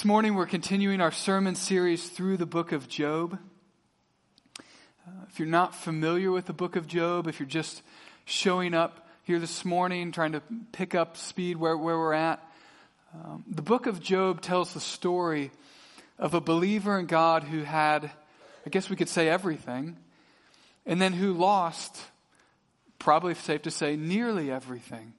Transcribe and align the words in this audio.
This 0.00 0.06
morning 0.06 0.34
we're 0.34 0.46
continuing 0.46 1.02
our 1.02 1.12
sermon 1.12 1.54
series 1.54 2.08
through 2.08 2.38
the 2.38 2.46
book 2.46 2.72
of 2.72 2.88
Job. 2.88 3.38
Uh, 5.06 5.10
if 5.28 5.38
you're 5.38 5.46
not 5.46 5.74
familiar 5.74 6.30
with 6.30 6.46
the 6.46 6.54
book 6.54 6.74
of 6.74 6.86
Job, 6.86 7.26
if 7.26 7.38
you're 7.38 7.46
just 7.46 7.82
showing 8.24 8.72
up 8.72 9.06
here 9.24 9.38
this 9.38 9.62
morning 9.62 10.10
trying 10.10 10.32
to 10.32 10.42
pick 10.72 10.94
up 10.94 11.18
speed 11.18 11.58
where, 11.58 11.76
where 11.76 11.98
we're 11.98 12.14
at, 12.14 12.42
um, 13.12 13.44
the 13.46 13.60
book 13.60 13.86
of 13.86 14.00
Job 14.00 14.40
tells 14.40 14.72
the 14.72 14.80
story 14.80 15.50
of 16.18 16.32
a 16.32 16.40
believer 16.40 16.98
in 16.98 17.04
God 17.04 17.44
who 17.44 17.62
had, 17.62 18.10
I 18.64 18.70
guess 18.70 18.88
we 18.88 18.96
could 18.96 19.10
say 19.10 19.28
everything, 19.28 19.98
and 20.86 20.98
then 20.98 21.12
who 21.12 21.34
lost, 21.34 22.00
probably 22.98 23.34
safe 23.34 23.60
to 23.62 23.70
say, 23.70 23.96
nearly 23.96 24.50
everything. 24.50 25.12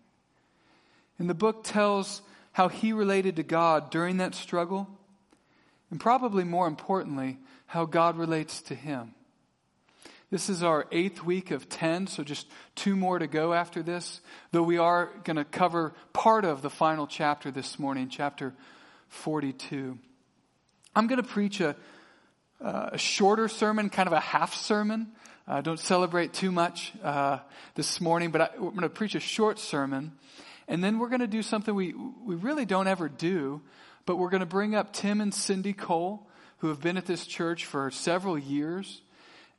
And 1.20 1.30
the 1.30 1.36
book 1.36 1.64
tells 1.64 2.24
how 2.54 2.68
he 2.68 2.94
related 2.94 3.38
to 3.38 3.44
God 3.44 3.90
during 3.90 4.18
that 4.18 4.36
struggle, 4.36 4.88
and 5.90 6.00
probably 6.00 6.44
more 6.44 6.68
importantly, 6.68 7.38
how 7.68 7.86
God 7.86 8.18
relates 8.18 8.62
to 8.64 8.76
him. 8.76 9.14
This 10.32 10.50
is 10.50 10.64
our 10.64 10.88
eighth 10.94 11.26
week 11.26 11.52
of 11.52 11.68
10, 11.68 12.08
so 12.08 12.24
just 12.24 12.48
two 12.76 12.96
more 12.96 13.20
to 13.20 13.28
go 13.28 13.54
after 13.54 13.84
this, 13.84 14.22
though 14.52 14.64
we 14.64 14.78
are 14.78 15.10
going 15.26 15.36
to 15.36 15.44
cover 15.44 15.94
part 16.14 16.46
of 16.46 16.62
the 16.62 16.70
final 16.70 17.06
chapter 17.06 17.52
this 17.52 17.78
morning, 17.78 18.08
chapter 18.08 18.54
42. 19.10 19.98
I'm 20.96 21.08
going 21.08 21.22
to 21.22 21.28
preach 21.28 21.60
a, 21.60 21.76
a 22.62 22.98
shorter 22.98 23.50
sermon, 23.50 23.90
kind 23.90 24.08
of 24.08 24.14
a 24.14 24.22
half 24.22 24.54
sermon. 24.54 25.08
Uh, 25.46 25.60
don't 25.60 25.80
celebrate 25.80 26.32
too 26.32 26.52
much 26.52 26.94
uh, 27.04 27.40
this 27.76 28.00
morning, 28.00 28.32
but 28.32 28.40
I, 28.40 28.50
I'm 28.56 28.70
going 28.70 28.82
to 28.82 28.90
preach 28.90 29.16
a 29.16 29.20
short 29.20 29.60
sermon. 29.60 30.14
And 30.72 30.82
then 30.82 31.00
we're 31.00 31.10
going 31.10 31.20
to 31.20 31.28
do 31.28 31.42
something 31.42 31.76
we, 31.76 31.94
we 31.94 32.36
really 32.36 32.64
don't 32.64 32.88
ever 32.88 33.10
do, 33.10 33.60
but 34.06 34.16
we're 34.16 34.30
going 34.30 34.40
to 34.40 34.46
bring 34.46 34.74
up 34.74 34.94
Tim 34.94 35.20
and 35.20 35.34
Cindy 35.34 35.74
Cole, 35.74 36.26
who 36.60 36.70
have 36.70 36.80
been 36.80 36.96
at 36.96 37.06
this 37.06 37.28
church 37.28 37.66
for 37.66 37.92
several 37.92 38.40
years. 38.40 39.02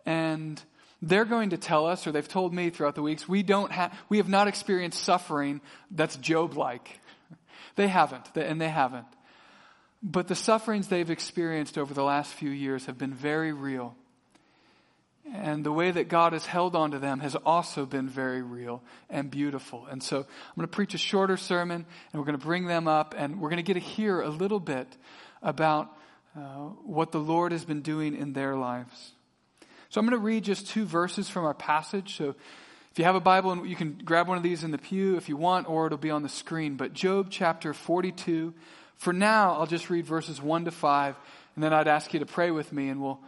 And 0.06 0.58
they're 1.02 1.26
going 1.26 1.50
to 1.50 1.58
tell 1.58 1.86
us, 1.86 2.06
or 2.06 2.12
they've 2.12 2.26
told 2.26 2.54
me 2.54 2.70
throughout 2.70 2.94
the 2.94 3.02
weeks, 3.02 3.28
we 3.28 3.42
don't 3.42 3.70
have, 3.70 3.94
we 4.08 4.16
have 4.16 4.28
not 4.30 4.48
experienced 4.48 5.04
suffering 5.04 5.60
that's 5.90 6.16
Job-like. 6.16 6.98
They 7.76 7.88
haven't, 7.88 8.34
and 8.34 8.58
they 8.58 8.70
haven't. 8.70 9.04
But 10.02 10.28
the 10.28 10.34
sufferings 10.34 10.88
they've 10.88 11.10
experienced 11.10 11.76
over 11.76 11.92
the 11.92 12.02
last 12.02 12.32
few 12.32 12.50
years 12.50 12.86
have 12.86 12.96
been 12.96 13.12
very 13.12 13.52
real. 13.52 13.96
And 15.34 15.64
the 15.64 15.72
way 15.72 15.90
that 15.90 16.08
God 16.08 16.32
has 16.32 16.44
held 16.44 16.74
on 16.74 16.90
to 16.90 16.98
them 16.98 17.20
has 17.20 17.36
also 17.36 17.86
been 17.86 18.08
very 18.08 18.42
real 18.42 18.82
and 19.08 19.30
beautiful. 19.30 19.86
And 19.86 20.02
so 20.02 20.18
I'm 20.18 20.56
going 20.56 20.66
to 20.66 20.72
preach 20.72 20.94
a 20.94 20.98
shorter 20.98 21.36
sermon 21.36 21.86
and 22.12 22.20
we're 22.20 22.26
going 22.26 22.38
to 22.38 22.44
bring 22.44 22.66
them 22.66 22.88
up 22.88 23.14
and 23.16 23.40
we're 23.40 23.48
going 23.48 23.58
to 23.58 23.62
get 23.62 23.74
to 23.74 23.80
hear 23.80 24.20
a 24.20 24.28
little 24.28 24.58
bit 24.58 24.88
about 25.40 25.96
uh, 26.36 26.70
what 26.84 27.12
the 27.12 27.20
Lord 27.20 27.52
has 27.52 27.64
been 27.64 27.82
doing 27.82 28.16
in 28.16 28.32
their 28.32 28.56
lives. 28.56 29.12
So 29.90 30.00
I'm 30.00 30.06
going 30.06 30.18
to 30.18 30.24
read 30.24 30.42
just 30.42 30.66
two 30.66 30.86
verses 30.86 31.28
from 31.28 31.44
our 31.44 31.54
passage. 31.54 32.16
So 32.16 32.34
if 32.90 32.98
you 32.98 33.04
have 33.04 33.14
a 33.14 33.20
Bible, 33.20 33.52
and 33.52 33.68
you 33.68 33.76
can 33.76 34.00
grab 34.04 34.26
one 34.26 34.36
of 34.36 34.42
these 34.42 34.64
in 34.64 34.70
the 34.70 34.78
pew 34.78 35.16
if 35.16 35.28
you 35.28 35.36
want, 35.36 35.68
or 35.68 35.86
it'll 35.86 35.98
be 35.98 36.10
on 36.10 36.22
the 36.22 36.28
screen. 36.28 36.76
But 36.76 36.94
Job 36.94 37.28
chapter 37.30 37.72
42. 37.72 38.54
For 38.96 39.12
now, 39.12 39.54
I'll 39.54 39.66
just 39.66 39.90
read 39.90 40.06
verses 40.06 40.40
1 40.40 40.66
to 40.66 40.70
5, 40.70 41.16
and 41.54 41.64
then 41.64 41.72
I'd 41.72 41.88
ask 41.88 42.12
you 42.12 42.20
to 42.20 42.26
pray 42.26 42.50
with 42.50 42.72
me, 42.72 42.88
and 42.88 43.00
we'll 43.02 43.18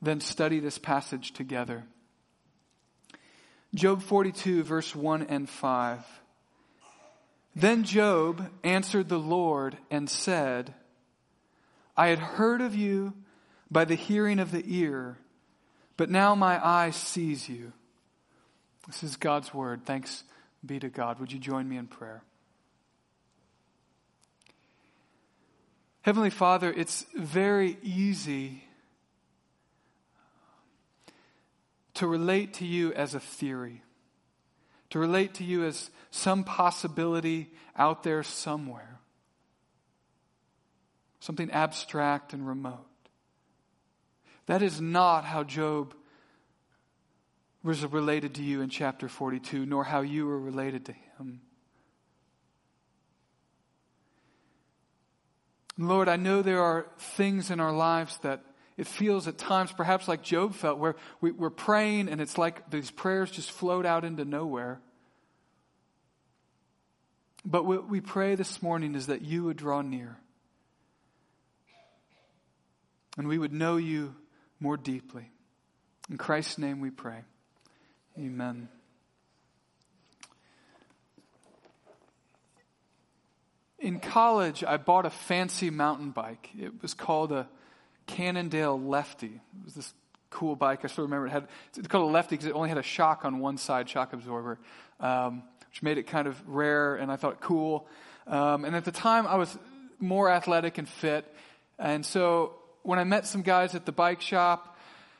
then 0.00 0.20
study 0.20 0.60
this 0.60 0.78
passage 0.78 1.32
together. 1.32 1.84
Job 3.74 4.02
42, 4.02 4.62
verse 4.62 4.94
1 4.94 5.26
and 5.28 5.48
5. 5.48 6.04
Then 7.54 7.84
Job 7.84 8.50
answered 8.62 9.08
the 9.08 9.18
Lord 9.18 9.76
and 9.90 10.08
said, 10.08 10.74
I 11.96 12.08
had 12.08 12.18
heard 12.18 12.60
of 12.60 12.74
you 12.74 13.14
by 13.70 13.84
the 13.84 13.96
hearing 13.96 14.38
of 14.38 14.52
the 14.52 14.62
ear, 14.64 15.18
but 15.96 16.08
now 16.08 16.34
my 16.34 16.64
eye 16.64 16.90
sees 16.90 17.48
you. 17.48 17.72
This 18.86 19.02
is 19.02 19.16
God's 19.16 19.52
word. 19.52 19.84
Thanks 19.84 20.24
be 20.64 20.78
to 20.78 20.88
God. 20.88 21.18
Would 21.18 21.32
you 21.32 21.38
join 21.38 21.68
me 21.68 21.76
in 21.76 21.88
prayer? 21.88 22.22
Heavenly 26.02 26.30
Father, 26.30 26.72
it's 26.72 27.04
very 27.14 27.76
easy 27.82 28.62
to 31.98 32.06
relate 32.06 32.54
to 32.54 32.64
you 32.64 32.92
as 32.92 33.16
a 33.16 33.20
theory, 33.20 33.82
to 34.90 35.00
relate 35.00 35.34
to 35.34 35.42
you 35.42 35.64
as 35.64 35.90
some 36.12 36.44
possibility 36.44 37.50
out 37.76 38.04
there 38.04 38.22
somewhere, 38.22 39.00
something 41.18 41.50
abstract 41.50 42.32
and 42.32 42.46
remote. 42.46 42.86
That 44.46 44.62
is 44.62 44.80
not 44.80 45.24
how 45.24 45.42
Job 45.42 45.92
was 47.64 47.84
related 47.84 48.36
to 48.36 48.44
you 48.44 48.60
in 48.60 48.70
chapter 48.70 49.08
42, 49.08 49.66
nor 49.66 49.82
how 49.82 50.02
you 50.02 50.24
were 50.28 50.38
related 50.38 50.84
to 50.84 50.92
him. 50.92 51.40
Lord, 55.76 56.08
I 56.08 56.14
know 56.14 56.42
there 56.42 56.62
are 56.62 56.86
things 56.96 57.50
in 57.50 57.58
our 57.58 57.72
lives 57.72 58.18
that 58.18 58.44
it 58.78 58.86
feels 58.86 59.26
at 59.26 59.36
times, 59.36 59.72
perhaps 59.72 60.06
like 60.06 60.22
Job 60.22 60.54
felt, 60.54 60.78
where 60.78 60.94
we, 61.20 61.32
are 61.42 61.50
praying 61.50 62.08
and 62.08 62.20
it's 62.20 62.38
like 62.38 62.70
these 62.70 62.92
prayers 62.92 63.28
just 63.28 63.50
float 63.50 63.84
out 63.84 64.04
into 64.04 64.24
nowhere. 64.24 64.80
But 67.44 67.64
what 67.64 67.88
we 67.88 68.00
pray 68.00 68.36
this 68.36 68.62
morning 68.62 68.94
is 68.94 69.08
that 69.08 69.22
you 69.22 69.42
would 69.44 69.56
draw 69.56 69.82
near. 69.82 70.16
And 73.16 73.26
we 73.26 73.36
would 73.36 73.52
know 73.52 73.78
you 73.78 74.14
more 74.60 74.76
deeply. 74.76 75.28
In 76.08 76.16
Christ's 76.16 76.56
name 76.56 76.80
we 76.80 76.90
pray. 76.90 77.24
Amen. 78.16 78.68
In 83.80 83.98
college, 83.98 84.62
I 84.62 84.76
bought 84.76 85.04
a 85.04 85.10
fancy 85.10 85.70
mountain 85.70 86.10
bike. 86.12 86.50
It 86.56 86.80
was 86.80 86.94
called 86.94 87.32
a 87.32 87.48
Cannondale 88.08 88.80
Lefty. 88.80 89.26
It 89.26 89.64
was 89.64 89.74
this 89.74 89.94
cool 90.30 90.56
bike. 90.56 90.80
I 90.84 90.88
still 90.88 91.04
remember 91.04 91.28
it 91.28 91.30
had, 91.30 91.46
it's 91.76 91.86
called 91.86 92.08
a 92.08 92.12
Lefty 92.12 92.34
because 92.34 92.46
it 92.46 92.54
only 92.54 92.68
had 92.68 92.78
a 92.78 92.82
shock 92.82 93.24
on 93.24 93.38
one 93.38 93.56
side, 93.56 93.88
shock 93.88 94.12
absorber, 94.12 94.58
um, 94.98 95.44
which 95.68 95.82
made 95.82 95.98
it 95.98 96.08
kind 96.08 96.26
of 96.26 96.36
rare 96.48 96.96
and 96.96 97.12
I 97.12 97.16
thought 97.16 97.40
cool. 97.40 97.86
Um, 98.26 98.64
and 98.64 98.74
at 98.74 98.84
the 98.84 98.92
time, 98.92 99.26
I 99.26 99.36
was 99.36 99.56
more 100.00 100.30
athletic 100.30 100.78
and 100.78 100.88
fit. 100.88 101.32
And 101.78 102.04
so 102.04 102.54
when 102.82 102.98
I 102.98 103.04
met 103.04 103.26
some 103.26 103.42
guys 103.42 103.74
at 103.74 103.86
the 103.86 103.92
bike 103.92 104.20
shop 104.20 104.76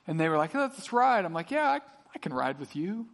and 0.07 0.19
they 0.19 0.29
were 0.29 0.37
like, 0.37 0.55
oh, 0.55 0.61
let's 0.61 0.93
ride, 0.93 1.25
I'm 1.25 1.33
like, 1.33 1.51
yeah, 1.51 1.69
I, 1.69 1.81
I 2.15 2.19
can 2.19 2.33
ride 2.33 2.59
with 2.59 2.75
you. 2.75 3.07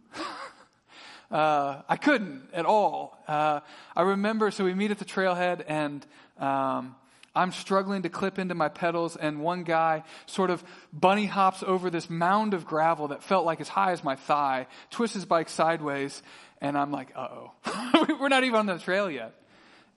uh, 1.31 1.81
I 1.87 1.97
couldn't 1.97 2.49
at 2.53 2.65
all. 2.65 3.17
Uh, 3.27 3.59
I 3.95 4.01
remember, 4.01 4.51
so 4.51 4.63
we 4.63 4.73
meet 4.73 4.91
at 4.91 4.99
the 4.99 5.05
trailhead 5.05 5.63
and, 5.67 6.05
um, 6.39 6.95
I'm 7.35 7.51
struggling 7.51 8.03
to 8.03 8.09
clip 8.09 8.39
into 8.39 8.55
my 8.55 8.69
pedals, 8.69 9.15
and 9.15 9.41
one 9.41 9.63
guy 9.63 10.03
sort 10.25 10.49
of 10.49 10.63
bunny 10.93 11.25
hops 11.25 11.63
over 11.63 11.89
this 11.89 12.09
mound 12.09 12.53
of 12.53 12.65
gravel 12.65 13.09
that 13.09 13.23
felt 13.23 13.45
like 13.45 13.59
as 13.59 13.67
high 13.67 13.91
as 13.91 14.03
my 14.03 14.15
thigh, 14.15 14.67
twists 14.89 15.15
his 15.15 15.25
bike 15.25 15.49
sideways, 15.49 16.23
and 16.61 16.77
I'm 16.77 16.91
like, 16.91 17.11
uh 17.15 17.27
oh. 17.29 18.15
We're 18.19 18.29
not 18.29 18.43
even 18.43 18.59
on 18.59 18.65
the 18.65 18.79
trail 18.79 19.09
yet. 19.09 19.33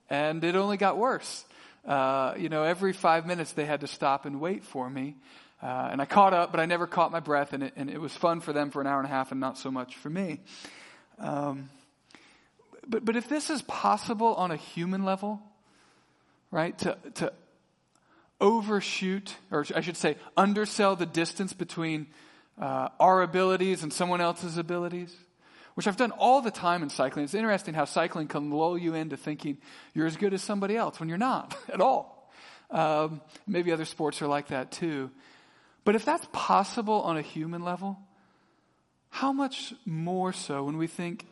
And 0.09 0.43
it 0.43 0.55
only 0.55 0.77
got 0.77 0.97
worse. 0.97 1.45
Uh, 1.85 2.33
you 2.37 2.49
know, 2.49 2.63
every 2.63 2.93
five 2.93 3.25
minutes 3.25 3.53
they 3.53 3.65
had 3.65 3.81
to 3.81 3.87
stop 3.87 4.25
and 4.25 4.41
wait 4.41 4.63
for 4.63 4.89
me. 4.89 5.15
Uh, 5.61 5.89
and 5.91 6.01
I 6.01 6.05
caught 6.05 6.33
up, 6.33 6.51
but 6.51 6.59
I 6.59 6.65
never 6.65 6.87
caught 6.87 7.11
my 7.11 7.19
breath, 7.19 7.53
and 7.53 7.63
it, 7.63 7.73
and 7.75 7.89
it 7.89 7.99
was 7.99 8.15
fun 8.15 8.39
for 8.39 8.53
them 8.53 8.69
for 8.71 8.81
an 8.81 8.87
hour 8.87 8.99
and 8.99 9.05
a 9.07 9.09
half 9.09 9.31
and 9.31 9.39
not 9.39 9.57
so 9.57 9.71
much 9.71 9.95
for 9.97 10.09
me. 10.09 10.39
Um, 11.17 11.69
but, 12.87 13.05
but 13.05 13.15
if 13.15 13.27
this 13.27 13.49
is 13.49 13.61
possible 13.63 14.35
on 14.35 14.51
a 14.51 14.55
human 14.55 15.03
level, 15.03 15.41
right? 16.51 16.77
To, 16.79 16.97
to 17.15 17.33
overshoot, 18.41 19.35
or 19.51 19.65
I 19.75 19.81
should 19.81 19.97
say, 19.97 20.15
undersell 20.37 20.95
the 20.95 21.05
distance 21.05 21.53
between 21.53 22.07
uh, 22.59 22.89
our 22.99 23.21
abilities 23.21 23.83
and 23.83 23.91
someone 23.91 24.21
else's 24.21 24.57
abilities, 24.57 25.15
which 25.75 25.87
I've 25.87 25.97
done 25.97 26.11
all 26.11 26.41
the 26.41 26.51
time 26.51 26.83
in 26.83 26.89
cycling. 26.89 27.25
It's 27.25 27.33
interesting 27.33 27.73
how 27.73 27.85
cycling 27.85 28.27
can 28.27 28.51
lull 28.51 28.77
you 28.77 28.95
into 28.95 29.17
thinking 29.17 29.57
you're 29.93 30.07
as 30.07 30.17
good 30.17 30.33
as 30.33 30.41
somebody 30.41 30.75
else 30.75 30.99
when 30.99 31.09
you're 31.09 31.17
not 31.17 31.55
at 31.73 31.81
all. 31.81 32.31
Um, 32.71 33.21
maybe 33.47 33.71
other 33.71 33.85
sports 33.85 34.21
are 34.21 34.27
like 34.27 34.47
that 34.47 34.71
too. 34.71 35.09
But 35.85 35.95
if 35.95 36.05
that's 36.05 36.27
possible 36.31 37.01
on 37.01 37.17
a 37.17 37.21
human 37.21 37.63
level, 37.63 37.97
how 39.09 39.31
much 39.31 39.73
more 39.85 40.33
so 40.33 40.63
when 40.63 40.77
we 40.77 40.87
think 40.87 41.25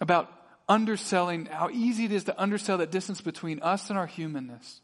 about 0.00 0.30
underselling, 0.68 1.46
how 1.46 1.70
easy 1.70 2.04
it 2.04 2.12
is 2.12 2.24
to 2.24 2.40
undersell 2.40 2.78
that 2.78 2.90
distance 2.90 3.20
between 3.20 3.60
us 3.62 3.88
and 3.90 3.98
our 3.98 4.06
humanness. 4.06 4.80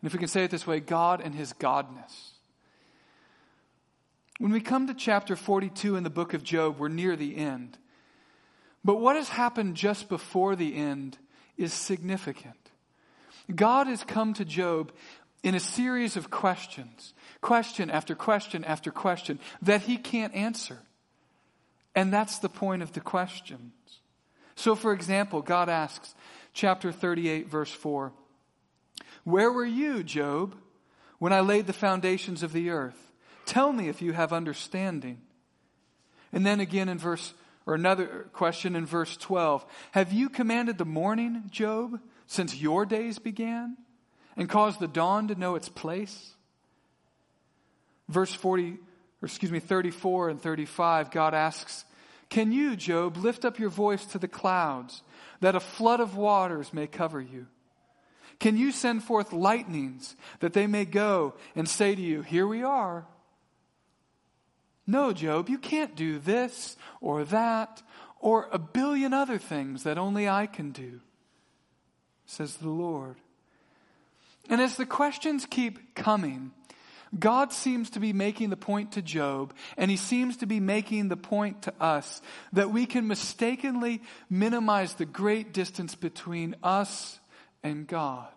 And 0.00 0.08
if 0.08 0.12
we 0.12 0.18
can 0.18 0.28
say 0.28 0.44
it 0.44 0.50
this 0.50 0.66
way, 0.66 0.80
God 0.80 1.20
and 1.20 1.34
his 1.34 1.52
godness. 1.54 2.30
When 4.38 4.52
we 4.52 4.60
come 4.60 4.86
to 4.86 4.94
chapter 4.94 5.36
42 5.36 5.96
in 5.96 6.02
the 6.02 6.10
book 6.10 6.32
of 6.32 6.42
Job, 6.42 6.78
we're 6.78 6.88
near 6.88 7.16
the 7.16 7.36
end. 7.36 7.76
But 8.82 8.96
what 8.96 9.16
has 9.16 9.28
happened 9.28 9.76
just 9.76 10.08
before 10.08 10.56
the 10.56 10.74
end 10.74 11.18
is 11.58 11.74
significant. 11.74 12.54
God 13.54 13.86
has 13.86 14.02
come 14.04 14.32
to 14.34 14.44
Job 14.44 14.92
in 15.42 15.54
a 15.54 15.60
series 15.60 16.16
of 16.16 16.30
questions, 16.30 17.12
question 17.40 17.90
after 17.90 18.14
question 18.14 18.64
after 18.64 18.90
question, 18.90 19.38
that 19.62 19.82
he 19.82 19.96
can't 19.96 20.34
answer. 20.34 20.78
And 21.94 22.12
that's 22.12 22.38
the 22.38 22.48
point 22.48 22.82
of 22.82 22.92
the 22.92 23.00
questions. 23.00 23.72
So, 24.54 24.74
for 24.74 24.92
example, 24.92 25.42
God 25.42 25.68
asks, 25.68 26.14
chapter 26.52 26.92
38, 26.92 27.48
verse 27.48 27.70
4, 27.70 28.12
Where 29.24 29.52
were 29.52 29.64
you, 29.64 30.02
Job, 30.02 30.54
when 31.18 31.32
I 31.32 31.40
laid 31.40 31.66
the 31.66 31.72
foundations 31.72 32.42
of 32.42 32.52
the 32.52 32.70
earth? 32.70 33.12
Tell 33.46 33.72
me 33.72 33.88
if 33.88 34.02
you 34.02 34.12
have 34.12 34.32
understanding. 34.32 35.20
And 36.32 36.46
then 36.46 36.60
again 36.60 36.88
in 36.88 36.98
verse, 36.98 37.34
or 37.66 37.74
another 37.74 38.28
question 38.32 38.76
in 38.76 38.86
verse 38.86 39.16
12 39.16 39.64
Have 39.92 40.12
you 40.12 40.28
commanded 40.28 40.78
the 40.78 40.84
morning, 40.84 41.44
Job, 41.50 42.00
since 42.26 42.56
your 42.56 42.86
days 42.86 43.18
began, 43.18 43.76
and 44.36 44.48
caused 44.48 44.80
the 44.80 44.88
dawn 44.88 45.28
to 45.28 45.34
know 45.34 45.56
its 45.56 45.68
place? 45.68 46.34
Verse 48.08 48.32
40, 48.32 48.78
or 49.22 49.26
excuse 49.26 49.52
me, 49.52 49.60
34 49.60 50.30
and 50.30 50.40
35, 50.40 51.10
God 51.10 51.34
asks, 51.34 51.84
Can 52.30 52.52
you, 52.52 52.76
Job, 52.76 53.16
lift 53.16 53.44
up 53.44 53.58
your 53.58 53.68
voice 53.68 54.06
to 54.06 54.18
the 54.18 54.28
clouds, 54.28 55.02
that 55.40 55.56
a 55.56 55.60
flood 55.60 56.00
of 56.00 56.16
waters 56.16 56.72
may 56.72 56.86
cover 56.86 57.20
you? 57.20 57.46
Can 58.38 58.56
you 58.56 58.72
send 58.72 59.02
forth 59.02 59.32
lightnings, 59.32 60.16
that 60.38 60.54
they 60.54 60.66
may 60.66 60.84
go 60.84 61.34
and 61.54 61.68
say 61.68 61.94
to 61.94 62.00
you, 62.00 62.22
Here 62.22 62.46
we 62.46 62.62
are? 62.62 63.06
No, 64.86 65.12
Job, 65.12 65.48
you 65.48 65.58
can't 65.58 65.94
do 65.94 66.18
this 66.18 66.76
or 67.00 67.24
that 67.24 67.82
or 68.18 68.48
a 68.52 68.58
billion 68.58 69.12
other 69.12 69.38
things 69.38 69.82
that 69.82 69.98
only 69.98 70.28
I 70.28 70.46
can 70.46 70.72
do, 70.72 71.00
says 72.26 72.56
the 72.56 72.70
Lord. 72.70 73.16
And 74.48 74.60
as 74.60 74.76
the 74.76 74.86
questions 74.86 75.46
keep 75.46 75.94
coming, 75.94 76.52
God 77.18 77.52
seems 77.52 77.90
to 77.90 78.00
be 78.00 78.12
making 78.12 78.50
the 78.50 78.56
point 78.56 78.92
to 78.92 79.02
Job, 79.02 79.52
and 79.76 79.90
he 79.90 79.96
seems 79.96 80.36
to 80.38 80.46
be 80.46 80.60
making 80.60 81.08
the 81.08 81.16
point 81.16 81.62
to 81.62 81.74
us 81.80 82.22
that 82.52 82.70
we 82.70 82.86
can 82.86 83.08
mistakenly 83.08 84.00
minimize 84.28 84.94
the 84.94 85.06
great 85.06 85.52
distance 85.52 85.94
between 85.96 86.54
us 86.62 87.18
and 87.64 87.86
God. 87.86 88.28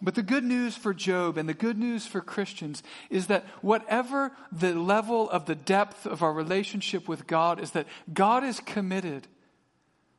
But 0.00 0.14
the 0.16 0.22
good 0.22 0.44
news 0.44 0.76
for 0.76 0.94
Job 0.94 1.36
and 1.36 1.48
the 1.48 1.54
good 1.54 1.78
news 1.78 2.06
for 2.06 2.20
Christians 2.20 2.82
is 3.08 3.28
that 3.28 3.44
whatever 3.60 4.32
the 4.50 4.74
level 4.74 5.30
of 5.30 5.46
the 5.46 5.54
depth 5.54 6.06
of 6.06 6.22
our 6.22 6.32
relationship 6.32 7.08
with 7.08 7.26
God 7.26 7.60
is 7.60 7.72
that 7.72 7.86
God 8.12 8.42
is 8.42 8.58
committed 8.60 9.28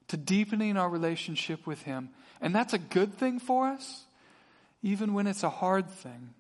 to 0.08 0.18
deepening 0.18 0.78
our 0.78 0.90
relationship 0.90 1.68
with 1.68 1.82
Him. 1.82 2.10
And 2.40 2.56
that's 2.56 2.74
a 2.74 2.78
good 2.78 3.18
thing 3.18 3.40
for 3.40 3.68
us, 3.68 4.04
even 4.82 5.14
when 5.14 5.28
it's 5.28 5.44
a 5.44 5.50
hard 5.50 5.90
thing. 5.90 6.34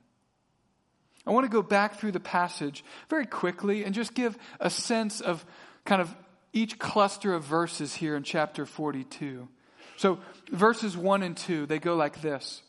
I 1.25 1.31
want 1.31 1.46
to 1.46 1.52
go 1.52 1.62
back 1.62 1.96
through 1.96 2.12
the 2.12 2.20
passage 2.20 2.84
very 3.10 3.25
quickly 3.25 3.84
and 3.84 3.96
just 3.96 4.14
give 4.14 4.38
a 4.60 4.70
sense 4.70 5.22
of 5.22 5.46
kind 5.86 6.02
of 6.02 6.14
each 6.52 6.78
cluster 6.80 7.34
of 7.34 7.44
verses 7.44 7.96
here 7.96 8.16
in 8.16 8.24
chapter 8.24 8.66
42. 8.66 9.48
So, 9.98 10.20
verses 10.52 10.98
1 10.98 11.24
and 11.24 11.38
2, 11.38 11.66
they 11.66 11.80
go 11.80 11.96
like 11.96 12.22
this. 12.22 12.62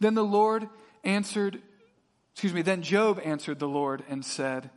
Then 0.00 0.14
the 0.14 0.24
Lord 0.24 0.68
answered, 1.04 1.60
excuse 2.32 2.52
me, 2.52 2.62
then 2.62 2.82
Job 2.82 3.20
answered 3.24 3.58
the 3.58 3.68
Lord 3.68 4.04
and 4.08 4.24
said, 4.24 4.70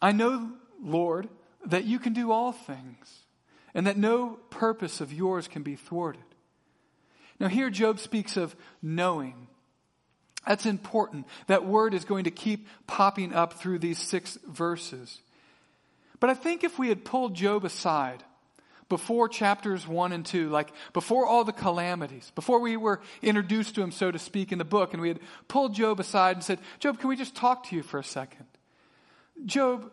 I 0.00 0.12
know, 0.12 0.50
Lord, 0.82 1.28
that 1.66 1.84
you 1.84 1.98
can 1.98 2.12
do 2.12 2.30
all 2.30 2.52
things, 2.52 3.24
and 3.74 3.86
that 3.86 3.96
no 3.96 4.38
purpose 4.50 5.00
of 5.00 5.12
yours 5.12 5.48
can 5.48 5.62
be 5.62 5.76
thwarted. 5.76 6.22
Now, 7.40 7.48
here 7.48 7.70
Job 7.70 7.98
speaks 7.98 8.36
of 8.36 8.54
knowing. 8.82 9.48
That's 10.46 10.66
important. 10.66 11.26
That 11.46 11.64
word 11.64 11.94
is 11.94 12.04
going 12.04 12.24
to 12.24 12.30
keep 12.30 12.66
popping 12.86 13.32
up 13.32 13.54
through 13.54 13.78
these 13.78 13.98
six 13.98 14.38
verses. 14.46 15.20
But 16.20 16.30
I 16.30 16.34
think 16.34 16.64
if 16.64 16.78
we 16.78 16.88
had 16.88 17.04
pulled 17.04 17.34
Job 17.34 17.64
aside, 17.64 18.22
before 18.88 19.28
chapters 19.28 19.86
1 19.86 20.12
and 20.12 20.24
2, 20.24 20.50
like 20.50 20.72
before 20.92 21.26
all 21.26 21.44
the 21.44 21.52
calamities, 21.52 22.30
before 22.34 22.60
we 22.60 22.76
were 22.76 23.00
introduced 23.22 23.74
to 23.74 23.82
him, 23.82 23.90
so 23.90 24.10
to 24.10 24.18
speak, 24.18 24.52
in 24.52 24.58
the 24.58 24.64
book, 24.64 24.92
and 24.92 25.00
we 25.00 25.08
had 25.08 25.20
pulled 25.48 25.74
Job 25.74 26.00
aside 26.00 26.36
and 26.36 26.44
said, 26.44 26.58
Job, 26.80 26.98
can 26.98 27.08
we 27.08 27.16
just 27.16 27.34
talk 27.34 27.68
to 27.68 27.76
you 27.76 27.82
for 27.82 27.98
a 27.98 28.04
second? 28.04 28.46
Job, 29.46 29.90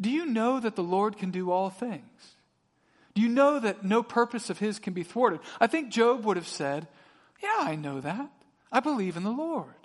do 0.00 0.10
you 0.10 0.26
know 0.26 0.60
that 0.60 0.76
the 0.76 0.82
Lord 0.82 1.16
can 1.16 1.30
do 1.30 1.50
all 1.50 1.70
things? 1.70 2.34
Do 3.14 3.22
you 3.22 3.28
know 3.28 3.60
that 3.60 3.84
no 3.84 4.02
purpose 4.02 4.50
of 4.50 4.58
his 4.58 4.78
can 4.78 4.92
be 4.92 5.04
thwarted? 5.04 5.40
I 5.60 5.68
think 5.68 5.90
Job 5.90 6.24
would 6.24 6.36
have 6.36 6.48
said, 6.48 6.88
Yeah, 7.42 7.58
I 7.60 7.76
know 7.76 8.00
that. 8.00 8.30
I 8.72 8.80
believe 8.80 9.16
in 9.16 9.22
the 9.22 9.30
Lord. 9.30 9.83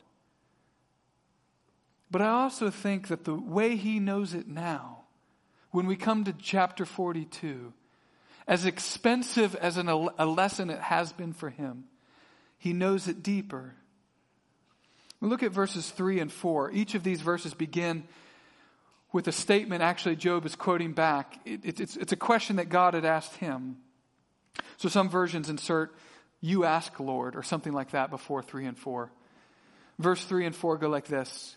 But 2.12 2.22
I 2.22 2.30
also 2.30 2.70
think 2.70 3.08
that 3.10 3.24
the 3.24 3.36
way 3.36 3.76
he 3.76 4.00
knows 4.00 4.34
it 4.34 4.48
now, 4.48 5.04
when 5.72 5.86
we 5.86 5.96
come 5.96 6.24
to 6.24 6.34
chapter 6.34 6.86
42, 6.86 7.74
as 8.48 8.66
expensive 8.66 9.56
as 9.56 9.78
an, 9.78 9.88
a 9.88 10.26
lesson 10.26 10.70
it 10.72 10.80
has 10.80 11.14
been 11.14 11.34
for 11.34 11.50
him, 11.50 11.84
he 12.58 12.74
knows 12.74 13.08
it 13.08 13.22
deeper. 13.22 13.76
Look 15.22 15.44
at 15.44 15.52
verses 15.52 15.90
3 15.92 16.20
and 16.20 16.32
4. 16.32 16.72
Each 16.72 16.96
of 16.96 17.04
these 17.04 17.22
verses 17.22 17.54
begin 17.54 18.06
with 19.12 19.28
a 19.28 19.32
statement 19.32 19.82
actually 19.82 20.16
Job 20.16 20.46
is 20.46 20.56
quoting 20.56 20.94
back. 20.94 21.40
It, 21.46 21.62
it, 21.64 21.80
it's, 21.80 21.96
it's 21.96 22.12
a 22.12 22.18
question 22.18 22.56
that 22.56 22.70
God 22.70 22.94
had 22.94 23.06
asked 23.06 23.36
him. 23.36 23.78
So 24.78 24.90
some 24.90 25.10
versions 25.10 25.50
insert, 25.50 25.96
You 26.42 26.64
ask, 26.66 27.00
Lord, 27.00 27.36
or 27.36 27.44
something 27.44 27.74
like 27.74 27.92
that 27.92 28.10
before 28.10 28.42
3 28.42 28.66
and 28.66 28.78
4. 28.78 29.12
Verse 30.00 30.24
3 30.24 30.46
and 30.46 30.56
4 30.56 30.78
go 30.78 30.90
like 30.90 31.06
this 31.06 31.56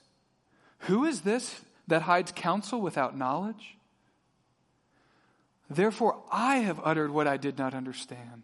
Who 0.86 1.04
is 1.04 1.20
this 1.20 1.60
that 1.86 2.02
hides 2.02 2.32
counsel 2.34 2.80
without 2.80 3.16
knowledge? 3.16 3.76
Therefore, 5.70 6.22
I 6.30 6.56
have 6.56 6.80
uttered 6.84 7.10
what 7.10 7.26
I 7.26 7.36
did 7.36 7.56
not 7.56 7.74
understand, 7.74 8.42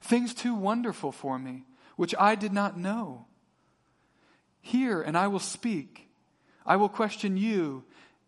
things 0.00 0.34
too 0.34 0.54
wonderful 0.54 1.10
for 1.10 1.38
me, 1.38 1.64
which 1.96 2.14
I 2.18 2.34
did 2.34 2.52
not 2.52 2.78
know. 2.78 3.26
Hear, 4.60 5.00
and 5.00 5.16
I 5.16 5.28
will 5.28 5.40
speak. 5.40 6.08
I 6.66 6.76
will 6.76 6.88
question 6.88 7.36
you, 7.36 7.84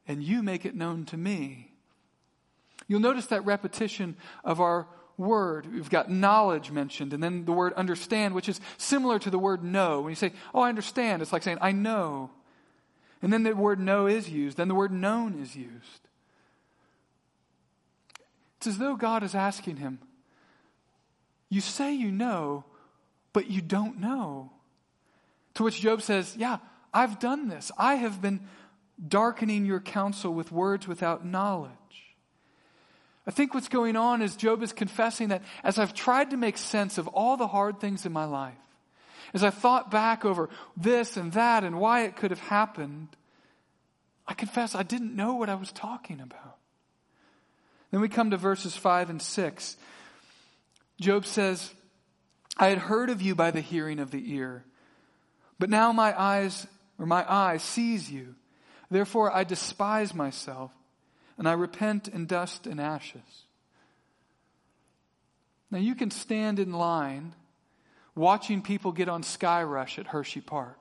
and 0.08 0.22
you 0.22 0.43
make 0.43 0.64
it 0.64 0.75
known 0.75 1.04
to 1.06 1.16
me. 1.16 1.72
You'll 2.88 3.00
notice 3.00 3.26
that 3.26 3.44
repetition 3.44 4.16
of 4.44 4.60
our 4.60 4.88
word. 5.19 5.72
We've 5.72 5.90
got 5.90 6.10
knowledge 6.10 6.70
mentioned, 6.70 7.12
and 7.12 7.22
then 7.22 7.44
the 7.44 7.52
word 7.52 7.75
understand, 7.75 8.34
which 8.34 8.49
is 8.49 8.60
similar 8.78 9.19
to 9.20 9.31
the 9.31 9.38
word 9.38 9.62
know. 9.62 10.00
When 10.00 10.11
you 10.11 10.16
say, 10.16 10.32
Oh, 10.54 10.62
I 10.62 10.71
understand, 10.71 11.23
it's 11.23 11.32
like 11.32 11.42
saying, 11.42 11.59
I 11.61 11.73
know. 11.73 12.30
And 13.23 13.33
then 13.33 13.45
the 13.45 13.55
word 13.55 13.79
know 13.79 14.07
is 14.07 14.29
used, 14.29 14.57
then 14.57 14.69
the 14.69 14.75
word 14.75 14.93
known 14.93 15.41
is 15.41 15.55
used. 15.55 16.09
It's 18.59 18.67
as 18.67 18.79
though 18.79 18.97
God 18.97 19.23
is 19.23 19.35
asking 19.35 19.76
him, 19.76 20.00
You 21.49 21.61
say 21.61 21.95
you 21.95 22.11
know, 22.11 22.64
but 23.33 23.49
you 23.49 23.62
don't 23.62 24.00
know. 24.00 24.50
To 25.55 25.64
which 25.64 25.81
Job 25.81 26.02
says, 26.02 26.37
Yeah, 26.37 26.59
I've 26.93 27.19
done 27.19 27.49
this. 27.49 27.71
I 27.79 27.95
have 27.95 28.21
been 28.21 28.41
darkening 29.09 29.67
your 29.67 29.81
counsel 29.81 30.35
with 30.35 30.52
words 30.52 30.87
without 30.87 31.25
knowledge. 31.25 31.71
I 33.26 33.31
think 33.31 33.55
what's 33.55 33.69
going 33.69 33.95
on 33.95 34.21
is 34.21 34.35
Job 34.35 34.62
is 34.62 34.73
confessing 34.73 35.29
that 35.29 35.43
as 35.62 35.79
I've 35.79 35.95
tried 35.95 36.31
to 36.31 36.37
make 36.37 36.59
sense 36.59 36.99
of 36.99 37.07
all 37.09 37.37
the 37.37 37.47
hard 37.47 37.81
things 37.81 38.05
in 38.05 38.12
my 38.12 38.25
life, 38.25 38.55
as 39.34 39.42
I 39.42 39.50
thought 39.50 39.90
back 39.90 40.24
over 40.24 40.48
this 40.76 41.16
and 41.16 41.32
that 41.32 41.64
and 41.64 41.78
why 41.78 42.02
it 42.02 42.16
could 42.16 42.30
have 42.30 42.40
happened, 42.40 43.08
I 44.26 44.34
confess 44.34 44.74
I 44.74 44.82
didn't 44.82 45.16
know 45.16 45.34
what 45.34 45.48
I 45.48 45.54
was 45.54 45.72
talking 45.72 46.20
about. 46.20 46.56
Then 47.90 48.00
we 48.00 48.08
come 48.08 48.30
to 48.30 48.36
verses 48.36 48.76
5 48.76 49.10
and 49.10 49.20
6. 49.20 49.76
Job 51.00 51.26
says, 51.26 51.72
I 52.56 52.68
had 52.68 52.78
heard 52.78 53.10
of 53.10 53.22
you 53.22 53.34
by 53.34 53.50
the 53.50 53.60
hearing 53.60 53.98
of 53.98 54.10
the 54.10 54.34
ear, 54.34 54.64
but 55.58 55.70
now 55.70 55.92
my 55.92 56.18
eyes, 56.18 56.66
or 56.98 57.06
my 57.06 57.24
eye, 57.30 57.56
sees 57.56 58.10
you. 58.10 58.34
Therefore 58.90 59.34
I 59.34 59.44
despise 59.44 60.14
myself, 60.14 60.70
and 61.38 61.48
I 61.48 61.52
repent 61.52 62.08
in 62.08 62.26
dust 62.26 62.66
and 62.66 62.80
ashes. 62.80 63.46
Now 65.70 65.78
you 65.78 65.94
can 65.94 66.10
stand 66.10 66.58
in 66.58 66.72
line 66.72 67.34
watching 68.14 68.62
people 68.62 68.92
get 68.92 69.09
on 69.09 69.23
Sky 69.23 69.62
Rush 69.62 69.99
at 69.99 70.09
Hershey 70.09 70.40
Park. 70.40 70.78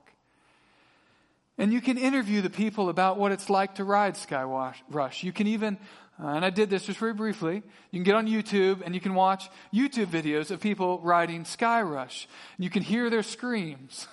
And 1.58 1.72
you 1.72 1.82
can 1.82 1.98
interview 1.98 2.42
the 2.42 2.50
people 2.50 2.90
about 2.90 3.18
what 3.18 3.32
it's 3.32 3.50
like 3.50 3.76
to 3.76 3.84
ride 3.84 4.18
Sky 4.18 4.44
Rush. 4.90 5.24
You 5.24 5.32
can 5.32 5.48
even 5.48 5.78
uh, 6.22 6.28
and 6.28 6.46
I 6.46 6.52
did 6.52 6.70
this 6.70 6.86
just 6.86 7.00
very 7.00 7.14
briefly. 7.14 7.56
You 7.56 7.98
can 7.98 8.04
get 8.04 8.16
on 8.16 8.28
YouTube 8.28 8.82
and 8.86 8.94
you 8.94 9.02
can 9.02 9.16
watch 9.16 9.50
YouTube 9.74 10.08
videos 10.08 10.52
of 10.52 10.60
people 10.60 11.00
riding 11.00 11.46
Sky 11.46 11.82
Rush. 11.82 12.28
You 12.60 12.70
can 12.70 12.84
hear 12.84 13.10
their 13.10 13.24
screams. 13.24 14.08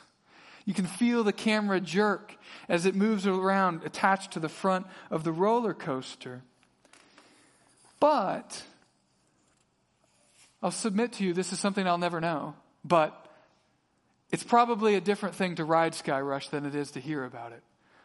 You 0.65 0.73
can 0.73 0.87
feel 0.87 1.23
the 1.23 1.33
camera 1.33 1.81
jerk 1.81 2.37
as 2.69 2.87
it 2.87 2.95
moves 2.95 3.27
around 3.27 3.85
attached 3.85 4.33
to 4.33 4.41
the 4.41 4.49
front 4.49 4.87
of 5.11 5.25
the 5.25 5.33
roller 5.33 5.75
coaster. 5.75 6.43
But 8.01 8.63
I'll 10.63 10.71
submit 10.71 11.13
to 11.15 11.25
you, 11.25 11.35
this 11.35 11.53
is 11.53 11.61
something 11.61 11.87
I'll 11.87 11.99
never 11.99 12.21
know. 12.21 12.55
But 12.85 13.25
It's 14.31 14.45
probably 14.45 14.95
a 14.95 15.01
different 15.01 15.35
thing 15.37 15.55
to 15.55 15.65
ride 15.65 15.95
Sky 15.95 16.21
Rush 16.21 16.49
than 16.49 16.67
it 16.67 16.75
is 16.75 16.91
to 16.93 17.01
hear 17.01 17.25
about 17.25 17.53
it. 17.53 17.63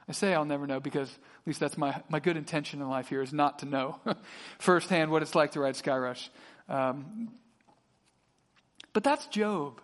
I 0.08 0.12
say 0.12 0.34
I'll 0.34 0.46
never 0.46 0.68
know 0.68 0.80
because 0.80 1.10
at 1.10 1.48
least 1.48 1.60
that's 1.60 1.78
my, 1.78 2.02
my 2.10 2.20
good 2.20 2.38
intention 2.38 2.82
in 2.82 2.90
life 2.90 3.10
here 3.10 3.22
is 3.22 3.34
not 3.34 3.60
to 3.60 3.66
know 3.66 4.00
firsthand 4.60 5.12
what 5.12 5.22
it's 5.22 5.36
like 5.36 5.52
to 5.52 5.60
ride 5.60 5.76
Sky 5.76 5.98
Rush. 5.98 6.30
Um, 6.70 7.30
but 8.94 9.04
that's 9.04 9.26
Job. 9.28 9.82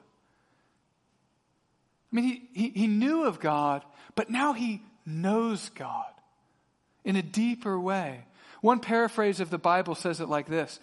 I 2.12 2.16
mean, 2.16 2.26
he, 2.26 2.62
he, 2.62 2.70
he 2.82 2.88
knew 2.88 3.26
of 3.26 3.40
God, 3.40 3.84
but 4.16 4.30
now 4.30 4.54
he 4.54 4.82
knows 5.06 5.70
God 5.70 6.12
in 7.04 7.16
a 7.16 7.22
deeper 7.22 7.80
way. 7.80 8.26
One 8.62 8.80
paraphrase 8.80 9.40
of 9.40 9.50
the 9.50 9.58
Bible 9.58 9.96
says 9.96 10.20
it 10.20 10.28
like 10.30 10.48
this 10.48 10.80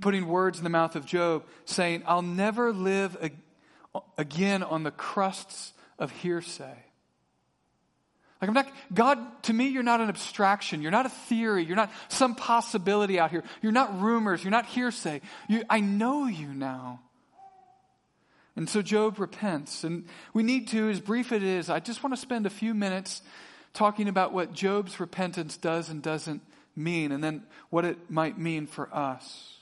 putting 0.00 0.26
words 0.26 0.58
in 0.58 0.64
the 0.64 0.70
mouth 0.70 0.96
of 0.96 1.06
Job, 1.06 1.44
saying, 1.64 2.02
I'll 2.06 2.22
never 2.22 2.72
live 2.72 3.16
again 4.16 4.62
on 4.62 4.82
the 4.82 4.90
crusts 4.90 5.72
of 5.98 6.10
hearsay. 6.10 6.84
Like 8.40 8.48
I'm 8.48 8.54
not, 8.54 8.70
God, 8.94 9.18
to 9.44 9.52
me, 9.52 9.68
you're 9.68 9.82
not 9.82 10.00
an 10.00 10.08
abstraction. 10.08 10.80
You're 10.80 10.92
not 10.92 11.06
a 11.06 11.10
theory. 11.10 11.64
You're 11.64 11.76
not 11.76 11.90
some 12.08 12.36
possibility 12.36 13.18
out 13.18 13.30
here. 13.32 13.42
You're 13.62 13.72
not 13.72 14.00
rumors. 14.00 14.44
You're 14.44 14.52
not 14.52 14.66
hearsay. 14.66 15.22
You, 15.48 15.64
I 15.68 15.80
know 15.80 16.26
you 16.26 16.48
now. 16.48 17.00
And 18.54 18.68
so 18.68 18.80
Job 18.80 19.18
repents. 19.18 19.82
And 19.82 20.04
we 20.34 20.44
need 20.44 20.68
to, 20.68 20.88
as 20.88 21.00
brief 21.00 21.32
it 21.32 21.42
is, 21.42 21.68
I 21.68 21.80
just 21.80 22.02
want 22.02 22.14
to 22.14 22.20
spend 22.20 22.46
a 22.46 22.50
few 22.50 22.74
minutes 22.74 23.22
talking 23.72 24.08
about 24.08 24.32
what 24.32 24.52
Job's 24.52 25.00
repentance 25.00 25.56
does 25.56 25.88
and 25.88 26.00
doesn't 26.02 26.42
mean, 26.74 27.10
and 27.12 27.22
then 27.22 27.42
what 27.70 27.84
it 27.84 28.10
might 28.10 28.38
mean 28.38 28.66
for 28.66 28.88
us. 28.94 29.57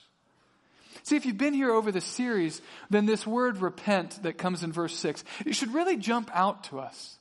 See, 1.07 1.15
if 1.15 1.25
you've 1.25 1.37
been 1.37 1.53
here 1.53 1.71
over 1.71 1.89
the 1.89 2.01
series, 2.01 2.61
then 2.89 3.05
this 3.05 3.25
word 3.25 3.59
repent 3.59 4.21
that 4.23 4.37
comes 4.37 4.61
in 4.61 4.73
verse 4.73 4.93
6, 4.97 5.23
it 5.45 5.55
should 5.55 5.73
really 5.73 5.95
jump 5.95 6.29
out 6.33 6.65
to 6.65 6.81
us. 6.81 7.17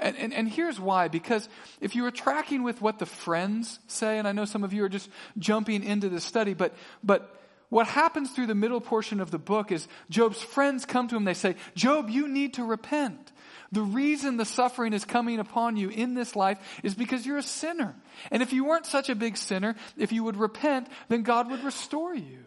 And, 0.00 0.16
and, 0.16 0.32
and 0.32 0.48
here's 0.48 0.80
why. 0.80 1.08
Because 1.08 1.46
if 1.82 1.94
you 1.94 2.04
were 2.04 2.10
tracking 2.10 2.62
with 2.62 2.80
what 2.80 2.98
the 2.98 3.04
friends 3.04 3.78
say, 3.88 4.18
and 4.18 4.26
I 4.26 4.32
know 4.32 4.46
some 4.46 4.64
of 4.64 4.72
you 4.72 4.84
are 4.84 4.88
just 4.88 5.10
jumping 5.36 5.84
into 5.84 6.08
the 6.08 6.18
study, 6.18 6.54
but, 6.54 6.74
but 7.04 7.38
what 7.68 7.86
happens 7.86 8.30
through 8.30 8.46
the 8.46 8.54
middle 8.54 8.80
portion 8.80 9.20
of 9.20 9.30
the 9.30 9.38
book 9.38 9.70
is 9.70 9.86
Job's 10.08 10.40
friends 10.40 10.86
come 10.86 11.06
to 11.08 11.16
him, 11.16 11.24
they 11.24 11.34
say, 11.34 11.56
Job, 11.74 12.08
you 12.08 12.28
need 12.28 12.54
to 12.54 12.64
repent. 12.64 13.32
The 13.70 13.82
reason 13.82 14.38
the 14.38 14.46
suffering 14.46 14.94
is 14.94 15.04
coming 15.04 15.40
upon 15.40 15.76
you 15.76 15.90
in 15.90 16.14
this 16.14 16.36
life 16.36 16.58
is 16.82 16.94
because 16.94 17.26
you're 17.26 17.36
a 17.36 17.42
sinner. 17.42 17.96
And 18.30 18.42
if 18.42 18.54
you 18.54 18.64
weren't 18.64 18.86
such 18.86 19.10
a 19.10 19.14
big 19.14 19.36
sinner, 19.36 19.76
if 19.98 20.10
you 20.10 20.24
would 20.24 20.38
repent, 20.38 20.88
then 21.10 21.20
God 21.20 21.50
would 21.50 21.64
restore 21.64 22.14
you. 22.14 22.38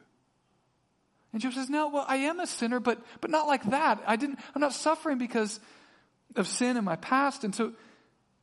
And 1.31 1.41
Job 1.41 1.53
says, 1.53 1.69
No, 1.69 1.89
well, 1.89 2.05
I 2.07 2.17
am 2.17 2.39
a 2.39 2.48
sinner, 2.48 2.79
but, 2.79 3.01
but 3.21 3.29
not 3.29 3.48
like 3.48 3.63
that. 3.69 4.01
I 4.05 4.15
didn't, 4.15 4.39
I'm 4.55 4.62
not 4.62 4.74
suffering 4.74 5.17
because 5.17 5.59
of 6.36 6.48
sin 6.48 6.77
in 6.77 6.83
my 6.83 6.95
past. 6.95 7.43
And 7.43 7.53
so, 7.53 7.74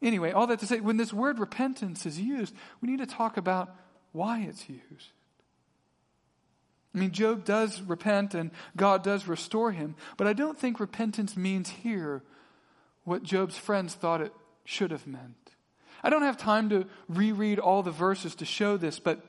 anyway, 0.00 0.32
all 0.32 0.46
that 0.46 0.60
to 0.60 0.66
say, 0.66 0.80
when 0.80 0.96
this 0.96 1.12
word 1.12 1.38
repentance 1.38 2.06
is 2.06 2.20
used, 2.20 2.54
we 2.80 2.88
need 2.88 2.98
to 2.98 3.06
talk 3.06 3.36
about 3.36 3.74
why 4.12 4.40
it's 4.40 4.68
used. 4.68 5.12
I 6.94 6.98
mean, 6.98 7.10
Job 7.10 7.44
does 7.44 7.82
repent 7.82 8.34
and 8.34 8.50
God 8.74 9.02
does 9.02 9.28
restore 9.28 9.70
him, 9.70 9.96
but 10.16 10.26
I 10.26 10.32
don't 10.32 10.58
think 10.58 10.80
repentance 10.80 11.36
means 11.36 11.68
here 11.68 12.22
what 13.04 13.22
Job's 13.22 13.58
friends 13.58 13.94
thought 13.94 14.22
it 14.22 14.32
should 14.64 14.90
have 14.90 15.06
meant. 15.06 15.34
I 16.02 16.08
don't 16.08 16.22
have 16.22 16.38
time 16.38 16.70
to 16.70 16.86
reread 17.08 17.58
all 17.58 17.82
the 17.82 17.90
verses 17.90 18.34
to 18.36 18.46
show 18.46 18.76
this, 18.76 18.98
but 18.98 19.22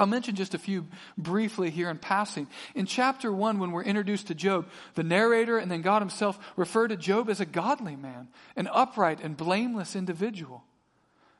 I'll 0.00 0.06
mention 0.06 0.34
just 0.34 0.54
a 0.54 0.58
few 0.58 0.86
briefly 1.18 1.68
here 1.68 1.90
in 1.90 1.98
passing. 1.98 2.46
In 2.74 2.86
chapter 2.86 3.30
1, 3.30 3.58
when 3.58 3.70
we're 3.70 3.82
introduced 3.82 4.28
to 4.28 4.34
Job, 4.34 4.66
the 4.94 5.02
narrator 5.02 5.58
and 5.58 5.70
then 5.70 5.82
God 5.82 6.00
himself 6.00 6.38
refer 6.56 6.88
to 6.88 6.96
Job 6.96 7.28
as 7.28 7.40
a 7.40 7.44
godly 7.44 7.96
man, 7.96 8.28
an 8.56 8.66
upright 8.72 9.20
and 9.22 9.36
blameless 9.36 9.94
individual. 9.94 10.64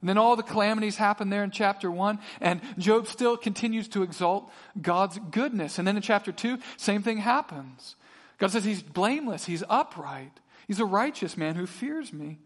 And 0.02 0.08
then 0.10 0.18
all 0.18 0.36
the 0.36 0.42
calamities 0.42 0.96
happen 0.96 1.30
there 1.30 1.42
in 1.42 1.50
chapter 1.50 1.90
1, 1.90 2.18
and 2.42 2.60
Job 2.76 3.06
still 3.06 3.38
continues 3.38 3.88
to 3.88 4.02
exalt 4.02 4.50
God's 4.80 5.18
goodness. 5.30 5.78
And 5.78 5.88
then 5.88 5.96
in 5.96 6.02
chapter 6.02 6.30
2, 6.30 6.58
same 6.76 7.02
thing 7.02 7.16
happens. 7.16 7.96
God 8.36 8.50
says 8.50 8.64
he's 8.64 8.82
blameless, 8.82 9.46
he's 9.46 9.64
upright, 9.70 10.32
he's 10.66 10.80
a 10.80 10.86
righteous 10.86 11.36
man 11.36 11.54
who 11.54 11.66
fears 11.66 12.12
me. 12.12 12.38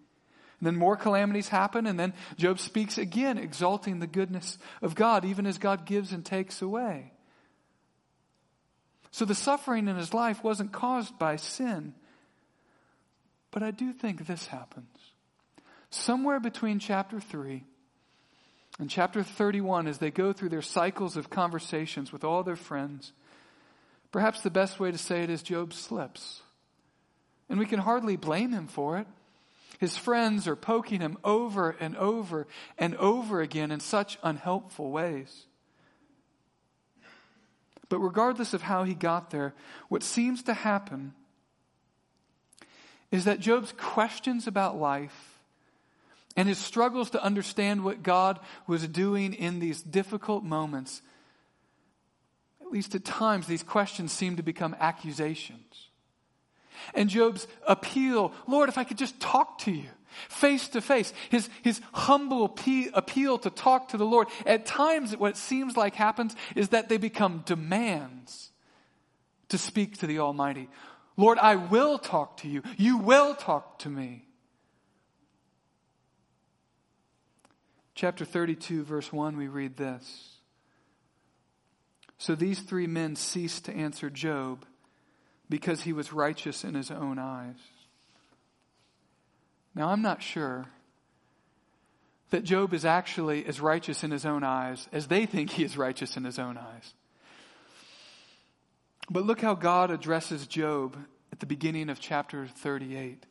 And 0.61 0.67
then 0.67 0.77
more 0.77 0.97
calamities 0.97 1.49
happen, 1.49 1.87
and 1.87 1.99
then 1.99 2.15
Job 2.37 2.59
speaks 2.59 2.97
again, 2.97 3.39
exalting 3.39 3.99
the 3.99 4.07
goodness 4.07 4.59
of 4.83 4.95
God, 4.95 5.25
even 5.25 5.47
as 5.47 5.59
God 5.59 5.85
gives 5.85 6.13
and 6.13 6.25
takes 6.25 6.63
away. 6.63 7.13
So 9.11 9.25
the 9.25 9.35
suffering 9.35 9.87
in 9.89 9.97
his 9.97 10.13
life 10.13 10.43
wasn't 10.43 10.73
caused 10.73 11.19
by 11.19 11.37
sin. 11.37 11.95
But 13.53 13.63
I 13.63 13.71
do 13.71 13.93
think 13.93 14.27
this 14.27 14.47
happens. 14.47 14.99
Somewhere 15.91 16.41
between 16.41 16.81
chapter 16.81 17.21
3 17.21 17.63
and 18.81 18.91
chapter 18.91 19.23
31, 19.23 19.87
as 19.87 19.99
they 19.99 20.11
go 20.11 20.33
through 20.33 20.49
their 20.49 20.63
cycles 20.63 21.17
of 21.17 21.31
conversations 21.31 22.13
with 22.13 22.25
all 22.25 22.43
their 22.43 22.57
friends, 22.57 23.13
perhaps 24.11 24.41
the 24.41 24.51
best 24.51 24.81
way 24.81 24.91
to 24.91 24.99
say 24.99 25.23
it 25.23 25.31
is 25.31 25.43
Job 25.43 25.73
slips. 25.73 26.43
And 27.49 27.61
we 27.61 27.67
can 27.67 27.79
hardly 27.79 28.17
blame 28.17 28.51
him 28.51 28.67
for 28.67 28.99
it. 28.99 29.07
His 29.79 29.97
friends 29.97 30.47
are 30.47 30.57
poking 30.57 31.01
him 31.01 31.19
over 31.25 31.71
and 31.81 31.97
over 31.97 32.47
and 32.79 32.95
over 32.97 33.41
again 33.41 33.71
in 33.71 33.81
such 33.81 34.19
unhelpful 34.23 34.91
ways. 34.91 35.47
But 37.89 37.99
regardless 37.99 38.55
of 38.55 38.63
how 38.63 38.85
he 38.85 38.95
got 38.95 39.31
there, 39.31 39.55
what 39.89 40.03
seems 40.03 40.43
to 40.45 40.55
happen 40.55 41.15
is 43.11 43.25
that 43.25 43.41
Job's 43.41 43.73
questions 43.77 44.47
about 44.47 44.77
life 44.77 45.39
and 46.37 46.49
his 46.49 46.59
struggles 46.59 47.11
to 47.11 47.23
understand 47.23 47.85
what 47.85 48.03
God 48.03 48.41
was 48.67 48.89
doing 48.89 49.35
in 49.35 49.61
these 49.61 49.83
difficult 49.83 50.43
moments, 50.43 51.03
at 52.61 52.73
least 52.73 52.95
at 52.95 53.05
times, 53.05 53.47
these 53.47 53.63
questions 53.63 54.13
seem 54.13 54.37
to 54.37 54.43
become 54.43 54.75
accusations. 54.81 55.91
And 56.95 57.09
Job's 57.09 57.47
appeal, 57.67 58.33
Lord, 58.47 58.69
if 58.69 58.79
I 58.79 58.85
could 58.85 58.99
just 58.99 59.19
talk 59.21 59.59
to 59.61 59.73
you 59.73 59.89
face 60.29 60.69
to 60.69 60.81
face, 60.81 61.13
his, 61.31 61.49
his 61.63 61.81
humble 61.93 62.45
appeal 62.45 63.39
to 63.39 63.51
talk 63.51 63.89
to 63.89 63.97
the 63.97 64.07
Lord, 64.07 64.29
at 64.47 64.67
times 64.67 65.17
what 65.17 65.31
it 65.33 65.37
seems 65.37 65.77
like 65.77 65.95
happens 65.95 66.37
is 66.55 66.71
that 66.71 66.89
they 66.89 66.97
become 66.97 67.43
demands 67.47 68.51
to 69.49 69.59
speak 69.59 69.99
to 69.99 70.07
the 70.07 70.21
Almighty. 70.21 70.69
Lord, 71.17 71.39
I 71.39 71.57
will 71.57 71.99
talk 71.99 72.39
to 72.39 72.49
you. 72.49 72.63
You 72.77 72.99
will 72.99 73.35
talk 73.35 73.81
to 73.81 73.89
me. 73.89 74.27
Chapter 77.95 78.25
32, 78.25 78.83
verse 78.83 79.13
1, 79.13 79.37
we 79.37 79.47
read 79.47 79.77
this. 79.77 80.39
So 82.19 82.35
these 82.35 82.61
three 82.61 82.89
men 82.89 83.15
ceased 83.15 83.67
to 83.67 83.73
answer 83.73 84.11
Job 84.11 84.65
because 85.49 85.83
he 85.83 85.93
was 85.93 86.13
righteous 86.13 86.65
in 86.65 86.75
his 86.75 86.91
own 86.91 87.19
eyes. 87.19 87.57
Now, 89.75 89.89
I'm 89.89 90.03
not 90.03 90.23
sure 90.23 90.67
that 92.31 92.45
Job 92.45 92.73
is 92.73 92.85
actually 92.85 93.45
as 93.47 93.61
righteous 93.61 94.03
in 94.03 94.11
his 94.11 94.25
own 94.25 94.43
eyes 94.43 94.89
as 94.93 95.09
they 95.09 95.27
think 95.27 95.51
he 95.51 95.65
is 95.65 95.77
righteous 95.77 96.17
in 96.17 96.25
his 96.25 96.39
own 96.39 96.57
eyes. 96.57 96.95
But 99.11 99.25
look 99.27 99.41
how 99.41 99.55
God 99.55 99.91
addresses 99.91 100.47
Job 100.47 100.97
at 101.33 101.41
the 101.41 101.47
beginning 101.47 101.91
of 101.91 102.01
chapter 102.01 102.47
38. 102.47 103.27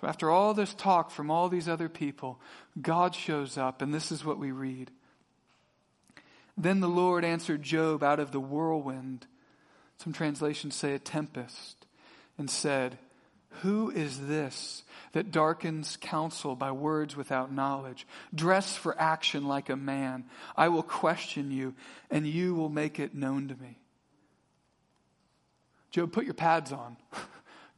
So, 0.00 0.06
after 0.06 0.30
all 0.30 0.54
this 0.54 0.74
talk 0.74 1.10
from 1.10 1.30
all 1.30 1.48
these 1.48 1.68
other 1.68 1.88
people, 1.88 2.40
God 2.80 3.14
shows 3.14 3.58
up, 3.58 3.82
and 3.82 3.92
this 3.92 4.10
is 4.10 4.24
what 4.24 4.38
we 4.38 4.50
read. 4.50 4.90
Then 6.56 6.80
the 6.80 6.88
Lord 6.88 7.24
answered 7.24 7.62
Job 7.62 8.02
out 8.02 8.20
of 8.20 8.30
the 8.32 8.40
whirlwind 8.40 9.26
some 10.04 10.12
translations 10.12 10.74
say 10.74 10.94
a 10.94 10.98
tempest, 10.98 11.86
and 12.36 12.50
said, 12.50 12.98
Who 13.62 13.90
is 13.90 14.26
this 14.26 14.82
that 15.12 15.30
darkens 15.30 15.96
counsel 15.98 16.54
by 16.54 16.72
words 16.72 17.16
without 17.16 17.50
knowledge? 17.50 18.06
Dress 18.34 18.76
for 18.76 19.00
action 19.00 19.48
like 19.48 19.70
a 19.70 19.76
man. 19.76 20.24
I 20.58 20.68
will 20.68 20.82
question 20.82 21.50
you, 21.50 21.74
and 22.10 22.26
you 22.26 22.54
will 22.54 22.68
make 22.68 23.00
it 23.00 23.14
known 23.14 23.48
to 23.48 23.54
me. 23.54 23.78
Job, 25.90 26.12
put 26.12 26.26
your 26.26 26.34
pads 26.34 26.70
on. 26.70 26.98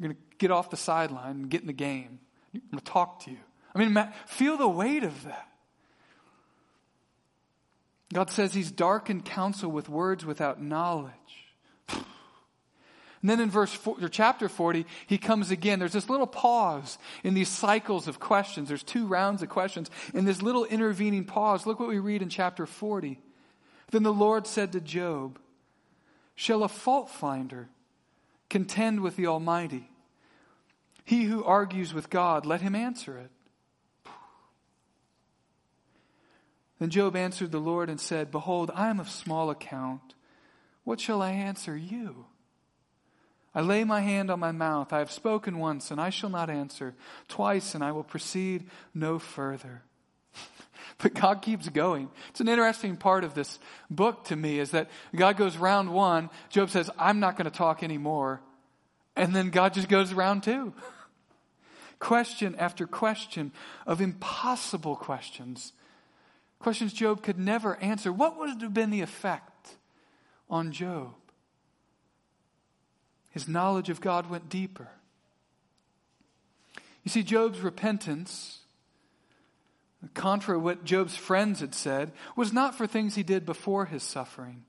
You're 0.00 0.09
going 0.09 0.16
to 0.16 0.37
get 0.38 0.50
off 0.50 0.68
the 0.68 0.76
sideline 0.76 1.37
and 1.37 1.49
get 1.49 1.61
in 1.61 1.68
the 1.68 1.73
game. 1.73 2.18
I'm 2.52 2.61
going 2.73 2.80
to 2.80 2.85
talk 2.85 3.21
to 3.25 3.30
you. 3.30 3.38
I 3.73 3.78
mean, 3.78 3.97
feel 4.26 4.56
the 4.56 4.68
weight 4.68 5.04
of 5.04 5.25
that. 5.25 5.49
God 8.12 8.30
says 8.30 8.52
he's 8.52 8.73
darkened 8.73 9.25
counsel 9.25 9.71
with 9.71 9.88
words 9.88 10.26
without 10.26 10.61
knowledge. 10.61 11.45
And 13.26 13.30
then 13.33 13.40
in 13.40 13.50
verse 13.50 13.73
four, 13.73 13.97
or 14.00 14.09
chapter 14.09 14.49
40, 14.49 14.87
he 15.09 15.18
comes 15.18 15.50
again. 15.50 15.80
There's 15.80 15.95
this 15.95 16.09
little 16.09 16.28
pause 16.28 16.97
in 17.25 17.35
these 17.35 17.49
cycles 17.49 18.06
of 18.06 18.21
questions. 18.21 18.68
There's 18.68 18.85
two 18.85 19.09
rounds 19.09 19.42
of 19.42 19.49
questions. 19.49 19.90
In 20.14 20.25
this 20.25 20.42
little 20.42 20.64
intervening 20.64 21.25
pause, 21.25 21.66
look 21.66 21.80
what 21.80 21.88
we 21.88 21.99
read 21.99 22.23
in 22.23 22.28
chapter 22.28 22.66
40. 22.66 23.18
Then 23.90 24.04
the 24.04 24.12
Lord 24.12 24.47
said 24.47 24.71
to 24.71 24.80
Job, 24.80 25.40
Shall 26.37 26.62
a 26.62 26.68
fault 26.68 27.11
finder 27.11 27.68
contend 28.49 29.00
with 29.00 29.16
the 29.16 29.26
Almighty? 29.26 29.90
He 31.04 31.25
who 31.25 31.42
argues 31.42 31.92
with 31.92 32.09
God, 32.09 32.47
let 32.47 32.61
him 32.61 32.76
answer 32.76 33.18
it. 33.18 34.12
Then 36.78 36.90
Job 36.90 37.16
answered 37.16 37.50
the 37.50 37.59
Lord 37.59 37.90
and 37.90 37.99
said, 37.99 38.30
Behold, 38.30 38.71
I 38.73 38.88
am 38.88 39.00
of 39.00 39.11
small 39.11 39.50
account. 39.50 40.14
What 40.85 41.00
shall 41.00 41.21
I 41.21 41.33
answer 41.33 41.76
you? 41.76 42.26
I 43.56 43.62
lay 43.62 43.84
my 43.84 44.02
hand 44.02 44.30
on 44.30 44.38
my 44.38 44.52
mouth. 44.52 44.92
I 44.92 44.98
have 44.98 45.10
spoken 45.10 45.58
once, 45.58 45.90
and 45.90 45.98
I 45.98 46.10
shall 46.10 46.28
not 46.28 46.50
answer. 46.50 46.94
Twice, 47.26 47.75
and 47.75 47.82
I 47.82 47.90
will 47.90 48.04
proceed 48.04 48.68
no 48.92 49.18
further. 49.18 49.80
but 50.98 51.14
God 51.14 51.40
keeps 51.40 51.66
going. 51.70 52.10
It's 52.28 52.40
an 52.40 52.48
interesting 52.48 52.98
part 52.98 53.25
of 53.25 53.32
this 53.32 53.58
book 53.88 54.25
to 54.25 54.36
me 54.36 54.58
is 54.58 54.72
that 54.72 54.90
God 55.14 55.38
goes 55.38 55.56
round 55.56 55.90
one. 55.90 56.28
Job 56.50 56.68
says, 56.68 56.90
I'm 56.98 57.18
not 57.18 57.38
going 57.38 57.50
to 57.50 57.56
talk 57.56 57.82
anymore. 57.82 58.42
And 59.16 59.34
then 59.34 59.48
God 59.48 59.72
just 59.72 59.88
goes 59.88 60.12
round 60.12 60.42
two. 60.42 60.75
question 61.98 62.54
after 62.56 62.86
question 62.86 63.52
of 63.86 64.02
impossible 64.02 64.96
questions. 64.96 65.72
Questions 66.58 66.92
Job 66.92 67.22
could 67.22 67.38
never 67.38 67.76
answer. 67.76 68.12
What 68.12 68.38
would 68.38 68.60
have 68.60 68.75
been 68.75 68.90
the 68.90 69.00
effect 69.00 69.76
on 70.50 70.72
Job? 70.72 71.14
His 73.37 73.47
knowledge 73.47 73.90
of 73.90 74.00
God 74.00 74.31
went 74.31 74.49
deeper. 74.49 74.88
You 77.05 77.11
see, 77.11 77.23
Job's 77.23 77.61
repentance, 77.61 78.61
contra 80.14 80.59
what 80.59 80.87
Job's 80.87 81.19
friends 81.19 81.61
had 81.61 81.75
said, 81.75 82.12
was 82.35 82.55
not 82.55 82.75
for 82.75 82.87
things 82.87 83.14
he 83.14 83.23
did 83.23 83.45
before 83.45 83.85
his 83.85 84.02
suffering. 84.02 84.64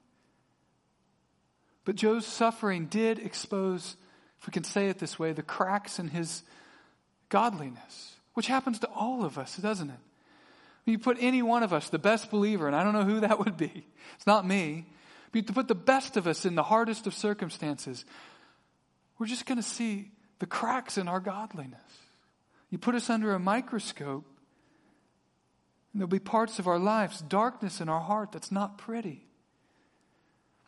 But 1.85 1.95
Job's 1.95 2.25
suffering 2.25 2.87
did 2.87 3.19
expose, 3.19 3.95
if 4.41 4.47
we 4.47 4.51
can 4.51 4.65
say 4.65 4.89
it 4.89 4.99
this 4.99 5.17
way, 5.17 5.31
the 5.31 5.43
cracks 5.43 5.97
in 5.97 6.09
his 6.09 6.43
godliness, 7.29 8.17
which 8.33 8.47
happens 8.47 8.79
to 8.79 8.89
all 8.89 9.23
of 9.23 9.37
us, 9.37 9.55
doesn't 9.55 9.91
it? 9.91 9.99
You 10.83 10.99
put 10.99 11.15
any 11.21 11.41
one 11.41 11.63
of 11.63 11.71
us, 11.71 11.87
the 11.87 11.99
best 11.99 12.29
believer, 12.29 12.67
and 12.67 12.75
I 12.75 12.83
don't 12.83 12.91
know 12.91 13.05
who 13.05 13.21
that 13.21 13.39
would 13.39 13.55
be, 13.55 13.87
it's 14.17 14.27
not 14.27 14.45
me, 14.45 14.87
but 15.31 15.47
to 15.47 15.53
put 15.53 15.69
the 15.69 15.73
best 15.73 16.17
of 16.17 16.27
us 16.27 16.45
in 16.45 16.55
the 16.55 16.63
hardest 16.63 17.07
of 17.07 17.13
circumstances, 17.13 18.03
we're 19.17 19.27
just 19.27 19.45
going 19.45 19.57
to 19.57 19.63
see 19.63 20.11
the 20.39 20.45
cracks 20.45 20.97
in 20.97 21.07
our 21.07 21.19
godliness. 21.19 21.79
You 22.69 22.77
put 22.77 22.95
us 22.95 23.09
under 23.09 23.33
a 23.33 23.39
microscope, 23.39 24.25
and 25.93 26.01
there'll 26.01 26.07
be 26.07 26.19
parts 26.19 26.59
of 26.59 26.67
our 26.67 26.79
lives, 26.79 27.21
darkness 27.21 27.81
in 27.81 27.89
our 27.89 28.01
heart 28.01 28.31
that's 28.31 28.51
not 28.51 28.77
pretty. 28.77 29.25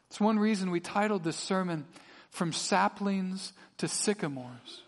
It's 0.09 0.19
one 0.19 0.39
reason 0.39 0.71
we 0.71 0.79
titled 0.79 1.23
this 1.23 1.37
sermon, 1.37 1.85
From 2.31 2.51
Saplings 2.51 3.53
to 3.77 3.87
Sycamores. 3.87 4.81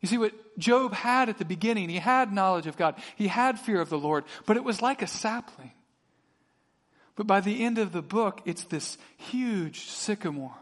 You 0.00 0.08
see 0.08 0.18
what 0.18 0.32
Job 0.58 0.94
had 0.94 1.28
at 1.28 1.38
the 1.38 1.44
beginning, 1.44 1.88
he 1.88 1.98
had 1.98 2.32
knowledge 2.32 2.66
of 2.66 2.76
God, 2.76 2.94
he 3.16 3.28
had 3.28 3.58
fear 3.58 3.80
of 3.80 3.90
the 3.90 3.98
Lord, 3.98 4.24
but 4.46 4.56
it 4.56 4.64
was 4.64 4.80
like 4.80 5.02
a 5.02 5.06
sapling. 5.06 5.72
But 7.16 7.26
by 7.26 7.40
the 7.40 7.64
end 7.64 7.78
of 7.78 7.92
the 7.92 8.02
book, 8.02 8.40
it's 8.46 8.64
this 8.64 8.96
huge 9.16 9.80
sycamore 9.80 10.56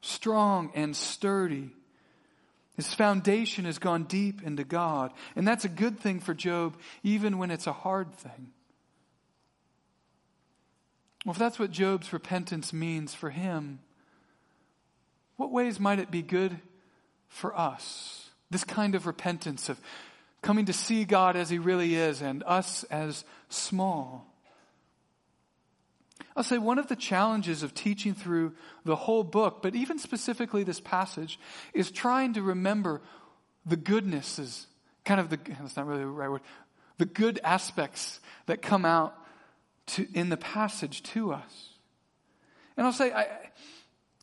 strong 0.00 0.70
and 0.74 0.96
sturdy. 0.96 1.70
His 2.76 2.94
foundation 2.94 3.64
has 3.66 3.78
gone 3.78 4.04
deep 4.04 4.42
into 4.42 4.64
God. 4.64 5.12
And 5.36 5.46
that's 5.46 5.64
a 5.64 5.68
good 5.68 6.00
thing 6.00 6.20
for 6.20 6.34
Job, 6.34 6.76
even 7.02 7.38
when 7.38 7.50
it's 7.50 7.66
a 7.66 7.72
hard 7.72 8.14
thing. 8.14 8.52
Well, 11.24 11.32
if 11.32 11.38
that's 11.38 11.58
what 11.58 11.70
Job's 11.70 12.12
repentance 12.12 12.72
means 12.72 13.14
for 13.14 13.28
him, 13.28 13.80
what 15.36 15.52
ways 15.52 15.78
might 15.78 15.98
it 15.98 16.10
be 16.10 16.22
good 16.22 16.58
for 17.28 17.58
us? 17.58 18.30
This 18.50 18.64
kind 18.64 18.94
of 18.94 19.06
repentance 19.06 19.68
of 19.68 19.80
coming 20.42 20.66
to 20.66 20.72
see 20.72 21.04
God 21.04 21.36
as 21.36 21.50
He 21.50 21.58
really 21.58 21.94
is 21.94 22.22
and 22.22 22.42
us 22.46 22.84
as 22.84 23.24
small. 23.48 24.26
I'll 26.36 26.44
say 26.44 26.58
one 26.58 26.78
of 26.78 26.86
the 26.86 26.96
challenges 26.96 27.62
of 27.62 27.74
teaching 27.74 28.14
through 28.14 28.54
the 28.84 28.96
whole 28.96 29.24
book, 29.24 29.62
but 29.62 29.74
even 29.74 29.98
specifically 29.98 30.62
this 30.62 30.80
passage, 30.80 31.38
is 31.74 31.90
trying 31.90 32.34
to 32.34 32.42
remember 32.42 33.00
the 33.66 33.76
goodnesses, 33.76 34.66
kind 35.04 35.20
of 35.20 35.28
the, 35.28 35.38
that's 35.60 35.76
not 35.76 35.86
really 35.86 36.00
the 36.00 36.06
right 36.06 36.30
word, 36.30 36.42
the 36.98 37.06
good 37.06 37.40
aspects 37.42 38.20
that 38.46 38.62
come 38.62 38.84
out 38.84 39.14
to, 39.86 40.06
in 40.14 40.28
the 40.28 40.36
passage 40.36 41.02
to 41.02 41.32
us. 41.32 41.70
And 42.76 42.86
I'll 42.86 42.92
say, 42.92 43.12
I, 43.12 43.26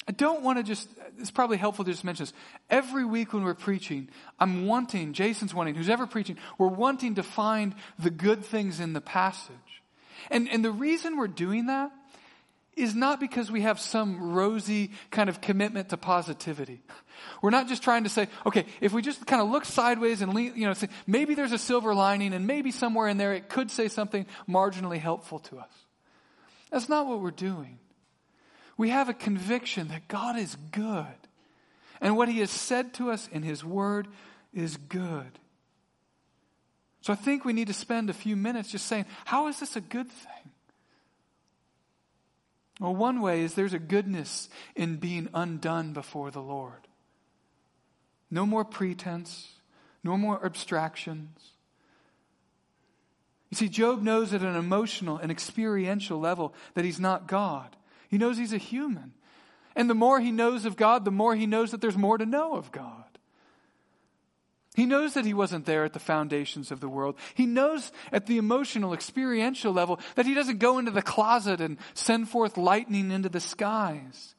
I 0.08 0.12
don't 0.14 0.42
want 0.42 0.58
to 0.58 0.64
just, 0.64 0.88
it's 1.20 1.32
probably 1.32 1.58
helpful 1.58 1.84
to 1.84 1.92
just 1.92 2.06
mention 2.06 2.24
this. 2.24 2.34
Every 2.70 3.04
week 3.04 3.34
when 3.34 3.44
we're 3.44 3.54
preaching, 3.54 4.08
I'm 4.40 4.66
wanting, 4.66 5.12
Jason's 5.12 5.54
wanting, 5.54 5.76
who's 5.76 5.90
ever 5.90 6.08
preaching, 6.08 6.38
we're 6.58 6.68
wanting 6.68 7.16
to 7.16 7.24
find 7.24 7.76
the 8.00 8.10
good 8.10 8.46
things 8.46 8.80
in 8.80 8.94
the 8.94 9.02
passage. 9.02 9.56
And, 10.32 10.48
and 10.50 10.64
the 10.64 10.72
reason 10.72 11.18
we're 11.18 11.28
doing 11.28 11.66
that 11.68 11.92
is 12.78 12.94
not 12.96 13.20
because 13.20 13.52
we 13.52 13.62
have 13.62 13.80
some 13.80 14.34
rosy 14.34 14.92
kind 15.10 15.30
of 15.30 15.42
commitment 15.42 15.90
to 15.90 15.98
positivity. 15.98 16.82
We're 17.42 17.50
not 17.50 17.68
just 17.68 17.84
trying 17.84 18.04
to 18.04 18.10
say, 18.10 18.28
okay, 18.46 18.66
if 18.80 18.94
we 18.94 19.02
just 19.02 19.26
kind 19.26 19.42
of 19.42 19.50
look 19.50 19.66
sideways 19.66 20.22
and, 20.22 20.34
lean, 20.34 20.54
you 20.56 20.68
know, 20.68 20.74
say, 20.74 20.90
maybe 21.08 21.34
there's 21.34 21.52
a 21.52 21.58
silver 21.58 21.94
lining 21.96 22.34
and 22.34 22.46
maybe 22.46 22.72
somewhere 22.72 23.08
in 23.08 23.18
there 23.18 23.34
it 23.34 23.50
could 23.50 23.72
say 23.72 23.88
something 23.88 24.26
marginally 24.48 25.00
helpful 25.00 25.40
to 25.40 25.58
us. 25.58 25.72
That's 26.72 26.90
not 26.90 27.08
what 27.08 27.22
we're 27.22 27.32
doing. 27.32 27.80
We 28.78 28.90
have 28.90 29.10
a 29.10 29.14
conviction 29.14 29.88
that 29.88 30.08
God 30.08 30.38
is 30.38 30.56
good. 30.72 31.06
And 32.00 32.16
what 32.16 32.30
he 32.30 32.40
has 32.40 32.52
said 32.52 32.94
to 32.96 33.10
us 33.10 33.28
in 33.32 33.42
his 33.42 33.66
word 33.66 34.08
is 34.54 34.78
good. 34.78 35.40
So 37.02 37.14
I 37.14 37.16
think 37.16 37.44
we 37.46 37.54
need 37.54 37.68
to 37.68 37.74
spend 37.74 38.10
a 38.10 38.14
few 38.14 38.36
minutes 38.36 38.72
just 38.72 38.86
saying, 38.86 39.06
how 39.26 39.48
is 39.48 39.60
this 39.60 39.76
a 39.76 39.82
good 39.82 40.10
thing? 40.10 40.52
Well, 42.80 42.96
one 42.96 43.22
way 43.22 43.42
is 43.42 43.54
there's 43.54 43.74
a 43.74 43.80
goodness 43.80 44.50
in 44.76 44.98
being 44.98 45.30
undone 45.34 45.94
before 45.94 46.32
the 46.32 46.42
Lord. 46.42 46.88
No 48.30 48.46
more 48.46 48.66
pretense, 48.66 49.48
no 50.04 50.18
more 50.18 50.46
abstractions. 50.46 51.52
You 53.50 53.56
see, 53.56 53.70
Job 53.70 54.02
knows 54.02 54.34
at 54.34 54.42
an 54.42 54.56
emotional 54.56 55.18
and 55.18 55.32
experiential 55.32 56.20
level 56.20 56.54
that 56.74 56.86
he's 56.86 57.00
not 57.00 57.28
God. 57.28 57.76
He 58.10 58.18
knows 58.18 58.38
he's 58.38 58.54
a 58.54 58.58
human. 58.58 59.14
And 59.76 59.90
the 59.90 59.96
more 59.96 60.20
he 60.20 60.32
knows 60.32 60.66
of 60.66 60.76
God, 60.76 61.06
the 61.06 61.12
more 61.12 61.36
he 61.36 61.46
knows 61.46 61.72
that 61.72 61.82
there's 61.82 61.98
more 61.98 62.18
to 62.18 62.26
know 62.26 62.56
of 62.56 62.72
God. 62.72 63.07
He 64.78 64.86
knows 64.86 65.16
that 65.16 65.26
he 65.26 65.34
wasn't 65.34 65.66
there 65.66 65.86
at 65.86 65.94
the 65.94 66.00
foundations 66.00 66.70
of 66.70 66.82
the 66.82 66.88
world. 66.88 67.16
He 67.34 67.48
knows 67.48 67.92
at 68.12 68.28
the 68.28 68.38
emotional, 68.38 68.94
experiential 68.94 69.74
level 69.74 70.00
that 70.14 70.28
he 70.28 70.36
doesn't 70.36 70.60
go 70.60 70.78
into 70.78 70.92
the 70.92 71.02
closet 71.02 71.62
and 71.62 71.80
send 71.96 72.30
forth 72.30 72.58
lightning 72.58 73.10
into 73.10 73.28
the 73.28 73.40
skies. 73.40 74.36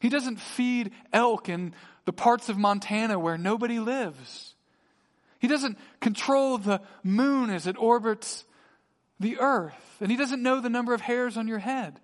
He 0.00 0.10
doesn't 0.10 0.38
feed 0.38 0.90
elk 1.14 1.48
in 1.48 1.72
the 2.04 2.12
parts 2.12 2.50
of 2.50 2.58
Montana 2.58 3.18
where 3.18 3.38
nobody 3.38 3.80
lives. 3.80 4.54
He 5.38 5.48
doesn't 5.48 5.78
control 5.98 6.58
the 6.58 6.82
moon 7.02 7.48
as 7.48 7.66
it 7.66 7.78
orbits 7.78 8.44
the 9.18 9.38
earth. 9.38 9.96
And 10.02 10.10
he 10.10 10.18
doesn't 10.18 10.42
know 10.42 10.60
the 10.60 10.68
number 10.68 10.92
of 10.92 11.00
hairs 11.00 11.38
on 11.38 11.48
your 11.48 11.58
head. 11.58 11.98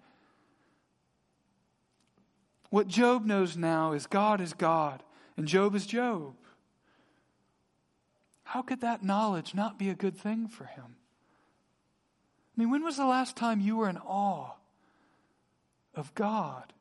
What 2.71 2.89
Job 2.89 3.27
knows 3.27 3.55
now 3.55 3.93
is 3.93 4.07
God 4.07 4.41
is 4.41 4.55
God 4.55 5.03
and 5.37 5.47
Job 5.47 5.75
is 5.75 5.85
Job. 5.85 6.33
How 8.49 8.63
could 8.63 8.81
that 8.81 9.05
knowledge 9.05 9.55
not 9.55 9.79
be 9.79 9.91
a 9.91 9.95
good 9.95 10.17
thing 10.17 10.49
for 10.49 10.65
him? 10.65 10.97
I 12.57 12.61
mean, 12.61 12.71
when 12.71 12.83
was 12.83 12.97
the 12.97 13.05
last 13.05 13.37
time 13.37 13.61
you 13.61 13.77
were 13.77 13.91
in 13.91 13.99
awe 13.99 14.53
of 15.95 16.15
God? 16.15 16.73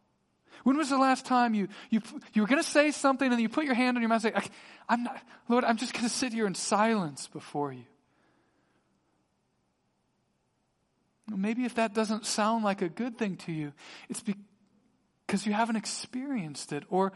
When 0.64 0.78
was 0.78 0.90
the 0.90 0.98
last 0.98 1.26
time 1.26 1.54
you, 1.54 1.68
you, 1.90 2.02
you 2.34 2.42
were 2.42 2.48
going 2.48 2.64
to 2.64 2.70
say 2.70 2.92
something 2.92 3.30
and 3.30 3.42
you 3.42 3.50
put 3.50 3.66
your 3.66 3.74
hand 3.74 3.98
on 3.98 4.02
your 4.02 4.08
mouth 4.08 4.24
and 4.24 4.34
say, 4.34 4.50
I'm 4.88 5.04
not, 5.04 5.22
Lord, 5.50 5.66
I'm 5.66 5.76
just 5.76 5.92
going 5.92 6.06
to 6.06 6.10
sit 6.10 6.32
here 6.32 6.48
in 6.48 6.56
silence 6.56 7.28
before 7.28 7.74
you? 7.74 7.84
Maybe 11.30 11.66
if 11.66 11.76
that 11.76 11.94
doesn't 11.94 12.26
sound 12.26 12.64
like 12.64 12.82
a 12.82 12.88
good 12.88 13.18
thing 13.18 13.36
to 13.40 13.52
you, 13.52 13.74
it's 14.08 14.24
because 15.26 15.46
you 15.46 15.52
haven't 15.52 15.76
experienced 15.76 16.72
it, 16.72 16.86
or 16.90 17.12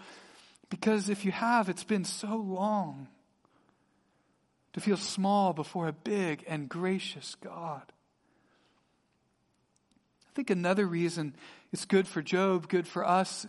because 0.70 1.08
if 1.08 1.24
you 1.24 1.32
have, 1.32 1.70
it's 1.70 1.86
been 1.86 2.04
so 2.04 2.36
long 2.36 3.08
to 4.74 4.82
feel 4.82 4.98
small 4.98 5.54
before 5.54 5.88
a 5.88 5.94
big 5.94 6.44
and 6.48 6.70
gracious 6.70 7.36
God. 7.42 7.84
I 10.30 10.34
think 10.34 10.50
another 10.50 10.86
reason 10.86 11.36
it's 11.74 11.86
good 11.86 12.08
for 12.08 12.22
Job, 12.22 12.70
good 12.70 12.88
for 12.88 13.06
us 13.06 13.46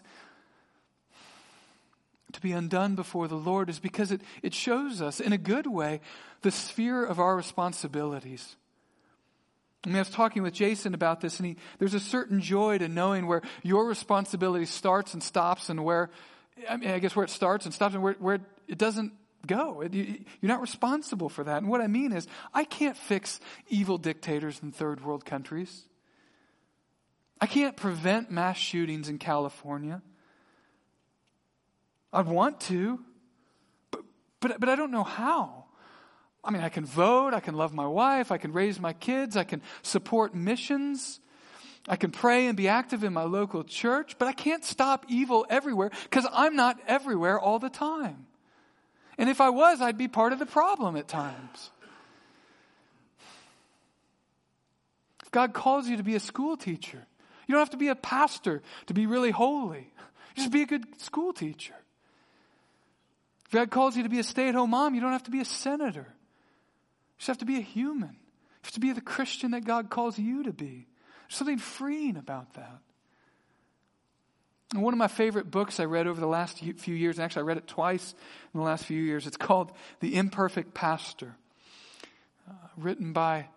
to 2.32 2.40
be 2.40 2.52
undone 2.52 2.94
before 2.94 3.28
the 3.28 3.37
Lord 3.37 3.68
is 3.68 3.78
because 3.78 4.11
it, 4.11 4.20
it 4.42 4.54
shows 4.54 5.02
us, 5.02 5.20
in 5.20 5.32
a 5.32 5.38
good 5.38 5.66
way, 5.66 6.00
the 6.40 6.50
sphere 6.50 7.04
of 7.04 7.20
our 7.20 7.37
responsibilities. 7.37 8.56
I 9.85 9.88
mean, 9.88 9.96
I 9.96 10.00
was 10.00 10.11
talking 10.11 10.42
with 10.42 10.54
Jason 10.54 10.94
about 10.94 11.20
this, 11.20 11.38
and 11.38 11.46
he, 11.46 11.56
there's 11.78 11.94
a 11.94 12.00
certain 12.00 12.40
joy 12.40 12.78
to 12.78 12.88
knowing 12.88 13.26
where 13.26 13.42
your 13.62 13.87
responsibility 13.87 14.64
starts 14.64 15.12
and 15.12 15.22
stops, 15.22 15.68
and 15.68 15.85
where, 15.85 16.11
I 16.68 16.76
mean, 16.76 16.90
I 16.90 16.98
guess 17.00 17.14
where 17.14 17.24
it 17.24 17.30
starts 17.30 17.66
and 17.66 17.74
stops, 17.74 17.94
and 17.94 18.02
where, 18.02 18.14
where 18.14 18.40
it 18.66 18.78
doesn't 18.78 19.12
go. 19.46 19.83
You're 19.90 20.18
not 20.42 20.61
responsible 20.61 21.28
for 21.28 21.44
that. 21.44 21.59
And 21.59 21.68
what 21.68 21.81
I 21.81 21.87
mean 21.87 22.12
is, 22.12 22.26
I 22.52 22.64
can't 22.64 22.96
fix 22.96 23.40
evil 23.68 23.98
dictators 23.98 24.61
in 24.62 24.72
third 24.72 25.05
world 25.05 25.24
countries. 25.24 25.87
I 27.40 27.46
can't 27.46 27.76
prevent 27.76 28.31
mass 28.31 28.57
shootings 28.57 29.09
in 29.09 29.18
California. 29.18 30.00
I'd 32.12 32.26
want 32.26 32.61
to, 32.62 33.00
but, 33.90 34.02
but, 34.40 34.61
but 34.61 34.68
I 34.68 34.76
don't 34.76 34.90
know 34.90 35.02
how. 35.02 35.64
I 36.44 36.50
mean, 36.50 36.62
I 36.62 36.68
can 36.68 36.85
vote, 36.85 37.35
I 37.35 37.40
can 37.40 37.55
love 37.55 37.72
my 37.72 37.87
wife, 37.87 38.33
I 38.33 38.38
can 38.38 38.52
raise 38.52 38.78
my 38.78 38.92
kids, 38.92 39.37
I 39.37 39.44
can 39.44 39.62
support 39.83 40.35
missions, 40.35 41.20
I 41.88 41.96
can 41.96 42.11
pray 42.11 42.46
and 42.46 42.57
be 42.57 42.68
active 42.68 43.02
in 43.02 43.12
my 43.12 43.24
local 43.24 43.64
church, 43.64 44.16
but 44.18 44.28
I 44.28 44.33
can't 44.33 44.64
stop 44.64 45.07
evil 45.09 45.46
everywhere 45.48 45.90
because 46.05 46.26
I'm 46.33 46.55
not 46.55 46.78
everywhere 46.87 47.40
all 47.40 47.59
the 47.59 47.70
time. 47.70 48.26
And 49.18 49.29
if 49.29 49.40
I 49.40 49.51
was, 49.51 49.81
I'd 49.81 49.98
be 49.98 50.09
part 50.09 50.33
of 50.33 50.38
the 50.38 50.46
problem 50.46 50.96
at 50.96 51.09
times. 51.09 51.70
If 55.22 55.31
God 55.31 55.53
calls 55.53 55.88
you 55.88 55.96
to 55.96 56.03
be 56.03 56.14
a 56.14 56.20
school 56.20 56.57
teacher, 56.57 57.07
you 57.46 57.53
don't 57.53 57.61
have 57.61 57.70
to 57.70 57.77
be 57.77 57.88
a 57.88 57.94
pastor 57.94 58.62
to 58.87 58.94
be 58.94 59.07
really 59.07 59.31
holy. 59.31 59.92
Just 60.35 60.51
be 60.51 60.62
a 60.62 60.66
good 60.66 61.01
school 61.01 61.33
teacher. 61.33 61.75
If 63.46 63.53
God 63.53 63.70
calls 63.70 63.96
you 63.96 64.03
to 64.03 64.09
be 64.09 64.18
a 64.18 64.25
stay 64.25 64.48
at 64.48 64.55
home 64.55 64.70
mom, 64.70 64.94
you 64.94 65.01
don't 65.01 65.12
have 65.12 65.25
to 65.25 65.31
be 65.31 65.40
a 65.40 65.44
senator. 65.44 66.07
You 66.09 67.18
just 67.18 67.29
have 67.29 67.38
to 67.38 67.44
be 67.44 67.59
a 67.59 67.62
human. 67.62 68.11
You 68.11 68.64
have 68.64 68.72
to 68.72 68.81
be 68.81 68.92
the 68.92 69.01
Christian 69.01 69.51
that 69.51 69.64
God 69.64 69.90
calls 69.90 70.18
you 70.18 70.44
to 70.44 70.53
be. 70.53 70.87
There's 71.29 71.37
something 71.37 71.59
freeing 71.59 72.16
about 72.16 72.55
that. 72.55 72.81
And 74.72 74.82
one 74.82 74.94
of 74.94 74.98
my 74.98 75.08
favorite 75.08 75.50
books 75.50 75.80
I 75.80 75.85
read 75.85 76.06
over 76.06 76.20
the 76.20 76.26
last 76.26 76.58
few 76.58 76.94
years, 76.94 77.18
and 77.18 77.24
actually 77.24 77.42
I 77.42 77.46
read 77.46 77.58
it 77.58 77.66
twice 77.66 78.14
in 78.54 78.61
the 78.61 78.64
last 78.64 78.87
few 78.87 79.02
years, 79.02 79.26
it's 79.26 79.37
called 79.37 79.72
The 80.00 80.16
Imperfect 80.16 80.72
Pastor, 80.72 81.37
uh, 82.48 82.54
written 82.76 83.12
by 83.12 83.48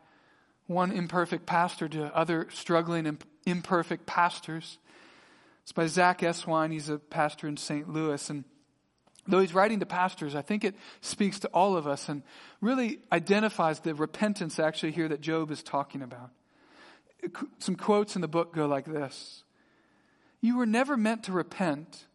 one 0.68 0.92
imperfect 0.92 1.46
pastor 1.46 1.88
to 1.88 2.16
other 2.16 2.48
struggling 2.52 3.18
imperfect 3.46 4.06
pastors. 4.06 4.78
It's 5.64 5.72
by 5.72 5.88
Zack 5.88 6.20
Eswine. 6.20 6.72
He's 6.72 6.90
a 6.90 6.98
pastor 6.98 7.48
in 7.48 7.58
St. 7.58 7.88
Louis. 7.88 8.30
And 8.30 8.44
though 9.28 9.40
he's 9.40 9.54
writing 9.54 9.80
to 9.80 9.86
pastors, 9.86 10.36
I 10.36 10.42
think 10.42 10.64
it 10.64 10.76
speaks 11.02 11.40
to 11.42 11.48
all 11.50 11.78
of 11.78 11.88
us 11.88 12.10
and 12.10 12.24
really 12.62 13.00
identifies 13.12 13.80
the 13.80 13.94
repentance 13.94 14.60
actually 14.60 14.92
here 14.92 15.08
that 15.08 15.22
Job 15.22 15.52
is 15.52 15.64
talking 15.64 16.02
about. 16.02 16.32
Some 17.60 17.76
quotes 17.76 18.16
in 18.16 18.22
the 18.22 18.28
book 18.28 18.54
go 18.54 18.66
like 18.66 18.86
this 18.86 19.45
You 20.46 20.58
were 20.58 20.68
never 20.68 20.96
meant 20.96 21.24
to 21.24 21.32
repent 21.32 22.06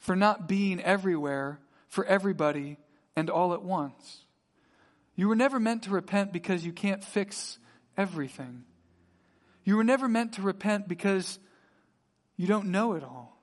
for 0.00 0.16
not 0.16 0.48
being 0.48 0.80
everywhere 0.80 1.60
for 1.86 2.04
everybody 2.04 2.76
and 3.14 3.30
all 3.30 3.54
at 3.54 3.62
once. 3.62 4.24
You 5.14 5.28
were 5.28 5.36
never 5.36 5.60
meant 5.60 5.84
to 5.84 5.90
repent 5.90 6.32
because 6.32 6.66
you 6.66 6.72
can't 6.72 7.04
fix 7.04 7.60
everything. 7.96 8.64
You 9.62 9.76
were 9.76 9.84
never 9.84 10.08
meant 10.08 10.32
to 10.32 10.42
repent 10.42 10.88
because 10.88 11.38
you 12.36 12.48
don't 12.48 12.66
know 12.66 12.94
it 12.94 13.04
all. 13.04 13.40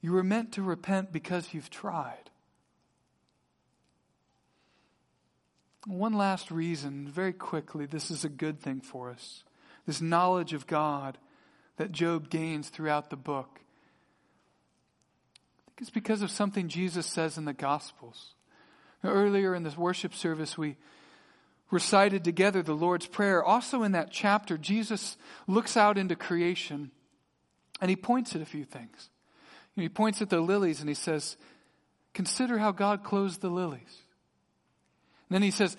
You 0.00 0.12
were 0.12 0.22
meant 0.22 0.52
to 0.52 0.62
repent 0.62 1.10
because 1.10 1.52
you've 1.52 1.70
tried. 1.70 2.30
One 5.88 6.12
last 6.12 6.52
reason, 6.52 7.08
very 7.08 7.32
quickly, 7.32 7.86
this 7.86 8.12
is 8.12 8.24
a 8.24 8.28
good 8.28 8.60
thing 8.60 8.80
for 8.80 9.10
us. 9.10 9.42
This 9.86 10.00
knowledge 10.00 10.52
of 10.52 10.68
God 10.68 11.18
that 11.76 11.92
Job 11.92 12.30
gains 12.30 12.68
throughout 12.68 13.10
the 13.10 13.16
book. 13.16 13.60
I 15.58 15.70
think 15.70 15.80
it's 15.80 15.90
because 15.90 16.22
of 16.22 16.30
something 16.30 16.68
Jesus 16.68 17.06
says 17.06 17.38
in 17.38 17.44
the 17.44 17.52
Gospels. 17.52 18.34
Earlier 19.02 19.54
in 19.54 19.62
this 19.62 19.78
worship 19.78 20.14
service, 20.14 20.58
we 20.58 20.76
recited 21.70 22.24
together 22.24 22.62
the 22.62 22.74
Lord's 22.74 23.06
Prayer. 23.06 23.42
Also, 23.42 23.82
in 23.82 23.92
that 23.92 24.10
chapter, 24.10 24.58
Jesus 24.58 25.16
looks 25.46 25.76
out 25.76 25.96
into 25.96 26.16
creation 26.16 26.90
and 27.80 27.88
he 27.88 27.96
points 27.96 28.34
at 28.34 28.42
a 28.42 28.46
few 28.46 28.64
things. 28.64 29.08
he 29.74 29.88
points 29.88 30.20
at 30.20 30.28
the 30.28 30.40
lilies 30.40 30.80
and 30.80 30.88
he 30.88 30.94
says, 30.94 31.36
Consider 32.12 32.58
how 32.58 32.72
God 32.72 33.04
clothes 33.04 33.38
the 33.38 33.48
lilies. 33.48 34.04
And 35.28 35.36
then 35.36 35.42
he 35.42 35.50
says, 35.50 35.76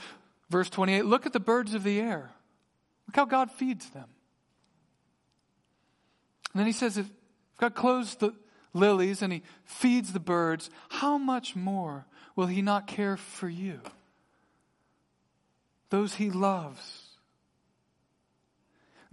verse 0.49 0.69
28, 0.69 1.05
Look 1.05 1.25
at 1.25 1.33
the 1.33 1.39
birds 1.39 1.73
of 1.73 1.83
the 1.83 1.99
air. 1.99 2.31
Look 3.07 3.15
how 3.15 3.25
God 3.25 3.51
feeds 3.51 3.89
them. 3.89 4.07
And 6.53 6.59
then 6.59 6.67
he 6.67 6.73
says, 6.73 6.97
If 6.97 7.09
God 7.57 7.75
clothes 7.75 8.15
the 8.15 8.33
lilies 8.73 9.21
and 9.21 9.31
he 9.33 9.43
feeds 9.65 10.13
the 10.13 10.19
birds, 10.19 10.69
how 10.89 11.17
much 11.17 11.55
more 11.55 12.05
will 12.35 12.47
he 12.47 12.61
not 12.61 12.87
care 12.87 13.17
for 13.17 13.49
you? 13.49 13.81
those 15.91 16.15
he 16.15 16.31
loves. 16.31 17.00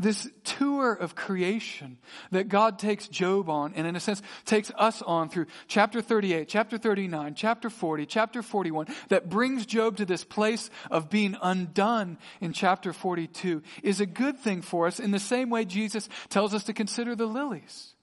This 0.00 0.30
tour 0.44 0.92
of 0.92 1.16
creation 1.16 1.98
that 2.30 2.48
God 2.48 2.78
takes 2.78 3.08
Job 3.08 3.50
on, 3.50 3.74
and 3.74 3.84
in 3.84 3.96
a 3.96 4.00
sense 4.00 4.22
takes 4.44 4.70
us 4.76 5.02
on 5.02 5.28
through 5.28 5.46
chapter 5.66 6.00
38, 6.00 6.48
chapter 6.48 6.78
39, 6.78 7.34
chapter 7.34 7.68
40, 7.68 8.06
chapter 8.06 8.40
41, 8.40 8.86
that 9.08 9.28
brings 9.28 9.66
Job 9.66 9.96
to 9.96 10.04
this 10.04 10.22
place 10.22 10.70
of 10.88 11.10
being 11.10 11.36
undone 11.42 12.16
in 12.40 12.52
chapter 12.52 12.92
42, 12.92 13.60
is 13.82 14.00
a 14.00 14.06
good 14.06 14.38
thing 14.38 14.62
for 14.62 14.86
us 14.86 15.00
in 15.00 15.10
the 15.10 15.18
same 15.18 15.50
way 15.50 15.64
Jesus 15.64 16.08
tells 16.28 16.54
us 16.54 16.62
to 16.64 16.72
consider 16.72 17.16
the 17.16 17.26
lilies 17.26 17.94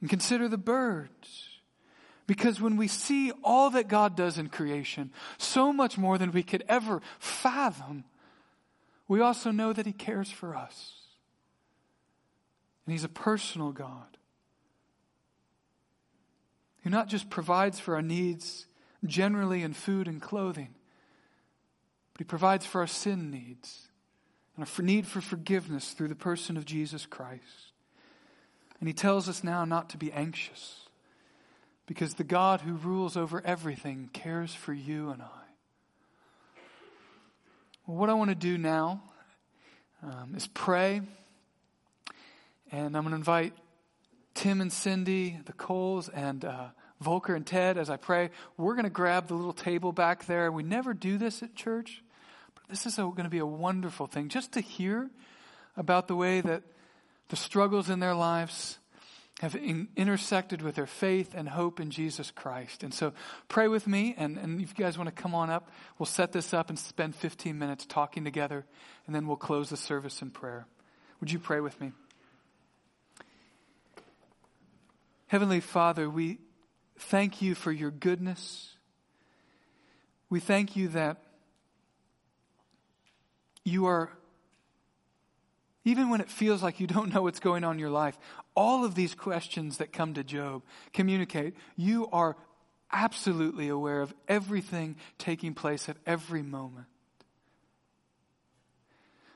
and 0.00 0.08
consider 0.08 0.46
the 0.48 0.56
birds. 0.56 1.48
Because 2.28 2.60
when 2.60 2.76
we 2.76 2.86
see 2.86 3.32
all 3.42 3.70
that 3.70 3.88
God 3.88 4.14
does 4.14 4.38
in 4.38 4.50
creation, 4.50 5.10
so 5.38 5.72
much 5.72 5.98
more 5.98 6.18
than 6.18 6.30
we 6.30 6.42
could 6.44 6.62
ever 6.68 7.02
fathom, 7.18 8.04
we 9.08 9.22
also 9.22 9.50
know 9.50 9.72
that 9.72 9.86
He 9.86 9.92
cares 9.92 10.30
for 10.30 10.54
us. 10.54 10.92
And 12.86 12.92
He's 12.92 13.04
a 13.04 13.08
personal 13.08 13.72
God 13.72 14.18
who 16.82 16.90
not 16.90 17.08
just 17.08 17.30
provides 17.30 17.80
for 17.80 17.94
our 17.96 18.02
needs 18.02 18.66
generally 19.04 19.62
in 19.62 19.72
food 19.72 20.06
and 20.06 20.20
clothing, 20.20 20.74
but 22.12 22.20
He 22.20 22.24
provides 22.24 22.66
for 22.66 22.82
our 22.82 22.86
sin 22.86 23.30
needs 23.30 23.88
and 24.56 24.66
our 24.66 24.84
need 24.84 25.06
for 25.06 25.20
forgiveness 25.20 25.92
through 25.92 26.08
the 26.08 26.14
person 26.14 26.56
of 26.56 26.66
Jesus 26.66 27.06
Christ. 27.06 27.72
And 28.80 28.88
He 28.88 28.94
tells 28.94 29.28
us 29.28 29.42
now 29.42 29.64
not 29.64 29.88
to 29.90 29.96
be 29.96 30.12
anxious 30.12 30.88
because 31.86 32.14
the 32.14 32.24
God 32.24 32.60
who 32.60 32.74
rules 32.74 33.16
over 33.16 33.42
everything 33.44 34.10
cares 34.12 34.54
for 34.54 34.74
you 34.74 35.08
and 35.10 35.22
I. 35.22 35.37
Well, 37.88 37.96
what 37.96 38.10
I 38.10 38.12
want 38.12 38.28
to 38.28 38.34
do 38.34 38.58
now 38.58 39.00
um, 40.02 40.34
is 40.36 40.46
pray. 40.46 41.00
And 42.70 42.94
I'm 42.94 43.02
going 43.02 43.12
to 43.12 43.16
invite 43.16 43.54
Tim 44.34 44.60
and 44.60 44.70
Cindy, 44.70 45.38
the 45.46 45.54
Coles, 45.54 46.10
and 46.10 46.44
uh, 46.44 46.66
Volker 47.00 47.34
and 47.34 47.46
Ted 47.46 47.78
as 47.78 47.88
I 47.88 47.96
pray. 47.96 48.28
We're 48.58 48.74
going 48.74 48.84
to 48.84 48.90
grab 48.90 49.28
the 49.28 49.34
little 49.36 49.54
table 49.54 49.92
back 49.92 50.26
there. 50.26 50.52
We 50.52 50.62
never 50.62 50.92
do 50.92 51.16
this 51.16 51.42
at 51.42 51.54
church, 51.54 52.02
but 52.54 52.64
this 52.68 52.84
is 52.84 52.96
going 52.96 53.24
to 53.24 53.30
be 53.30 53.38
a 53.38 53.46
wonderful 53.46 54.06
thing 54.06 54.28
just 54.28 54.52
to 54.52 54.60
hear 54.60 55.08
about 55.74 56.08
the 56.08 56.14
way 56.14 56.42
that 56.42 56.64
the 57.30 57.36
struggles 57.36 57.88
in 57.88 58.00
their 58.00 58.14
lives 58.14 58.78
have 59.40 59.54
in, 59.54 59.88
intersected 59.96 60.62
with 60.62 60.74
their 60.74 60.86
faith 60.86 61.32
and 61.34 61.48
hope 61.48 61.78
in 61.78 61.90
Jesus 61.90 62.30
Christ. 62.30 62.82
And 62.82 62.92
so 62.92 63.12
pray 63.48 63.68
with 63.68 63.86
me, 63.86 64.14
and, 64.18 64.36
and 64.36 64.60
if 64.60 64.70
you 64.76 64.84
guys 64.84 64.98
want 64.98 65.14
to 65.14 65.22
come 65.22 65.34
on 65.34 65.48
up, 65.48 65.70
we'll 65.98 66.06
set 66.06 66.32
this 66.32 66.52
up 66.52 66.68
and 66.70 66.78
spend 66.78 67.14
15 67.14 67.56
minutes 67.56 67.86
talking 67.86 68.24
together, 68.24 68.66
and 69.06 69.14
then 69.14 69.26
we'll 69.26 69.36
close 69.36 69.70
the 69.70 69.76
service 69.76 70.22
in 70.22 70.30
prayer. 70.30 70.66
Would 71.20 71.30
you 71.30 71.38
pray 71.38 71.60
with 71.60 71.80
me? 71.80 71.92
Heavenly 75.28 75.60
Father, 75.60 76.08
we 76.08 76.38
thank 76.98 77.40
you 77.40 77.54
for 77.54 77.70
your 77.70 77.90
goodness. 77.90 78.74
We 80.30 80.40
thank 80.40 80.74
you 80.74 80.88
that 80.88 81.22
you 83.64 83.86
are 83.86 84.10
even 85.88 86.10
when 86.10 86.20
it 86.20 86.28
feels 86.28 86.62
like 86.62 86.80
you 86.80 86.86
don't 86.86 87.14
know 87.14 87.22
what's 87.22 87.40
going 87.40 87.64
on 87.64 87.76
in 87.76 87.78
your 87.78 87.88
life, 87.88 88.18
all 88.54 88.84
of 88.84 88.94
these 88.94 89.14
questions 89.14 89.78
that 89.78 89.90
come 89.90 90.12
to 90.14 90.22
Job 90.22 90.62
communicate 90.92 91.54
you 91.76 92.08
are 92.12 92.36
absolutely 92.92 93.68
aware 93.68 94.02
of 94.02 94.12
everything 94.28 94.96
taking 95.16 95.54
place 95.54 95.88
at 95.88 95.96
every 96.06 96.42
moment. 96.42 96.86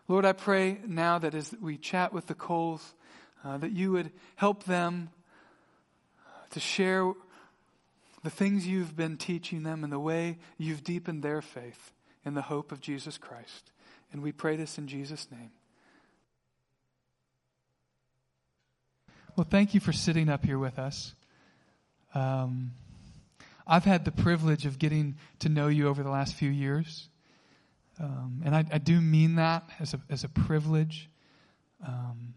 Lord, 0.08 0.26
I 0.26 0.32
pray 0.32 0.78
now 0.86 1.18
that 1.18 1.34
as 1.34 1.54
we 1.58 1.78
chat 1.78 2.12
with 2.12 2.26
the 2.26 2.34
Coles, 2.34 2.94
uh, 3.42 3.56
that 3.56 3.72
you 3.72 3.92
would 3.92 4.10
help 4.36 4.64
them 4.64 5.08
to 6.50 6.60
share 6.60 7.12
the 8.22 8.30
things 8.30 8.66
you've 8.66 8.94
been 8.94 9.16
teaching 9.16 9.62
them 9.62 9.84
and 9.84 9.92
the 9.92 9.98
way 9.98 10.38
you've 10.58 10.84
deepened 10.84 11.22
their 11.22 11.40
faith 11.40 11.92
in 12.26 12.34
the 12.34 12.42
hope 12.42 12.72
of 12.72 12.80
Jesus 12.80 13.16
Christ. 13.16 13.72
And 14.12 14.22
we 14.22 14.32
pray 14.32 14.56
this 14.56 14.76
in 14.76 14.86
Jesus' 14.86 15.28
name. 15.30 15.50
Well, 19.34 19.46
thank 19.48 19.72
you 19.72 19.80
for 19.80 19.94
sitting 19.94 20.28
up 20.28 20.44
here 20.44 20.58
with 20.58 20.78
us. 20.78 21.14
Um, 22.14 22.72
I've 23.66 23.84
had 23.84 24.04
the 24.04 24.12
privilege 24.12 24.66
of 24.66 24.78
getting 24.78 25.16
to 25.38 25.48
know 25.48 25.68
you 25.68 25.88
over 25.88 26.02
the 26.02 26.10
last 26.10 26.34
few 26.34 26.50
years. 26.50 27.08
Um, 27.98 28.42
and 28.44 28.54
I, 28.54 28.64
I, 28.70 28.76
do 28.76 29.00
mean 29.00 29.36
that 29.36 29.64
as 29.80 29.94
a, 29.94 30.00
as 30.10 30.24
a 30.24 30.28
privilege. 30.28 31.08
Um, 31.86 32.34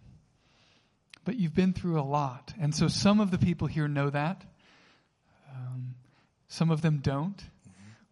but 1.25 1.35
you've 1.35 1.53
been 1.53 1.73
through 1.73 1.99
a 1.99 2.03
lot. 2.03 2.53
And 2.61 2.73
so 2.73 2.87
some 2.87 3.19
of 3.19 3.29
the 3.29 3.37
people 3.37 3.67
here 3.67 3.89
know 3.89 4.09
that. 4.09 4.45
Um, 5.53 5.95
some 6.47 6.71
of 6.71 6.81
them 6.81 6.99
don't. 6.99 7.43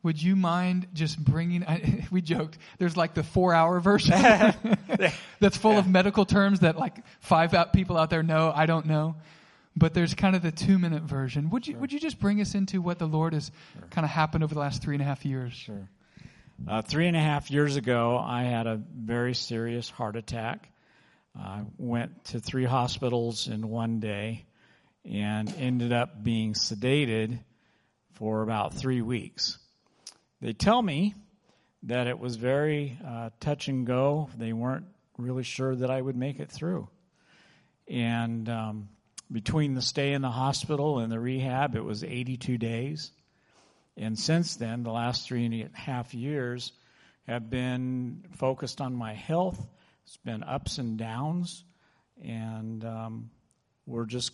Would 0.03 0.21
you 0.21 0.35
mind 0.35 0.87
just 0.93 1.17
bringing? 1.17 1.65
I, 1.65 2.05
we 2.11 2.21
joked. 2.21 2.57
There's 2.77 2.97
like 2.97 3.13
the 3.13 3.23
four-hour 3.23 3.79
version 3.79 4.11
that's 5.39 5.57
full 5.57 5.73
yeah. 5.73 5.79
of 5.79 5.87
medical 5.89 6.25
terms 6.25 6.59
that 6.59 6.77
like 6.77 6.97
five 7.21 7.53
out 7.53 7.73
people 7.73 7.97
out 7.97 8.09
there 8.09 8.21
know. 8.21 8.51
I 8.53 8.65
don't 8.65 8.85
know, 8.85 9.15
but 9.77 9.93
there's 9.93 10.13
kind 10.13 10.35
of 10.35 10.41
the 10.41 10.51
two-minute 10.51 11.03
version. 11.03 11.49
Would 11.49 11.67
you 11.67 11.73
sure. 11.73 11.81
Would 11.81 11.93
you 11.93 11.99
just 11.99 12.19
bring 12.19 12.41
us 12.41 12.53
into 12.53 12.81
what 12.81 12.99
the 12.99 13.07
Lord 13.07 13.33
has 13.33 13.51
sure. 13.73 13.87
kind 13.89 14.03
of 14.03 14.11
happened 14.11 14.43
over 14.43 14.53
the 14.53 14.59
last 14.59 14.81
three 14.81 14.95
and 14.95 15.01
a 15.01 15.05
half 15.05 15.25
years? 15.25 15.53
Sure. 15.53 15.89
Uh, 16.67 16.81
three 16.81 17.07
and 17.07 17.17
a 17.17 17.21
half 17.21 17.49
years 17.49 17.77
ago, 17.77 18.17
I 18.17 18.43
had 18.43 18.67
a 18.67 18.79
very 18.95 19.33
serious 19.33 19.89
heart 19.89 20.15
attack. 20.15 20.69
I 21.37 21.63
went 21.77 22.25
to 22.25 22.39
three 22.39 22.65
hospitals 22.65 23.47
in 23.47 23.69
one 23.69 23.99
day 23.99 24.45
and 25.03 25.53
ended 25.57 25.91
up 25.91 26.23
being 26.23 26.53
sedated 26.53 27.39
for 28.13 28.43
about 28.43 28.73
three 28.73 29.01
weeks. 29.01 29.57
They 30.43 30.51
tell 30.51 30.81
me 30.81 31.15
that 31.83 32.07
it 32.07 32.19
was 32.19 32.35
very 32.35 32.99
uh, 33.07 33.29
touch 33.39 33.69
and 33.69 33.87
go. 33.87 34.29
They 34.37 34.51
weren't 34.51 34.87
really 35.17 35.43
sure 35.43 35.73
that 35.73 35.89
I 35.89 36.01
would 36.01 36.17
make 36.17 36.41
it 36.41 36.51
through. 36.51 36.89
And 37.87 38.49
um, 38.49 38.89
between 39.31 39.73
the 39.73 39.81
stay 39.81 40.11
in 40.11 40.21
the 40.21 40.29
hospital 40.29 40.99
and 40.99 41.09
the 41.09 41.17
rehab, 41.17 41.77
it 41.77 41.85
was 41.85 42.03
82 42.03 42.57
days. 42.57 43.11
And 43.95 44.19
since 44.19 44.57
then, 44.57 44.83
the 44.83 44.91
last 44.91 45.25
three 45.25 45.45
and 45.45 45.53
a 45.53 45.69
half 45.71 46.13
years 46.13 46.73
have 47.25 47.49
been 47.49 48.25
focused 48.31 48.81
on 48.81 48.93
my 48.93 49.13
health. 49.13 49.65
It's 50.03 50.17
been 50.17 50.43
ups 50.43 50.77
and 50.77 50.97
downs. 50.97 51.63
And 52.21 52.83
um, 52.83 53.29
we're 53.85 54.07
just 54.07 54.33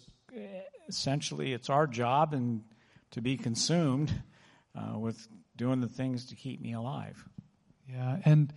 essentially, 0.87 1.53
it's 1.53 1.69
our 1.69 1.85
job 1.85 2.33
and 2.33 2.63
to 3.11 3.21
be 3.21 3.37
consumed 3.37 4.11
uh, 4.75 4.97
with 4.97 5.27
doing 5.59 5.81
the 5.81 5.87
things 5.87 6.27
to 6.27 6.35
keep 6.35 6.61
me 6.61 6.73
alive. 6.73 7.23
Yeah. 7.87 8.17
And 8.25 8.51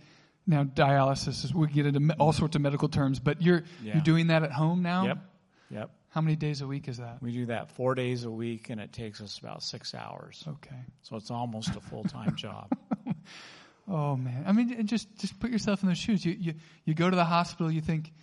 now 0.47 0.63
dialysis 0.63 1.43
is, 1.43 1.53
we 1.53 1.67
get 1.67 1.85
into 1.85 2.15
all 2.15 2.33
sorts 2.33 2.55
of 2.55 2.61
medical 2.61 2.87
terms, 2.87 3.19
but 3.19 3.41
you're, 3.41 3.63
yeah. 3.83 3.95
you're 3.95 4.03
doing 4.03 4.27
that 4.27 4.41
at 4.41 4.51
home 4.51 4.81
now? 4.81 5.05
Yep. 5.05 5.17
Yep. 5.69 5.91
How 6.09 6.21
many 6.21 6.35
days 6.35 6.61
a 6.61 6.67
week 6.67 6.87
is 6.87 6.97
that? 6.97 7.17
We 7.21 7.31
do 7.31 7.47
that 7.47 7.71
four 7.71 7.93
days 7.95 8.23
a 8.23 8.31
week, 8.31 8.69
and 8.69 8.79
it 8.79 8.93
takes 8.93 9.19
us 9.19 9.37
about 9.39 9.63
six 9.63 9.93
hours. 9.93 10.43
Okay. 10.47 10.75
So 11.01 11.17
it's 11.17 11.31
almost 11.31 11.75
a 11.75 11.81
full 11.81 12.03
time 12.03 12.35
job. 12.35 12.67
oh 13.87 14.15
man! 14.15 14.43
I 14.45 14.51
mean, 14.51 14.85
just 14.85 15.07
just 15.17 15.39
put 15.39 15.49
yourself 15.49 15.81
in 15.81 15.89
those 15.89 15.97
shoes. 15.97 16.23
You 16.23 16.33
you 16.33 16.53
you 16.85 16.93
go 16.93 17.09
to 17.09 17.15
the 17.15 17.25
hospital. 17.25 17.71
You 17.71 17.81
think, 17.81 18.13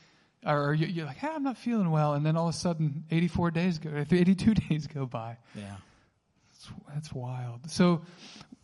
or 0.46 0.72
you're 0.72 1.04
like, 1.04 1.16
hey, 1.16 1.30
I'm 1.34 1.42
not 1.42 1.58
feeling 1.58 1.90
well, 1.90 2.14
and 2.14 2.24
then 2.24 2.36
all 2.36 2.46
of 2.46 2.54
a 2.54 2.58
sudden, 2.58 3.02
84 3.10 3.50
days 3.50 3.78
go, 3.78 3.90
82 4.08 4.54
days 4.68 4.86
go 4.86 5.04
by. 5.04 5.38
Yeah. 5.56 5.74
That's, 6.60 6.72
that's 6.94 7.12
wild. 7.12 7.70
So, 7.70 8.02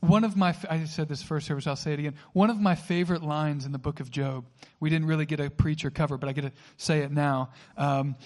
one 0.00 0.24
of 0.24 0.36
my, 0.36 0.54
I 0.68 0.84
said 0.84 1.08
this 1.08 1.22
first 1.22 1.46
service, 1.46 1.66
I'll 1.66 1.74
say 1.74 1.94
it 1.94 1.98
again. 1.98 2.14
One 2.32 2.50
of 2.50 2.60
my 2.60 2.74
favorite 2.74 3.22
lines 3.22 3.64
in 3.64 3.72
the 3.72 3.78
book 3.78 4.00
of 4.00 4.10
Job, 4.10 4.44
we 4.78 4.90
didn't 4.90 5.06
really 5.06 5.24
get 5.24 5.40
a 5.40 5.48
preacher 5.50 5.90
cover, 5.90 6.18
but 6.18 6.28
I 6.28 6.32
get 6.32 6.42
to 6.42 6.52
say 6.76 7.00
it 7.00 7.10
now. 7.10 7.50
Um, 7.78 8.16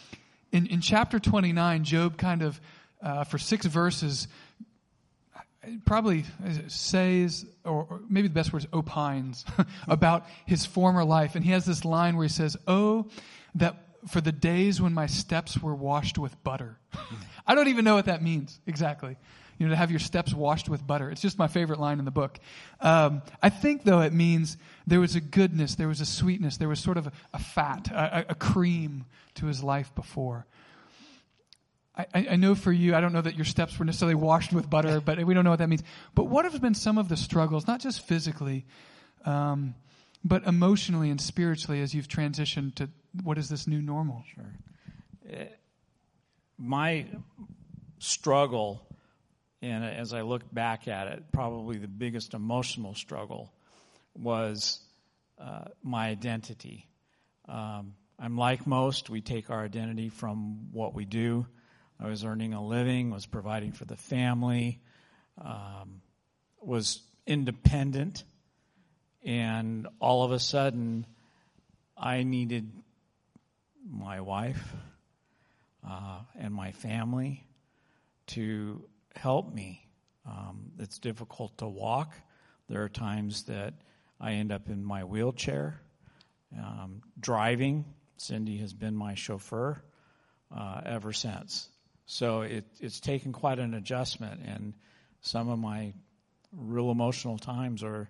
in, 0.50 0.66
in 0.66 0.80
chapter 0.80 1.20
29, 1.20 1.85
Job 1.85 2.18
kind 2.18 2.42
of, 2.42 2.61
uh, 3.00 3.22
for 3.24 3.38
six 3.38 3.66
verses, 3.66 4.26
probably 5.85 6.24
says, 6.66 7.46
or, 7.64 8.00
maybe 8.09 8.26
the 8.26 8.35
best 8.35 8.52
word 8.52 8.62
is 8.62 8.68
opines, 8.72 9.44
about 9.88 10.26
his 10.46 10.66
former 10.66 11.04
life. 11.04 11.37
And 11.37 11.44
he 11.44 11.52
has 11.52 11.64
this 11.64 11.85
line 11.85 12.16
where 12.16 12.24
he 12.24 12.33
says, 12.33 12.56
Oh, 12.66 13.06
that 13.54 13.76
for 14.09 14.20
the 14.20 14.33
days 14.33 14.80
when 14.80 14.92
my 14.92 15.06
steps 15.06 15.62
were 15.62 15.74
washed 15.74 16.18
with 16.18 16.42
butter. 16.42 16.78
I 17.46 17.54
don't 17.54 17.68
even 17.68 17.85
know 17.85 17.94
what 17.94 18.06
that 18.06 18.22
means 18.22 18.59
exactly. 18.66 19.16
You 19.60 19.66
know, 19.66 19.70
to 19.72 19.76
have 19.76 19.90
your 19.90 20.00
steps 20.00 20.32
washed 20.32 20.70
with 20.70 20.86
butter. 20.86 21.10
It's 21.10 21.20
just 21.20 21.38
my 21.38 21.46
favorite 21.46 21.78
line 21.78 21.98
in 21.98 22.06
the 22.06 22.10
book. 22.10 22.40
Um, 22.80 23.20
I 23.42 23.50
think, 23.50 23.84
though, 23.84 24.00
it 24.00 24.14
means 24.14 24.56
there 24.86 25.00
was 25.00 25.16
a 25.16 25.20
goodness, 25.20 25.74
there 25.74 25.86
was 25.86 26.00
a 26.00 26.06
sweetness, 26.06 26.56
there 26.56 26.68
was 26.68 26.80
sort 26.80 26.96
of 26.96 27.08
a, 27.08 27.12
a 27.34 27.38
fat, 27.38 27.88
a, 27.90 28.30
a 28.30 28.34
cream 28.34 29.04
to 29.34 29.46
his 29.46 29.62
life 29.62 29.94
before. 29.94 30.46
I, 31.94 32.06
I, 32.30 32.36
know 32.36 32.54
for 32.54 32.72
you, 32.72 32.94
I 32.94 33.02
don't 33.02 33.12
know 33.12 33.20
that 33.20 33.36
your 33.36 33.44
steps 33.44 33.78
were 33.78 33.84
necessarily 33.84 34.14
washed 34.14 34.54
with 34.54 34.70
butter, 34.70 35.00
but 35.00 35.22
we 35.24 35.34
don't 35.34 35.44
know 35.44 35.50
what 35.50 35.58
that 35.58 35.68
means. 35.68 35.82
But 36.14 36.24
what 36.24 36.46
have 36.46 36.58
been 36.62 36.74
some 36.74 36.96
of 36.96 37.10
the 37.10 37.16
struggles, 37.16 37.66
not 37.66 37.80
just 37.80 38.00
physically, 38.00 38.64
um, 39.26 39.74
but 40.24 40.46
emotionally 40.46 41.10
and 41.10 41.20
spiritually 41.20 41.82
as 41.82 41.94
you've 41.94 42.08
transitioned 42.08 42.76
to 42.76 42.88
what 43.22 43.36
is 43.36 43.50
this 43.50 43.66
new 43.66 43.82
normal? 43.82 44.24
Sure. 44.34 44.54
Uh, 45.30 45.44
my 46.58 47.06
struggle, 47.98 48.86
and 49.62 49.84
as 49.84 50.12
I 50.14 50.22
look 50.22 50.42
back 50.52 50.88
at 50.88 51.08
it, 51.08 51.24
probably 51.32 51.78
the 51.78 51.88
biggest 51.88 52.34
emotional 52.34 52.94
struggle 52.94 53.52
was 54.14 54.80
uh, 55.38 55.64
my 55.82 56.08
identity. 56.08 56.86
Um, 57.48 57.94
I'm 58.18 58.36
like 58.36 58.66
most. 58.66 59.10
We 59.10 59.20
take 59.20 59.50
our 59.50 59.64
identity 59.64 60.08
from 60.08 60.72
what 60.72 60.94
we 60.94 61.04
do. 61.04 61.46
I 61.98 62.08
was 62.08 62.24
earning 62.24 62.54
a 62.54 62.64
living, 62.64 63.10
was 63.10 63.26
providing 63.26 63.72
for 63.72 63.84
the 63.84 63.96
family, 63.96 64.80
um, 65.38 66.00
was 66.60 67.02
independent, 67.26 68.24
and 69.22 69.86
all 70.00 70.24
of 70.24 70.32
a 70.32 70.38
sudden, 70.38 71.06
I 71.96 72.22
needed 72.22 72.70
my 73.86 74.20
wife 74.22 74.74
uh, 75.86 76.20
and 76.38 76.54
my 76.54 76.72
family 76.72 77.44
to 78.28 78.84
help 79.14 79.52
me. 79.52 79.86
Um, 80.26 80.72
it's 80.78 80.98
difficult 80.98 81.56
to 81.58 81.66
walk. 81.66 82.14
There 82.68 82.82
are 82.82 82.88
times 82.88 83.44
that 83.44 83.74
I 84.20 84.32
end 84.32 84.52
up 84.52 84.68
in 84.68 84.84
my 84.84 85.04
wheelchair. 85.04 85.80
Um, 86.56 87.02
driving, 87.18 87.84
Cindy 88.16 88.58
has 88.58 88.72
been 88.72 88.94
my 88.94 89.14
chauffeur 89.14 89.82
uh, 90.54 90.80
ever 90.84 91.12
since. 91.12 91.68
So 92.06 92.42
it, 92.42 92.64
it's 92.80 93.00
taken 93.00 93.32
quite 93.32 93.58
an 93.58 93.74
adjustment, 93.74 94.40
and 94.44 94.74
some 95.20 95.48
of 95.48 95.58
my 95.58 95.94
real 96.52 96.90
emotional 96.90 97.38
times 97.38 97.82
are 97.82 98.08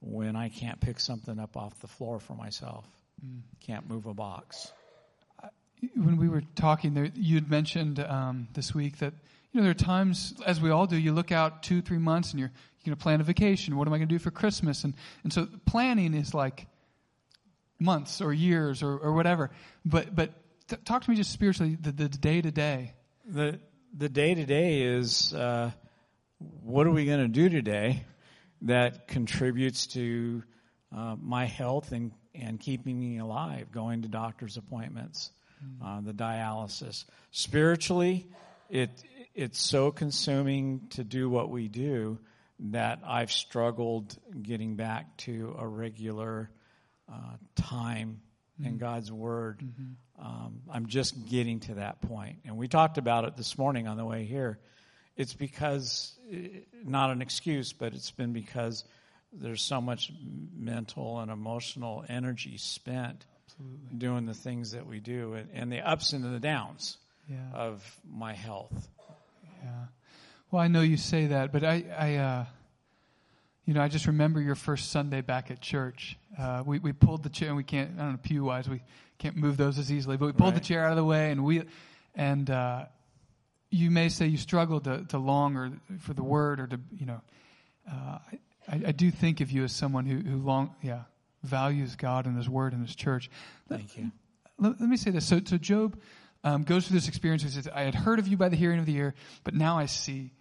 when 0.00 0.36
I 0.36 0.48
can't 0.48 0.80
pick 0.80 1.00
something 1.00 1.38
up 1.38 1.56
off 1.56 1.78
the 1.80 1.88
floor 1.88 2.20
for 2.20 2.34
myself, 2.34 2.86
mm. 3.24 3.40
can't 3.60 3.88
move 3.88 4.06
a 4.06 4.14
box. 4.14 4.72
When 5.94 6.16
we 6.16 6.28
were 6.28 6.42
talking, 6.54 6.94
there, 6.94 7.10
you'd 7.14 7.50
mentioned 7.50 8.00
um, 8.00 8.48
this 8.52 8.74
week 8.74 8.98
that 8.98 9.14
you 9.52 9.60
know 9.60 9.62
there 9.62 9.70
are 9.70 9.74
times, 9.74 10.34
as 10.46 10.60
we 10.60 10.70
all 10.70 10.86
do, 10.86 10.96
you 10.96 11.12
look 11.12 11.32
out 11.32 11.62
two, 11.62 11.82
three 11.82 11.98
months, 11.98 12.30
and 12.30 12.40
you're 12.40 12.50
you're 12.82 12.92
going 12.92 12.96
to 12.96 13.02
plan 13.02 13.20
a 13.20 13.24
vacation. 13.24 13.76
What 13.76 13.86
am 13.86 13.92
I 13.92 13.98
going 13.98 14.08
to 14.08 14.14
do 14.14 14.18
for 14.18 14.30
Christmas? 14.30 14.84
And 14.84 14.94
and 15.24 15.32
so 15.32 15.48
planning 15.66 16.14
is 16.14 16.32
like 16.34 16.66
months 17.78 18.20
or 18.20 18.32
years 18.32 18.82
or, 18.82 18.96
or 18.96 19.12
whatever. 19.12 19.50
But 19.84 20.14
but 20.14 20.32
t- 20.68 20.76
talk 20.84 21.04
to 21.04 21.10
me 21.10 21.16
just 21.16 21.32
spiritually, 21.32 21.76
the 21.80 21.92
day 22.08 22.40
to 22.40 22.50
day. 22.50 22.94
The 23.26 23.60
the 23.96 24.08
day 24.08 24.34
to 24.34 24.46
day 24.46 24.82
is 24.82 25.34
uh, 25.34 25.72
what 26.62 26.86
are 26.86 26.92
we 26.92 27.04
going 27.04 27.20
to 27.20 27.28
do 27.28 27.48
today 27.48 28.04
that 28.62 29.08
contributes 29.08 29.88
to 29.88 30.42
uh, 30.94 31.16
my 31.20 31.44
health 31.44 31.92
and 31.92 32.12
and 32.34 32.60
keeping 32.60 32.98
me 32.98 33.18
alive, 33.18 33.72
going 33.72 34.02
to 34.02 34.08
doctor's 34.08 34.56
appointments, 34.56 35.32
mm. 35.64 35.84
uh, 35.84 36.00
the 36.00 36.12
dialysis. 36.12 37.04
Spiritually, 37.32 38.28
it 38.68 39.02
it's 39.34 39.60
so 39.60 39.90
consuming 39.90 40.88
to 40.90 41.04
do 41.04 41.28
what 41.30 41.50
we 41.50 41.68
do 41.68 42.18
that 42.70 43.00
I've 43.06 43.32
struggled 43.32 44.16
getting 44.42 44.76
back 44.76 45.16
to 45.18 45.54
a 45.58 45.66
regular 45.66 46.50
uh, 47.10 47.36
time 47.56 48.20
mm-hmm. 48.60 48.68
in 48.68 48.78
God's 48.78 49.10
Word. 49.10 49.60
Mm-hmm. 49.60 50.24
Um, 50.26 50.60
I'm 50.70 50.86
just 50.86 51.28
getting 51.28 51.60
to 51.60 51.74
that 51.74 52.02
point. 52.02 52.40
And 52.44 52.56
we 52.56 52.68
talked 52.68 52.98
about 52.98 53.24
it 53.24 53.36
this 53.36 53.56
morning 53.56 53.88
on 53.88 53.96
the 53.96 54.04
way 54.04 54.24
here. 54.24 54.58
It's 55.16 55.32
because, 55.34 56.14
not 56.84 57.10
an 57.10 57.22
excuse, 57.22 57.72
but 57.72 57.94
it's 57.94 58.10
been 58.10 58.32
because 58.32 58.84
there's 59.32 59.62
so 59.62 59.80
much 59.80 60.12
mental 60.56 61.20
and 61.20 61.30
emotional 61.30 62.04
energy 62.08 62.56
spent 62.58 63.24
Absolutely. 63.46 63.98
doing 63.98 64.26
the 64.26 64.34
things 64.34 64.72
that 64.72 64.86
we 64.86 65.00
do 65.00 65.34
and, 65.34 65.48
and 65.52 65.72
the 65.72 65.80
ups 65.80 66.12
and 66.12 66.24
the 66.24 66.40
downs 66.40 66.96
yeah. 67.28 67.36
of 67.52 68.00
my 68.08 68.32
health. 68.34 68.88
Yeah. 69.62 69.70
Well, 70.50 70.62
I 70.62 70.68
know 70.68 70.80
you 70.80 70.96
say 70.96 71.26
that, 71.26 71.52
but 71.52 71.64
I, 71.64 71.84
I 71.96 72.14
uh, 72.16 72.44
you 73.64 73.74
know, 73.74 73.82
I 73.82 73.88
just 73.88 74.06
remember 74.06 74.40
your 74.40 74.56
first 74.56 74.90
Sunday 74.90 75.20
back 75.20 75.50
at 75.50 75.60
church. 75.60 76.18
Uh, 76.38 76.62
we, 76.66 76.78
we 76.80 76.92
pulled 76.92 77.22
the 77.22 77.28
chair, 77.28 77.48
and 77.48 77.56
we 77.56 77.62
can't, 77.62 77.92
I 77.98 78.02
don't 78.02 78.12
know, 78.12 78.18
pew 78.22 78.44
wise, 78.44 78.68
we 78.68 78.82
can't 79.18 79.36
move 79.36 79.56
those 79.56 79.78
as 79.78 79.92
easily, 79.92 80.16
but 80.16 80.26
we 80.26 80.32
pulled 80.32 80.54
right. 80.54 80.62
the 80.62 80.66
chair 80.66 80.84
out 80.84 80.90
of 80.90 80.96
the 80.96 81.04
way, 81.04 81.30
and 81.30 81.44
we, 81.44 81.62
and, 82.14 82.50
uh, 82.50 82.86
you 83.70 83.90
may 83.90 84.08
say 84.08 84.26
you 84.26 84.36
struggled 84.36 84.84
to, 84.84 85.04
to 85.10 85.18
long 85.18 85.56
or 85.56 85.70
for 86.00 86.12
the 86.14 86.24
word 86.24 86.58
or 86.58 86.66
to, 86.66 86.80
you 86.98 87.06
know, 87.06 87.20
uh, 87.88 88.18
I, 88.68 88.82
I 88.88 88.92
do 88.92 89.10
think 89.10 89.40
of 89.40 89.50
you 89.52 89.62
as 89.64 89.72
someone 89.72 90.06
who, 90.06 90.18
who 90.18 90.38
long, 90.38 90.74
yeah, 90.82 91.02
values 91.44 91.96
God 91.96 92.26
and 92.26 92.36
His 92.36 92.48
Word 92.48 92.72
and 92.72 92.84
His 92.84 92.96
church. 92.96 93.30
Thank 93.68 93.96
you. 93.96 94.10
Let, 94.58 94.80
let 94.80 94.88
me 94.88 94.96
say 94.96 95.10
this. 95.10 95.26
So, 95.26 95.40
so 95.44 95.56
Job 95.56 95.96
um, 96.44 96.62
goes 96.62 96.86
through 96.86 96.96
this 96.96 97.08
experience. 97.08 97.42
He 97.42 97.48
says, 97.50 97.68
I 97.72 97.82
had 97.82 97.94
heard 97.94 98.18
of 98.18 98.28
you 98.28 98.36
by 98.36 98.48
the 98.48 98.56
hearing 98.56 98.78
of 98.78 98.86
the 98.86 98.96
ear, 98.96 99.14
but 99.44 99.54
now 99.54 99.78
I 99.78 99.86
see. 99.86 100.32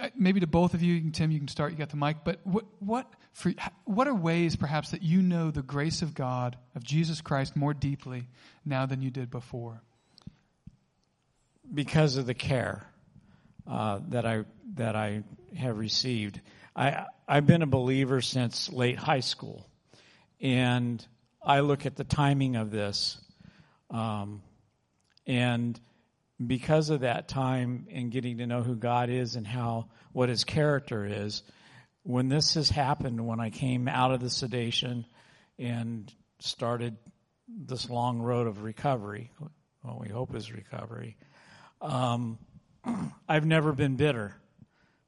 Uh, 0.00 0.08
maybe 0.16 0.40
to 0.40 0.46
both 0.46 0.74
of 0.74 0.82
you, 0.82 1.10
Tim, 1.10 1.30
you 1.30 1.38
can 1.38 1.48
start. 1.48 1.72
You 1.72 1.78
got 1.78 1.90
the 1.90 1.96
mic. 1.96 2.18
But 2.24 2.38
what, 2.44 2.64
what, 2.78 3.12
for, 3.32 3.52
what 3.84 4.06
are 4.06 4.14
ways, 4.14 4.54
perhaps, 4.54 4.92
that 4.92 5.02
you 5.02 5.22
know 5.22 5.50
the 5.50 5.62
grace 5.62 6.02
of 6.02 6.14
God, 6.14 6.56
of 6.76 6.84
Jesus 6.84 7.20
Christ, 7.20 7.56
more 7.56 7.74
deeply 7.74 8.28
now 8.64 8.86
than 8.86 9.02
you 9.02 9.10
did 9.10 9.30
before? 9.30 9.82
Because 11.72 12.16
of 12.16 12.26
the 12.26 12.34
care 12.34 12.86
uh, 13.66 14.00
that 14.08 14.24
I 14.24 14.44
that 14.74 14.96
I 14.96 15.22
have 15.56 15.76
received. 15.78 16.40
I 16.74 17.06
I've 17.26 17.46
been 17.46 17.62
a 17.62 17.66
believer 17.66 18.20
since 18.20 18.72
late 18.72 18.98
high 18.98 19.20
school, 19.20 19.68
and 20.40 21.04
I 21.44 21.60
look 21.60 21.84
at 21.84 21.96
the 21.96 22.04
timing 22.04 22.56
of 22.56 22.70
this, 22.70 23.18
um, 23.90 24.42
and 25.28 25.78
because 26.44 26.88
of 26.90 27.00
that 27.00 27.28
time 27.28 27.86
and 27.92 28.10
getting 28.10 28.38
to 28.38 28.46
know 28.46 28.62
who 28.62 28.74
God 28.74 29.10
is 29.10 29.36
and 29.36 29.46
how 29.46 29.90
what 30.12 30.30
His 30.30 30.42
character 30.42 31.04
is, 31.04 31.42
when 32.02 32.28
this 32.28 32.54
has 32.54 32.70
happened, 32.70 33.26
when 33.26 33.38
I 33.38 33.50
came 33.50 33.86
out 33.86 34.12
of 34.12 34.20
the 34.20 34.30
sedation 34.30 35.04
and 35.58 36.12
started 36.40 36.96
this 37.46 37.90
long 37.90 38.20
road 38.20 38.46
of 38.46 38.62
recovery, 38.62 39.30
what 39.82 40.00
we 40.00 40.08
hope 40.08 40.34
is 40.34 40.50
recovery, 40.50 41.16
um, 41.82 42.38
I've 43.28 43.46
never 43.46 43.72
been 43.72 43.96
bitter 43.96 44.34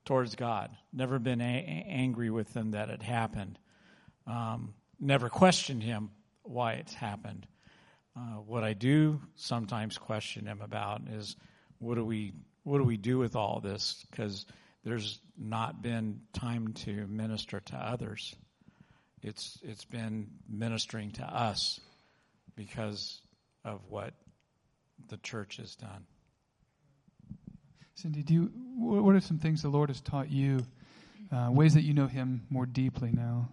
towards 0.05 0.35
God, 0.35 0.71
never 0.93 1.19
been 1.19 1.41
a- 1.41 1.87
angry 1.89 2.29
with 2.29 2.55
Him 2.55 2.73
that 2.73 2.91
it 2.91 3.03
happened, 3.03 3.59
um, 4.27 4.75
never 4.99 5.31
questioned 5.31 5.83
Him 5.83 6.11
why 6.43 6.75
it's 6.75 6.93
happened. 6.93 7.47
Uh, 8.17 8.41
what 8.47 8.65
I 8.65 8.73
do 8.73 9.21
sometimes 9.37 9.99
question 9.99 10.47
Him 10.47 10.61
about 10.61 11.03
is 11.11 11.37
what 11.79 11.95
do 11.95 12.05
we 12.05 12.33
what 12.65 12.79
do 12.79 12.85
we 12.85 12.97
do 12.97 13.19
with 13.19 13.37
all 13.37 13.61
this? 13.61 14.05
Because 14.11 14.47
there's 14.85 15.21
not 15.39 15.83
been 15.83 16.21
time 16.33 16.73
to 16.73 17.07
minister 17.07 17.61
to 17.61 17.77
others. 17.77 18.35
It's 19.23 19.59
it's 19.63 19.85
been 19.85 20.29
ministering 20.49 21.13
to 21.13 21.25
us 21.25 21.81
because 22.57 23.21
of 23.65 23.81
what 23.89 24.15
the 25.09 25.17
church 25.19 25.57
has 25.59 25.77
done. 25.77 26.05
Cindy, 27.95 28.23
do 28.23 28.33
you, 28.33 28.53
what 28.77 29.15
are 29.15 29.21
some 29.21 29.39
things 29.39 29.61
the 29.61 29.69
Lord 29.69 29.91
has 29.91 30.01
taught 30.01 30.31
you, 30.31 30.65
uh, 31.31 31.49
ways 31.51 31.75
that 31.75 31.83
you 31.83 31.93
know 31.93 32.07
Him 32.07 32.47
more 32.49 32.65
deeply 32.65 33.11
now? 33.13 33.51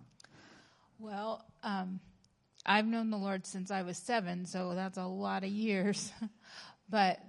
Well, 1.00 1.46
um, 1.64 2.00
I've 2.70 2.86
known 2.86 3.10
the 3.10 3.18
Lord 3.18 3.46
since 3.46 3.72
I 3.72 3.84
was 3.84 3.98
seven, 3.98 4.46
so 4.46 4.76
that's 4.76 4.98
a 4.98 5.06
lot 5.06 5.46
of 5.46 5.50
years. 5.50 6.12
but 6.90 7.20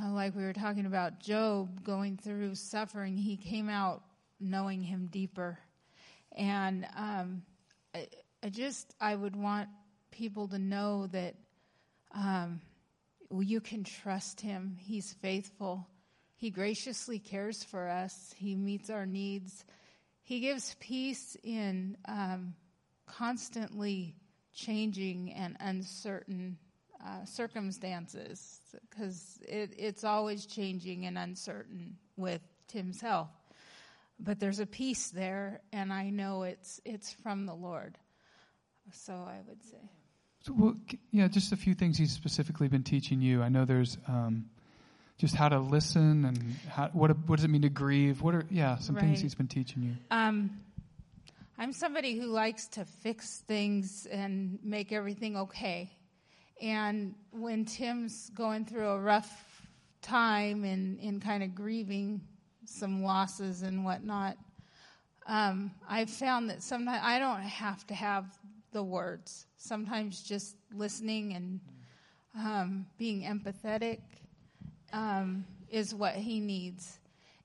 uh, 0.00 0.10
like 0.12 0.34
we 0.34 0.42
were 0.42 0.54
talking 0.54 0.86
about 0.86 1.20
Job 1.20 1.84
going 1.84 2.16
through 2.16 2.54
suffering, 2.54 3.14
he 3.16 3.36
came 3.36 3.68
out 3.68 4.02
knowing 4.40 4.82
Him 4.82 5.08
deeper. 5.10 5.58
And 6.32 6.86
um, 6.96 7.42
I, 7.94 8.08
I, 8.42 8.48
just, 8.48 8.94
I 8.98 9.14
would 9.14 9.36
want 9.36 9.68
people 10.10 10.48
to 10.48 10.58
know 10.58 11.06
that 11.08 11.34
um, 12.14 12.62
you 13.30 13.60
can 13.60 13.84
trust 13.84 14.40
Him. 14.40 14.76
He's 14.80 15.12
faithful. 15.20 15.86
He 16.36 16.48
graciously 16.48 17.18
cares 17.18 17.62
for 17.62 17.88
us. 17.88 18.34
He 18.38 18.54
meets 18.54 18.88
our 18.88 19.04
needs. 19.04 19.66
He 20.22 20.40
gives 20.40 20.76
peace 20.80 21.36
in 21.42 21.98
um, 22.06 22.54
constantly 23.06 24.14
changing 24.58 25.32
and 25.32 25.56
uncertain 25.60 26.58
uh, 27.04 27.24
circumstances 27.24 28.60
because 28.90 29.38
it, 29.46 29.72
it's 29.78 30.04
always 30.04 30.46
changing 30.46 31.06
and 31.06 31.16
uncertain 31.16 31.96
with 32.16 32.40
Tim's 32.66 33.00
health. 33.00 33.30
But 34.20 34.40
there's 34.40 34.58
a 34.58 34.66
peace 34.66 35.10
there, 35.10 35.60
and 35.72 35.92
I 35.92 36.10
know 36.10 36.42
it's 36.42 36.80
it's 36.84 37.12
from 37.12 37.46
the 37.46 37.54
Lord. 37.54 37.96
So 38.92 39.12
I 39.12 39.38
would 39.46 39.62
say. 39.62 39.78
So, 40.40 40.54
well, 40.56 40.76
yeah, 41.12 41.28
just 41.28 41.52
a 41.52 41.56
few 41.56 41.74
things 41.74 41.98
he's 41.98 42.12
specifically 42.12 42.68
been 42.68 42.82
teaching 42.82 43.20
you. 43.20 43.42
I 43.42 43.48
know 43.48 43.64
there's 43.64 43.96
um, 44.08 44.46
just 45.18 45.34
how 45.34 45.48
to 45.48 45.58
listen 45.58 46.24
and 46.24 46.56
how, 46.68 46.88
what 46.92 47.16
what 47.28 47.36
does 47.36 47.44
it 47.44 47.48
mean 47.48 47.62
to 47.62 47.68
grieve? 47.68 48.22
What 48.22 48.34
are 48.34 48.44
yeah 48.50 48.78
some 48.78 48.96
right. 48.96 49.04
things 49.04 49.20
he's 49.20 49.36
been 49.36 49.46
teaching 49.46 49.82
you? 49.82 49.94
Um, 50.10 50.50
I'm 51.60 51.72
somebody 51.72 52.16
who 52.16 52.26
likes 52.26 52.68
to 52.68 52.84
fix 52.84 53.40
things 53.40 54.06
and 54.08 54.60
make 54.62 54.92
everything 54.92 55.36
okay. 55.36 55.90
And 56.62 57.16
when 57.32 57.64
Tim's 57.64 58.30
going 58.30 58.64
through 58.64 58.86
a 58.86 59.00
rough 59.00 59.66
time 60.00 60.62
and 60.62 61.00
in 61.00 61.18
kind 61.18 61.42
of 61.42 61.56
grieving 61.56 62.20
some 62.64 63.02
losses 63.02 63.62
and 63.62 63.84
whatnot, 63.84 64.36
um, 65.26 65.72
I've 65.88 66.10
found 66.10 66.48
that 66.50 66.62
sometimes 66.62 67.00
I 67.02 67.18
don't 67.18 67.40
have 67.40 67.84
to 67.88 67.94
have 67.94 68.26
the 68.70 68.84
words. 68.84 69.46
Sometimes 69.56 70.22
just 70.22 70.54
listening 70.72 71.34
and 71.34 71.60
um, 72.36 72.86
being 72.98 73.22
empathetic 73.22 73.98
um, 74.92 75.44
is 75.68 75.92
what 75.92 76.14
he 76.14 76.38
needs. 76.38 77.00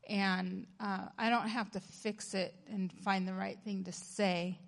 And 0.10 0.68
uh, 0.80 1.06
I 1.18 1.30
don't 1.30 1.48
have 1.48 1.72
to 1.72 1.80
fix 1.80 2.34
it 2.34 2.54
and 2.72 2.92
find 2.92 3.28
the 3.28 3.34
right 3.34 3.58
thing 3.64 3.84
to 3.86 3.92
say. 3.92 4.60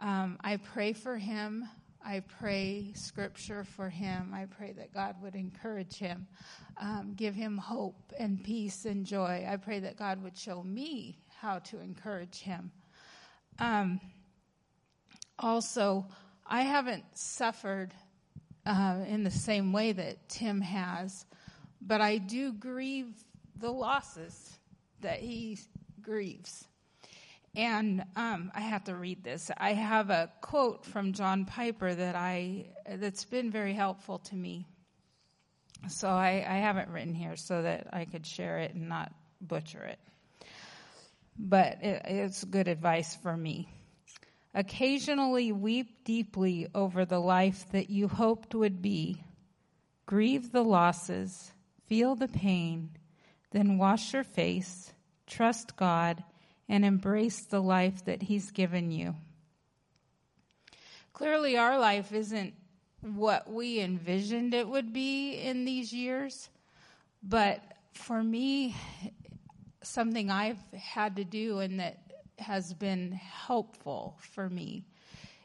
Um, 0.00 0.38
I 0.42 0.56
pray 0.56 0.92
for 0.92 1.16
him. 1.16 1.68
I 2.04 2.20
pray 2.40 2.92
scripture 2.94 3.64
for 3.64 3.88
him. 3.88 4.32
I 4.34 4.46
pray 4.46 4.72
that 4.72 4.92
God 4.92 5.16
would 5.22 5.34
encourage 5.34 5.96
him, 5.96 6.26
um, 6.76 7.14
give 7.16 7.34
him 7.34 7.56
hope 7.56 8.12
and 8.18 8.42
peace 8.42 8.84
and 8.84 9.06
joy. 9.06 9.46
I 9.48 9.56
pray 9.56 9.80
that 9.80 9.96
God 9.96 10.22
would 10.22 10.36
show 10.36 10.62
me 10.62 11.18
how 11.40 11.60
to 11.60 11.80
encourage 11.80 12.40
him. 12.40 12.72
Um, 13.58 14.00
also, 15.38 16.06
I 16.46 16.62
haven't 16.62 17.04
suffered 17.14 17.94
uh, 18.66 18.98
in 19.06 19.24
the 19.24 19.30
same 19.30 19.72
way 19.72 19.92
that 19.92 20.28
Tim 20.28 20.60
has 20.60 21.24
but 21.86 22.00
I 22.00 22.18
do 22.18 22.52
grieve 22.52 23.12
the 23.56 23.70
losses 23.70 24.58
that 25.04 25.20
he 25.20 25.58
grieves. 26.02 26.66
And 27.56 28.04
um, 28.16 28.50
I 28.54 28.60
have 28.60 28.84
to 28.84 28.94
read 28.94 29.22
this. 29.22 29.50
I 29.56 29.74
have 29.74 30.10
a 30.10 30.30
quote 30.40 30.84
from 30.84 31.12
John 31.12 31.44
Piper 31.44 31.94
that 31.94 32.16
I 32.16 32.66
that's 32.96 33.24
been 33.24 33.52
very 33.52 33.74
helpful 33.74 34.18
to 34.18 34.34
me. 34.34 34.66
So 35.88 36.08
I, 36.08 36.44
I 36.46 36.56
have 36.56 36.78
it 36.78 36.88
written 36.88 37.14
here 37.14 37.36
so 37.36 37.62
that 37.62 37.88
I 37.92 38.06
could 38.06 38.26
share 38.26 38.58
it 38.58 38.74
and 38.74 38.88
not 38.88 39.12
butcher 39.40 39.84
it. 39.84 39.98
But 41.38 41.82
it, 41.82 42.02
it's 42.06 42.42
good 42.42 42.66
advice 42.66 43.14
for 43.22 43.36
me. 43.36 43.68
Occasionally 44.54 45.52
weep 45.52 46.04
deeply 46.04 46.68
over 46.74 47.04
the 47.04 47.18
life 47.18 47.66
that 47.72 47.90
you 47.90 48.08
hoped 48.08 48.54
would 48.54 48.82
be. 48.82 49.22
Grieve 50.06 50.50
the 50.50 50.64
losses 50.64 51.52
feel 51.86 52.14
the 52.14 52.28
pain, 52.28 52.90
then 53.54 53.78
wash 53.78 54.12
your 54.12 54.24
face, 54.24 54.92
trust 55.28 55.76
God, 55.76 56.24
and 56.68 56.84
embrace 56.84 57.42
the 57.42 57.62
life 57.62 58.04
that 58.04 58.20
He's 58.20 58.50
given 58.50 58.90
you. 58.90 59.14
Clearly, 61.12 61.56
our 61.56 61.78
life 61.78 62.12
isn't 62.12 62.52
what 63.00 63.48
we 63.48 63.78
envisioned 63.78 64.54
it 64.54 64.68
would 64.68 64.92
be 64.92 65.34
in 65.34 65.64
these 65.64 65.92
years, 65.92 66.50
but 67.22 67.60
for 67.92 68.20
me, 68.20 68.74
something 69.84 70.32
I've 70.32 70.58
had 70.76 71.14
to 71.16 71.24
do 71.24 71.60
and 71.60 71.78
that 71.78 71.98
has 72.40 72.74
been 72.74 73.12
helpful 73.12 74.18
for 74.32 74.50
me 74.50 74.84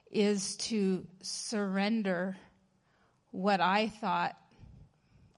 is 0.09 0.55
to 0.55 1.05
surrender 1.21 2.35
what 3.29 3.61
I 3.61 3.89
thought 3.89 4.35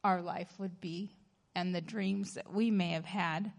our 0.05 0.22
life 0.22 0.53
would 0.57 0.80
be 0.80 1.11
and 1.56 1.74
the 1.74 1.82
dreams 1.82 2.36
that 2.36 2.52
we 2.52 2.72
may 2.72 2.89
have 2.91 3.06
had. 3.06 3.52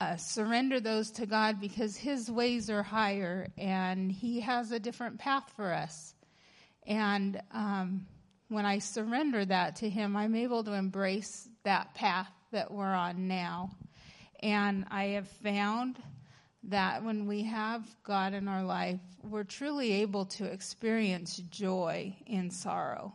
Uh, 0.00 0.16
surrender 0.16 0.80
those 0.80 1.10
to 1.12 1.26
God 1.26 1.60
because 1.60 1.96
His 1.96 2.30
ways 2.30 2.68
are 2.68 2.82
higher 2.82 3.48
and 3.56 4.10
He 4.10 4.40
has 4.40 4.72
a 4.72 4.80
different 4.80 5.18
path 5.18 5.52
for 5.56 5.72
us. 5.72 6.14
And 6.86 7.40
um, 7.52 8.06
when 8.48 8.66
I 8.66 8.78
surrender 8.78 9.44
that 9.44 9.76
to 9.76 9.88
Him, 9.88 10.16
I'm 10.16 10.34
able 10.34 10.64
to 10.64 10.72
embrace 10.72 11.48
that 11.62 11.94
path 11.94 12.30
that 12.52 12.70
we're 12.70 12.84
on 12.84 13.28
now. 13.28 13.70
And 14.40 14.84
I 14.90 15.04
have 15.08 15.28
found 15.28 15.96
that 16.64 17.04
when 17.04 17.26
we 17.26 17.44
have 17.44 17.84
God 18.02 18.34
in 18.34 18.48
our 18.48 18.64
life, 18.64 19.00
we're 19.22 19.44
truly 19.44 19.92
able 20.02 20.26
to 20.26 20.44
experience 20.44 21.36
joy 21.36 22.16
in 22.26 22.50
sorrow 22.50 23.14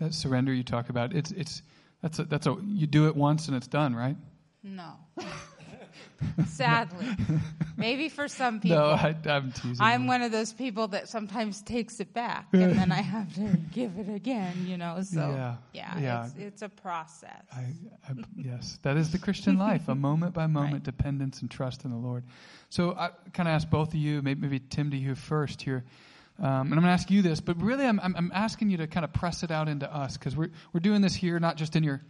that 0.00 0.14
surrender 0.14 0.52
you 0.52 0.64
talk 0.64 0.88
about, 0.88 1.14
it's 1.14 1.30
it's 1.32 1.62
That's 2.02 2.18
a, 2.18 2.24
that's 2.24 2.46
a 2.46 2.56
you 2.66 2.86
do 2.86 3.06
it 3.08 3.16
once 3.16 3.48
and 3.48 3.56
it's 3.56 3.66
done, 3.66 3.94
right? 3.94 4.16
No. 4.62 4.92
Sadly. 6.46 7.06
Maybe 7.76 8.08
for 8.08 8.28
some 8.28 8.60
people. 8.60 8.78
No, 8.78 8.86
I, 8.90 9.14
I'm 9.26 9.52
teasing. 9.52 9.76
I'm 9.80 10.02
you. 10.02 10.08
one 10.08 10.22
of 10.22 10.32
those 10.32 10.52
people 10.52 10.88
that 10.88 11.08
sometimes 11.08 11.62
takes 11.62 11.98
it 12.00 12.12
back 12.12 12.46
and 12.52 12.78
then 12.78 12.92
I 12.92 13.00
have 13.00 13.34
to 13.36 13.56
give 13.72 13.98
it 13.98 14.08
again, 14.08 14.66
you 14.66 14.76
know. 14.76 15.00
So 15.02 15.20
Yeah, 15.20 15.56
yeah, 15.72 15.98
yeah. 15.98 16.24
It's, 16.26 16.34
it's 16.36 16.62
a 16.62 16.68
process. 16.68 17.42
I, 17.52 17.60
I, 18.08 18.14
yes, 18.36 18.78
that 18.82 18.96
is 18.96 19.10
the 19.12 19.18
Christian 19.18 19.58
life, 19.58 19.88
a 19.88 19.94
moment 19.94 20.34
by 20.34 20.46
moment 20.46 20.72
Right. 20.74 20.82
dependence 20.82 21.40
and 21.40 21.50
trust 21.50 21.84
in 21.84 21.90
the 21.90 21.96
Lord. 21.96 22.24
So 22.68 22.92
I 22.92 23.10
kind 23.32 23.48
of 23.48 23.54
ask 23.54 23.68
both 23.70 23.88
of 23.88 23.94
you, 23.96 24.20
maybe, 24.22 24.42
maybe 24.42 24.60
Tim 24.60 24.90
to 24.90 24.96
you 24.96 25.14
first 25.14 25.62
here. 25.62 25.84
Um, 26.40 26.46
and 26.46 26.74
I'm 26.74 26.80
going 26.80 26.84
to 26.84 26.88
ask 26.88 27.10
you 27.10 27.20
this, 27.20 27.40
but 27.40 27.60
really 27.60 27.84
I'm, 27.84 28.00
I'm, 28.02 28.32
asking 28.34 28.70
you 28.70 28.78
to 28.78 28.86
kind 28.86 29.04
of 29.04 29.12
press 29.12 29.42
it 29.42 29.50
out 29.50 29.68
into 29.68 29.92
us 29.94 30.16
because 30.16 30.34
we're, 30.34 30.50
we're 30.72 30.80
doing 30.80 31.02
this 31.02 31.14
here, 31.14 31.38
not 31.38 31.56
just 31.56 31.76
in 31.76 31.82
your 31.82 32.00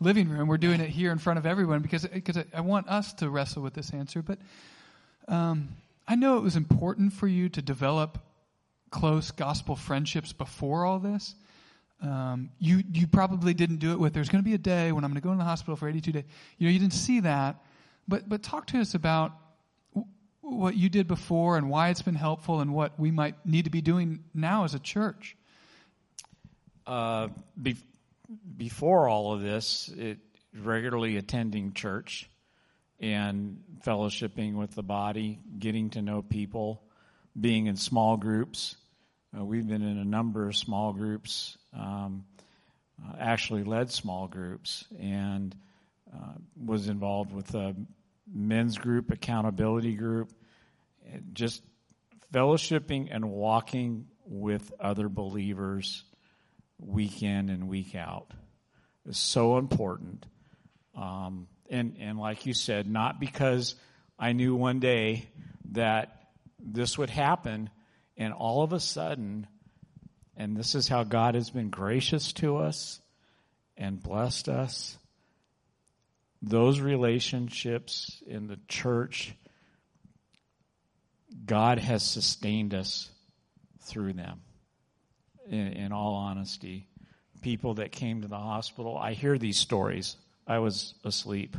living 0.00 0.28
room. 0.28 0.48
We're 0.48 0.58
doing 0.58 0.80
it 0.80 0.90
here 0.90 1.10
in 1.12 1.18
front 1.18 1.38
of 1.38 1.46
everyone 1.46 1.80
because, 1.80 2.04
because 2.06 2.36
I, 2.36 2.44
I 2.52 2.60
want 2.60 2.88
us 2.88 3.14
to 3.14 3.30
wrestle 3.30 3.62
with 3.62 3.72
this 3.72 3.94
answer. 3.94 4.20
But 4.20 4.38
um, 5.28 5.68
I 6.06 6.14
know 6.14 6.36
it 6.36 6.42
was 6.42 6.56
important 6.56 7.14
for 7.14 7.26
you 7.26 7.48
to 7.48 7.62
develop 7.62 8.18
close 8.90 9.30
gospel 9.30 9.76
friendships 9.76 10.34
before 10.34 10.84
all 10.84 10.98
this. 10.98 11.34
Um, 12.02 12.50
you 12.58 12.82
you 12.92 13.06
probably 13.06 13.54
didn't 13.54 13.76
do 13.76 13.92
it 13.92 14.00
with. 14.00 14.14
There's 14.14 14.28
going 14.30 14.42
to 14.42 14.48
be 14.48 14.54
a 14.54 14.58
day 14.58 14.90
when 14.90 15.04
I'm 15.04 15.10
going 15.10 15.20
to 15.20 15.26
go 15.26 15.32
in 15.32 15.38
the 15.38 15.44
hospital 15.44 15.76
for 15.76 15.88
82 15.88 16.12
days. 16.12 16.24
You 16.58 16.66
know, 16.66 16.72
you 16.72 16.78
didn't 16.78 16.94
see 16.94 17.20
that, 17.20 17.62
but 18.08 18.28
but 18.28 18.42
talk 18.42 18.66
to 18.68 18.80
us 18.80 18.94
about 18.94 19.32
what 20.50 20.76
you 20.76 20.88
did 20.88 21.06
before 21.06 21.56
and 21.56 21.70
why 21.70 21.88
it's 21.90 22.02
been 22.02 22.14
helpful 22.14 22.60
and 22.60 22.74
what 22.74 22.98
we 22.98 23.10
might 23.10 23.34
need 23.46 23.64
to 23.64 23.70
be 23.70 23.80
doing 23.80 24.24
now 24.34 24.64
as 24.64 24.74
a 24.74 24.78
church. 24.78 25.36
Uh, 26.86 27.28
be- 27.60 27.76
before 28.56 29.08
all 29.08 29.32
of 29.32 29.40
this, 29.40 29.88
it 29.96 30.18
regularly 30.54 31.16
attending 31.16 31.72
church 31.72 32.28
and 32.98 33.62
fellowshipping 33.86 34.54
with 34.54 34.74
the 34.74 34.82
body, 34.82 35.38
getting 35.58 35.90
to 35.90 36.02
know 36.02 36.22
people, 36.22 36.82
being 37.40 37.66
in 37.66 37.76
small 37.76 38.16
groups. 38.16 38.76
Uh, 39.36 39.44
we've 39.44 39.68
been 39.68 39.82
in 39.82 39.98
a 39.98 40.04
number 40.04 40.48
of 40.48 40.56
small 40.56 40.92
groups, 40.92 41.56
um, 41.72 42.24
uh, 43.02 43.14
actually 43.18 43.64
led 43.64 43.90
small 43.90 44.26
groups, 44.26 44.84
and 45.00 45.54
uh, 46.12 46.34
was 46.62 46.88
involved 46.88 47.32
with 47.32 47.54
a 47.54 47.74
men's 48.32 48.76
group, 48.76 49.10
accountability 49.10 49.94
group, 49.94 50.30
just 51.32 51.62
fellowshipping 52.32 53.08
and 53.10 53.30
walking 53.30 54.06
with 54.24 54.72
other 54.78 55.08
believers 55.08 56.04
week 56.78 57.22
in 57.22 57.48
and 57.48 57.68
week 57.68 57.94
out 57.94 58.32
is 59.06 59.18
so 59.18 59.58
important. 59.58 60.26
Um, 60.96 61.48
and, 61.68 61.96
and 62.00 62.18
like 62.18 62.46
you 62.46 62.54
said, 62.54 62.88
not 62.88 63.20
because 63.20 63.74
I 64.18 64.32
knew 64.32 64.54
one 64.54 64.80
day 64.80 65.28
that 65.72 66.16
this 66.58 66.98
would 66.98 67.10
happen, 67.10 67.70
and 68.16 68.32
all 68.34 68.62
of 68.62 68.72
a 68.72 68.80
sudden, 68.80 69.46
and 70.36 70.56
this 70.56 70.74
is 70.74 70.88
how 70.88 71.04
God 71.04 71.34
has 71.34 71.50
been 71.50 71.70
gracious 71.70 72.32
to 72.34 72.58
us 72.58 73.00
and 73.76 74.02
blessed 74.02 74.48
us. 74.48 74.98
Those 76.42 76.80
relationships 76.80 78.22
in 78.26 78.46
the 78.46 78.58
church, 78.68 79.34
God 81.44 81.78
has 81.78 82.02
sustained 82.02 82.74
us 82.74 83.08
through 83.82 84.14
them 84.14 84.40
in, 85.48 85.72
in 85.72 85.92
all 85.92 86.14
honesty. 86.14 86.86
People 87.42 87.74
that 87.74 87.92
came 87.92 88.22
to 88.22 88.28
the 88.28 88.38
hospital, 88.38 88.96
I 88.96 89.14
hear 89.14 89.38
these 89.38 89.58
stories. 89.58 90.16
I 90.46 90.58
was 90.58 90.94
asleep, 91.04 91.56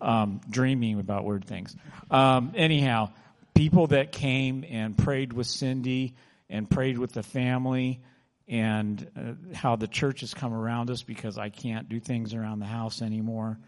um, 0.00 0.40
dreaming 0.50 1.00
about 1.00 1.24
weird 1.24 1.44
things. 1.44 1.74
Um, 2.10 2.52
anyhow, 2.54 3.10
people 3.54 3.86
that 3.88 4.12
came 4.12 4.64
and 4.68 4.96
prayed 4.96 5.32
with 5.32 5.46
Cindy 5.46 6.14
and 6.50 6.68
prayed 6.68 6.98
with 6.98 7.12
the 7.12 7.22
family, 7.22 8.00
and 8.48 9.06
uh, 9.16 9.54
how 9.54 9.76
the 9.76 9.88
church 9.88 10.20
has 10.20 10.32
come 10.32 10.52
around 10.52 10.90
us 10.90 11.02
because 11.02 11.38
I 11.38 11.48
can't 11.48 11.88
do 11.88 11.98
things 11.98 12.34
around 12.34 12.60
the 12.60 12.66
house 12.66 13.02
anymore. 13.02 13.58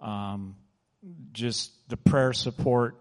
Um, 0.00 0.56
just 1.32 1.70
the 1.88 1.96
prayer 1.96 2.32
support 2.32 3.00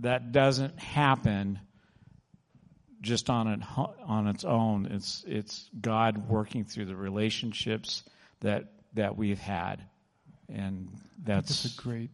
that 0.00 0.32
doesn't 0.32 0.78
happen 0.78 1.60
just 3.00 3.30
on 3.30 3.48
it 3.48 3.60
on 4.04 4.26
its 4.26 4.44
own. 4.44 4.86
It's 4.86 5.24
it's 5.26 5.70
God 5.80 6.28
working 6.28 6.64
through 6.64 6.86
the 6.86 6.96
relationships 6.96 8.02
that 8.40 8.72
that 8.94 9.16
we've 9.16 9.38
had, 9.38 9.82
and 10.48 10.88
that's, 11.22 11.62
That's 11.62 11.78
a 11.78 11.82
great, 11.82 12.10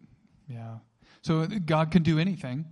yeah. 0.48 0.76
So 1.22 1.40
uh, 1.40 1.46
God 1.64 1.90
can 1.90 2.02
do 2.02 2.18
anything, 2.18 2.66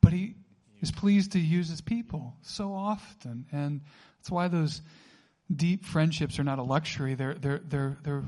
but 0.00 0.12
He 0.12 0.34
is 0.80 0.90
pleased 0.90 1.32
to 1.32 1.38
use 1.38 1.68
His 1.68 1.80
people 1.80 2.34
so 2.42 2.74
often, 2.74 3.46
and 3.52 3.80
that's 4.18 4.30
why 4.30 4.48
those 4.48 4.82
deep 5.54 5.84
friendships 5.84 6.38
are 6.38 6.44
not 6.44 6.58
a 6.58 6.62
luxury. 6.62 7.14
They're 7.14 7.34
they're 7.34 7.60
they're 7.64 7.98
they're 8.02 8.24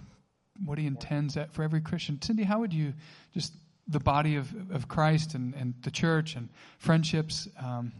what 0.65 0.79
He 0.79 0.87
intends 0.87 1.37
for 1.53 1.63
every 1.63 1.81
Christian. 1.81 2.21
Cindy, 2.23 2.45
how 2.45 2.61
would 2.61 2.73
you 2.73 2.95
just 3.35 3.53
the 3.89 4.01
body 4.01 4.37
of 4.37 4.53
of 4.71 4.89
Christ 4.89 5.35
and 5.35 5.55
and 5.55 5.75
the 5.83 5.91
church 5.91 6.37
and 6.37 6.49
friendships? 6.79 7.49
Um, 7.59 7.93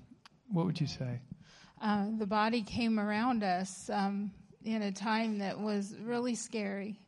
what 0.49 0.67
would 0.67 0.81
you 0.81 0.87
say? 0.87 1.21
uh, 1.85 2.07
the 2.19 2.27
body 2.27 2.63
came 2.63 2.99
around 2.99 3.45
us 3.45 3.91
um, 3.93 4.31
in 4.65 4.81
a 4.81 4.91
time 4.91 5.39
that 5.39 5.61
was 5.61 5.95
really 6.03 6.35
scary. 6.35 6.99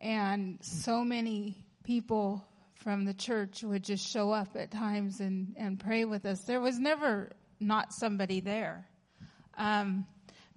And 0.00 0.58
so 0.62 1.02
many 1.02 1.56
people 1.82 2.44
from 2.76 3.04
the 3.04 3.14
church 3.14 3.64
would 3.64 3.82
just 3.82 4.08
show 4.08 4.30
up 4.30 4.54
at 4.54 4.70
times 4.70 5.18
and, 5.20 5.54
and 5.58 5.78
pray 5.78 6.04
with 6.04 6.24
us. 6.24 6.42
There 6.42 6.60
was 6.60 6.78
never 6.78 7.30
not 7.58 7.92
somebody 7.92 8.40
there. 8.40 8.86
Um, 9.58 10.06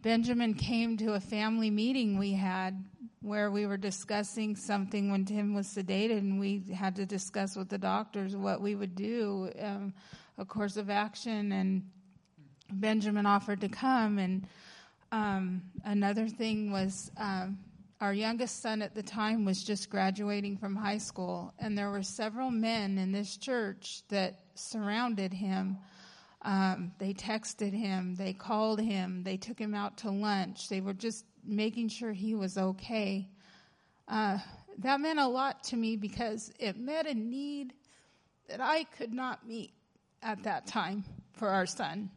Benjamin 0.02 0.54
came 0.54 0.98
to 0.98 1.14
a 1.14 1.20
family 1.20 1.72
meeting 1.72 2.20
we 2.20 2.34
had 2.34 2.84
where 3.26 3.50
we 3.50 3.66
were 3.66 3.78
discussing 3.78 4.56
something 4.56 5.10
when 5.10 5.26
Tim 5.26 5.56
was 5.56 5.68
sedated, 5.68 6.20
and 6.20 6.40
we 6.40 6.64
had 6.74 6.96
to 6.98 7.08
discuss 7.08 7.56
with 7.56 7.70
the 7.70 7.78
doctors 7.80 8.36
what 8.36 8.62
we 8.62 8.76
would 8.76 8.96
do, 8.96 9.50
um, 9.60 9.94
a 10.38 10.46
course 10.46 10.78
of 10.78 10.92
action, 10.92 11.52
and 11.52 11.90
Benjamin 12.72 13.26
offered 13.26 13.62
to 13.62 13.68
come. 13.68 14.20
And 14.20 14.48
um, 15.12 15.64
another 15.84 16.28
thing 16.28 16.72
was 16.72 17.10
um, 17.18 17.58
our 18.00 18.14
youngest 18.14 18.62
son 18.62 18.84
at 18.84 18.94
the 18.94 19.02
time 19.02 19.44
was 19.44 19.64
just 19.64 19.90
graduating 19.90 20.58
from 20.58 20.76
high 20.76 21.00
school, 21.00 21.52
and 21.58 21.76
there 21.76 21.90
were 21.90 22.04
several 22.04 22.52
men 22.52 23.00
in 23.00 23.12
this 23.12 23.38
church 23.38 24.04
that 24.10 24.42
surrounded 24.54 25.34
him. 25.34 25.78
Um, 26.44 26.92
they 27.00 27.14
texted 27.16 27.74
him, 27.74 28.14
they 28.14 28.34
called 28.34 28.80
him, 28.80 29.24
they 29.24 29.38
took 29.38 29.58
him 29.58 29.74
out 29.74 29.98
to 29.98 30.12
lunch. 30.12 30.70
They 30.70 30.80
were 30.80 30.94
just 30.94 31.26
making 31.46 31.90
sure 31.90 32.12
he 32.12 32.36
was 32.36 32.58
okay. 32.58 33.28
Uh, 34.08 34.40
that 34.80 35.00
meant 35.00 35.20
a 35.20 35.28
lot 35.28 35.64
to 35.66 35.76
me 35.76 35.96
because 35.96 36.52
it 36.60 36.78
met 36.78 37.08
a 37.08 37.14
need 37.14 37.74
that 38.50 38.62
I 38.62 38.84
could 38.84 39.14
not 39.14 39.48
meet 39.48 39.72
at 40.22 40.44
that 40.44 40.68
time 40.68 41.04
for 41.34 41.50
our 41.50 41.66
son. 41.66 42.10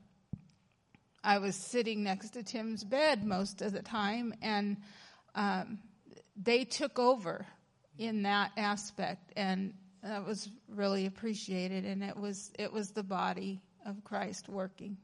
I 1.22 1.38
was 1.38 1.56
sitting 1.56 2.02
next 2.02 2.30
to 2.30 2.42
Tim's 2.42 2.84
bed 2.84 3.24
most 3.24 3.60
of 3.62 3.72
the 3.72 3.82
time, 3.82 4.34
and 4.40 4.76
um, 5.34 5.78
they 6.36 6.64
took 6.64 6.98
over 6.98 7.44
in 7.98 8.22
that 8.22 8.52
aspect, 8.56 9.32
and 9.36 9.74
that 10.02 10.24
was 10.24 10.48
really 10.68 11.06
appreciated. 11.06 11.84
And 11.84 12.02
it 12.02 12.16
was 12.16 12.52
it 12.58 12.72
was 12.72 12.90
the 12.90 13.02
body 13.02 13.60
of 13.84 14.02
Christ 14.04 14.48
working. 14.48 14.96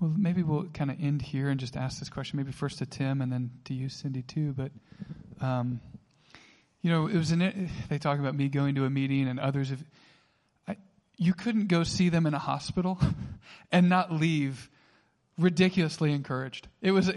Well, 0.00 0.14
maybe 0.16 0.44
we'll 0.44 0.64
kind 0.66 0.92
of 0.92 1.02
end 1.02 1.22
here 1.22 1.48
and 1.48 1.58
just 1.58 1.76
ask 1.76 1.98
this 1.98 2.08
question, 2.08 2.36
maybe 2.36 2.52
first 2.52 2.78
to 2.78 2.86
Tim 2.86 3.20
and 3.20 3.32
then 3.32 3.50
to 3.64 3.74
you, 3.74 3.88
Cindy, 3.88 4.22
too. 4.22 4.52
But, 4.52 4.70
um, 5.40 5.80
you 6.82 6.90
know, 6.90 7.08
it 7.08 7.16
was 7.16 7.32
an, 7.32 7.68
they 7.88 7.98
talk 7.98 8.20
about 8.20 8.36
me 8.36 8.48
going 8.48 8.76
to 8.76 8.84
a 8.84 8.90
meeting 8.90 9.26
and 9.26 9.40
others 9.40 9.70
have, 9.70 9.82
I, 10.68 10.76
you 11.16 11.34
couldn't 11.34 11.66
go 11.66 11.82
see 11.82 12.10
them 12.10 12.26
in 12.26 12.34
a 12.34 12.38
hospital 12.38 13.00
and 13.72 13.88
not 13.88 14.12
leave 14.12 14.70
ridiculously 15.36 16.12
encouraged. 16.12 16.68
It 16.80 16.92
was, 16.92 17.08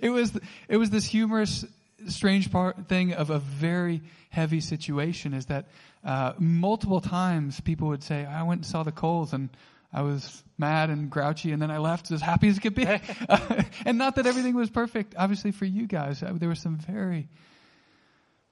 it 0.00 0.08
was, 0.08 0.32
it 0.68 0.76
was, 0.78 0.88
this 0.88 1.04
humorous, 1.04 1.66
strange 2.08 2.50
part 2.50 2.88
thing 2.88 3.12
of 3.12 3.28
a 3.28 3.38
very 3.38 4.00
heavy 4.30 4.60
situation 4.60 5.34
is 5.34 5.46
that, 5.46 5.66
uh, 6.04 6.32
multiple 6.38 7.02
times 7.02 7.60
people 7.60 7.88
would 7.88 8.02
say, 8.02 8.24
I 8.24 8.44
went 8.44 8.60
and 8.60 8.66
saw 8.66 8.82
the 8.82 8.92
Coles 8.92 9.34
and 9.34 9.50
I 9.92 10.02
was 10.02 10.42
mad 10.56 10.90
and 10.90 11.10
grouchy, 11.10 11.52
and 11.52 11.60
then 11.60 11.70
I 11.70 11.78
left 11.78 12.10
as 12.10 12.22
happy 12.22 12.48
as 12.48 12.58
could 12.58 12.74
be. 12.74 12.86
and 13.84 13.98
not 13.98 14.16
that 14.16 14.26
everything 14.26 14.54
was 14.54 14.70
perfect, 14.70 15.14
obviously, 15.18 15.52
for 15.52 15.66
you 15.66 15.86
guys. 15.86 16.20
There 16.20 16.48
were 16.48 16.54
some 16.54 16.78
very 16.78 17.28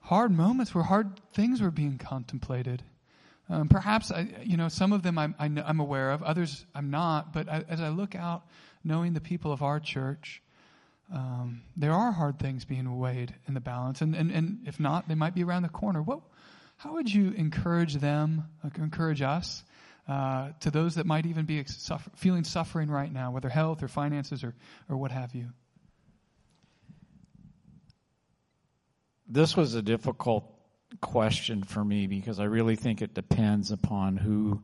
hard 0.01 0.33
moments 0.33 0.75
where 0.75 0.85
hard 0.85 1.21
things 1.33 1.63
were 1.63 1.71
being 1.71 1.99
contemplated. 1.99 2.83
Um, 3.49 3.69
perhaps, 3.69 4.11
I, 4.11 4.29
you 4.45 4.57
know, 4.57 4.69
some 4.69 4.93
of 4.93 5.03
them 5.03 5.19
I'm, 5.19 5.35
I 5.39 5.49
know, 5.49 5.65
I'm 5.67 5.81
aware 5.81 6.11
of, 6.11 6.23
others 6.23 6.65
I'm 6.75 6.91
not. 6.91 7.33
But 7.33 7.49
I, 7.49 7.65
as 7.69 7.81
I 7.81 7.89
look 7.89 8.15
out, 8.15 8.43
knowing 8.85 9.13
the 9.13 9.21
people 9.21 9.53
of 9.53 9.63
our 9.63 9.81
church, 9.81 10.43
um, 11.13 11.63
there 11.77 11.93
are 11.93 12.13
hard 12.13 12.39
things 12.39 12.65
being 12.65 12.99
weighed 12.99 13.35
in 13.49 13.55
the 13.55 13.61
balance, 13.61 14.01
and, 14.01 14.15
and, 14.15 14.31
and 14.31 14.61
if 14.67 14.79
not, 14.79 15.09
they 15.09 15.17
might 15.17 15.35
be 15.35 15.43
around 15.43 15.63
the 15.63 15.69
corner. 15.69 16.01
What, 16.01 16.21
how 16.77 16.95
would 16.95 17.13
you 17.13 17.33
encourage 17.33 17.95
them, 17.95 18.45
uh, 18.65 18.71
encourage 18.81 19.21
us, 19.21 19.65
uh, 20.11 20.51
to 20.59 20.73
those 20.73 20.97
that 20.97 21.07
might 21.07 21.25
even 21.25 21.45
be 21.45 21.63
suffer, 21.65 22.11
feeling 22.17 22.43
suffering 22.43 22.91
right 22.91 23.13
now, 23.13 23.31
whether 23.31 23.49
health 23.49 23.81
or 23.81 23.87
finances 23.87 24.43
or, 24.43 24.57
or 24.89 24.97
what 24.97 25.13
have 25.13 25.37
you? 25.37 25.47
This 29.29 29.57
was 29.57 29.77
a 29.77 29.83
difficult 29.83 30.53
question 31.01 31.63
for 31.63 31.85
me 31.85 32.09
because 32.09 32.41
I 32.41 32.45
really 32.45 32.75
think 32.75 33.03
it 33.03 33.15
depends 33.15 33.71
upon 33.71 34.17
who 34.17 34.61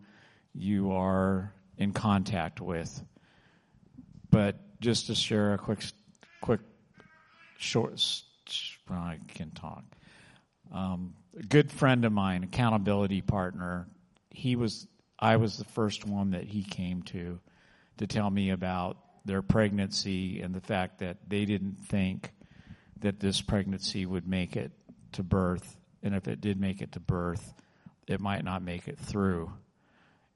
you 0.52 0.90
are 0.90 1.52
in 1.78 1.92
contact 1.92 2.60
with. 2.60 3.00
But 4.30 4.80
just 4.80 5.06
to 5.06 5.14
share 5.14 5.54
a 5.54 5.58
quick, 5.58 5.84
quick, 6.40 6.60
short, 7.56 8.04
well, 8.90 8.98
I 8.98 9.20
can 9.28 9.52
talk. 9.52 9.84
Um, 10.74 11.14
a 11.38 11.44
good 11.44 11.70
friend 11.70 12.04
of 12.04 12.10
mine, 12.10 12.42
accountability 12.42 13.20
partner, 13.20 13.86
he 14.30 14.56
was, 14.56 14.88
I 15.18 15.36
was 15.36 15.56
the 15.56 15.64
first 15.64 16.06
one 16.06 16.30
that 16.32 16.44
he 16.44 16.62
came 16.62 17.02
to 17.04 17.40
to 17.98 18.06
tell 18.06 18.30
me 18.30 18.50
about 18.50 18.98
their 19.24 19.42
pregnancy 19.42 20.40
and 20.40 20.54
the 20.54 20.60
fact 20.60 20.98
that 20.98 21.16
they 21.28 21.44
didn't 21.44 21.78
think 21.88 22.32
that 23.00 23.20
this 23.20 23.40
pregnancy 23.40 24.06
would 24.06 24.26
make 24.26 24.56
it 24.56 24.72
to 25.12 25.22
birth. 25.22 25.76
And 26.02 26.14
if 26.14 26.28
it 26.28 26.40
did 26.40 26.60
make 26.60 26.82
it 26.82 26.92
to 26.92 27.00
birth, 27.00 27.54
it 28.06 28.20
might 28.20 28.44
not 28.44 28.62
make 28.62 28.88
it 28.88 28.98
through. 28.98 29.52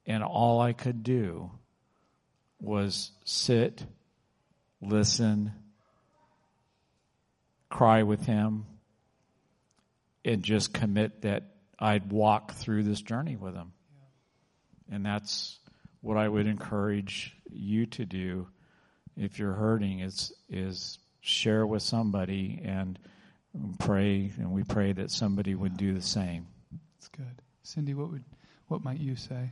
And 0.07 0.23
all 0.23 0.61
I 0.61 0.73
could 0.73 1.03
do 1.03 1.51
was 2.61 3.13
sit, 3.25 3.85
listen, 4.81 5.53
cry 7.69 8.03
with 8.03 8.25
him, 8.27 8.67
and 10.25 10.43
just 10.43 10.75
commit 10.75 11.23
that 11.23 11.55
I'd 11.79 12.11
walk 12.11 12.53
through 12.53 12.83
this 12.83 13.01
journey 13.01 13.37
with 13.37 13.55
him. 13.55 13.73
And 14.91 15.05
that's 15.05 15.59
what 16.01 16.17
I 16.17 16.29
would 16.29 16.47
encourage 16.47 17.37
you 17.51 17.87
to 17.87 18.05
do 18.05 18.47
if 19.17 19.39
you're 19.39 19.53
hurting 19.53 20.01
is 20.01 20.33
is 20.49 20.99
share 21.21 21.67
with 21.67 21.83
somebody 21.83 22.61
and 22.65 22.99
pray 23.79 24.33
and 24.39 24.53
we 24.53 24.63
pray 24.65 24.93
that 24.93 25.11
somebody 25.11 25.55
would 25.55 25.77
do 25.77 25.93
the 25.93 26.03
same. 26.03 26.47
That's 26.97 27.09
good. 27.09 27.43
Cindy, 27.63 27.95
what 27.95 28.11
would 28.11 28.25
what 28.69 28.83
might 28.85 29.01
you 29.01 29.17
say? 29.17 29.51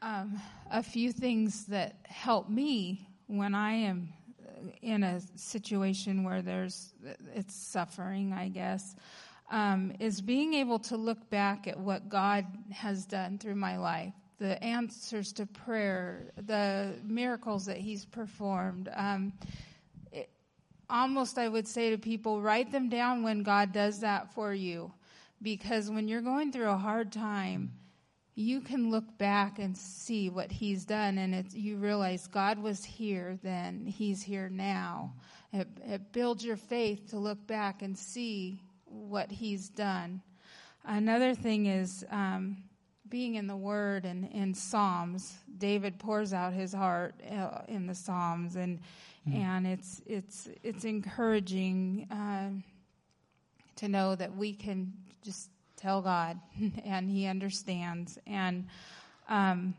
Um, 0.00 0.40
a 0.70 0.82
few 0.82 1.12
things 1.12 1.66
that 1.66 1.96
help 2.04 2.48
me 2.48 3.06
when 3.28 3.54
I 3.54 3.72
am 3.72 4.12
in 4.80 5.02
a 5.02 5.20
situation 5.36 6.24
where 6.24 6.42
there's 6.42 6.92
it's 7.34 7.54
suffering, 7.54 8.32
I 8.32 8.48
guess, 8.48 8.96
um, 9.50 9.92
is 10.00 10.20
being 10.20 10.54
able 10.54 10.78
to 10.80 10.96
look 10.96 11.30
back 11.30 11.66
at 11.68 11.78
what 11.78 12.08
God 12.08 12.46
has 12.72 13.04
done 13.04 13.38
through 13.38 13.56
my 13.56 13.76
life, 13.76 14.14
the 14.42 14.62
answers 14.62 15.32
to 15.34 15.46
prayer, 15.46 16.32
the 16.36 16.94
miracles 17.04 17.66
that 17.66 17.78
He's 17.78 18.04
performed. 18.04 18.90
Um, 18.94 19.32
it, 20.10 20.28
almost, 20.90 21.38
I 21.38 21.48
would 21.48 21.68
say 21.68 21.90
to 21.90 21.98
people, 21.98 22.42
write 22.42 22.72
them 22.72 22.88
down 22.88 23.22
when 23.22 23.44
God 23.44 23.72
does 23.72 24.00
that 24.00 24.34
for 24.34 24.52
you, 24.52 24.92
because 25.40 25.90
when 25.90 26.08
you're 26.08 26.20
going 26.20 26.50
through 26.50 26.70
a 26.70 26.76
hard 26.76 27.12
time 27.12 27.72
you 28.34 28.62
can 28.62 28.90
look 28.90 29.18
back 29.18 29.58
and 29.58 29.76
see 29.76 30.30
what 30.30 30.50
he's 30.50 30.86
done 30.86 31.18
and 31.18 31.52
you 31.52 31.76
realize 31.76 32.26
god 32.26 32.58
was 32.58 32.82
here 32.82 33.38
then. 33.42 33.84
He's 33.84 34.22
here 34.22 34.48
now. 34.48 35.12
It, 35.52 35.68
it 35.84 36.12
builds 36.12 36.42
your 36.42 36.56
faith 36.56 37.10
to 37.10 37.18
look 37.18 37.46
back 37.46 37.82
and 37.82 37.96
see 37.96 38.62
what 38.86 39.30
he's 39.30 39.68
done. 39.68 40.22
Another 40.84 41.34
thing 41.34 41.66
is 41.66 42.04
um, 42.10 42.56
being 43.12 43.36
in 43.36 43.46
the 43.46 43.56
word 43.56 44.04
and 44.04 44.28
in 44.32 44.54
psalms 44.54 45.34
david 45.58 45.98
pours 45.98 46.32
out 46.32 46.52
his 46.52 46.72
heart 46.72 47.14
uh, 47.30 47.60
in 47.68 47.86
the 47.86 47.94
psalms 47.94 48.56
and 48.56 48.80
mm. 49.28 49.36
and 49.36 49.66
it's 49.66 50.00
it's 50.06 50.48
it's 50.62 50.84
encouraging 50.84 52.06
uh, 52.10 52.48
to 53.76 53.88
know 53.88 54.14
that 54.14 54.36
we 54.36 54.52
can 54.52 54.92
just 55.22 55.50
tell 55.82 56.00
God, 56.00 56.38
and 56.84 57.10
He 57.10 57.26
understands. 57.26 58.18
And 58.26 58.66
um, 59.28 59.74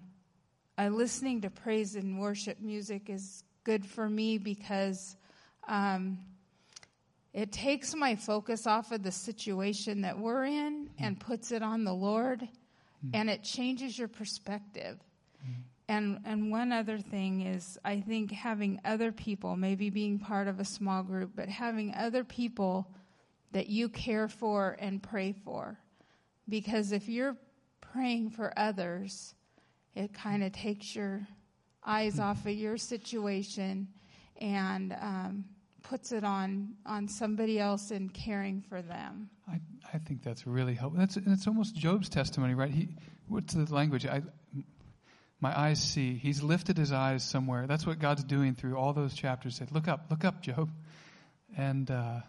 uh, 0.77 0.89
listening 0.89 1.41
to 1.41 1.49
praise 1.49 1.95
and 1.95 2.19
worship 2.19 2.59
music 2.59 3.09
is 3.09 3.43
good 3.63 3.85
for 3.85 4.09
me 4.09 4.37
because 4.37 5.15
um, 5.67 6.19
it 7.33 7.51
takes 7.51 7.95
my 7.95 8.15
focus 8.15 8.67
off 8.67 8.91
of 8.91 9.03
the 9.03 9.11
situation 9.11 10.01
that 10.01 10.19
we're 10.19 10.45
in 10.45 10.89
and 10.99 11.19
puts 11.19 11.51
it 11.51 11.63
on 11.63 11.85
the 11.85 11.93
Lord, 11.93 12.47
mm. 13.05 13.11
and 13.13 13.29
it 13.29 13.43
changes 13.43 13.97
your 13.97 14.07
perspective. 14.07 14.99
Mm. 15.45 15.53
And 15.89 16.19
and 16.25 16.51
one 16.51 16.71
other 16.71 16.99
thing 16.99 17.41
is 17.41 17.77
I 17.83 17.99
think 17.99 18.31
having 18.31 18.79
other 18.85 19.11
people, 19.11 19.55
maybe 19.55 19.89
being 19.89 20.19
part 20.19 20.47
of 20.47 20.59
a 20.59 20.65
small 20.65 21.03
group, 21.03 21.31
but 21.35 21.49
having 21.49 21.93
other 21.93 22.23
people 22.23 22.87
that 23.51 23.67
you 23.67 23.89
care 23.89 24.27
for 24.27 24.75
and 24.79 25.01
pray 25.01 25.33
for. 25.43 25.77
Because 26.49 26.91
if 26.91 27.07
you're 27.07 27.37
praying 27.81 28.31
for 28.31 28.51
others, 28.57 29.35
it 29.95 30.13
kind 30.13 30.43
of 30.43 30.51
takes 30.51 30.95
your 30.95 31.27
eyes 31.85 32.19
off 32.19 32.45
of 32.45 32.53
your 32.53 32.77
situation 32.77 33.87
and 34.41 34.93
um, 34.99 35.45
puts 35.83 36.11
it 36.11 36.23
on 36.23 36.73
on 36.85 37.07
somebody 37.07 37.59
else 37.59 37.91
and 37.91 38.13
caring 38.13 38.61
for 38.61 38.81
them. 38.81 39.29
I, 39.47 39.59
I 39.93 39.97
think 39.99 40.23
that's 40.23 40.47
really 40.47 40.73
helpful. 40.73 40.99
That's 40.99 41.17
it's 41.17 41.47
almost 41.47 41.75
Job's 41.75 42.09
testimony, 42.09 42.53
right? 42.53 42.71
He 42.71 42.89
what's 43.27 43.53
the 43.53 43.71
language? 43.73 44.05
I 44.05 44.21
my 45.39 45.57
eyes 45.57 45.83
see. 45.83 46.15
He's 46.15 46.41
lifted 46.41 46.77
his 46.77 46.91
eyes 46.91 47.23
somewhere. 47.23 47.67
That's 47.67 47.85
what 47.85 47.99
God's 47.99 48.23
doing 48.23 48.55
through 48.55 48.77
all 48.77 48.93
those 48.93 49.13
chapters. 49.13 49.55
Said, 49.55 49.71
look 49.71 49.87
up, 49.87 50.05
look 50.09 50.25
up, 50.25 50.41
Job, 50.41 50.69
and. 51.57 51.89
Uh, 51.89 52.21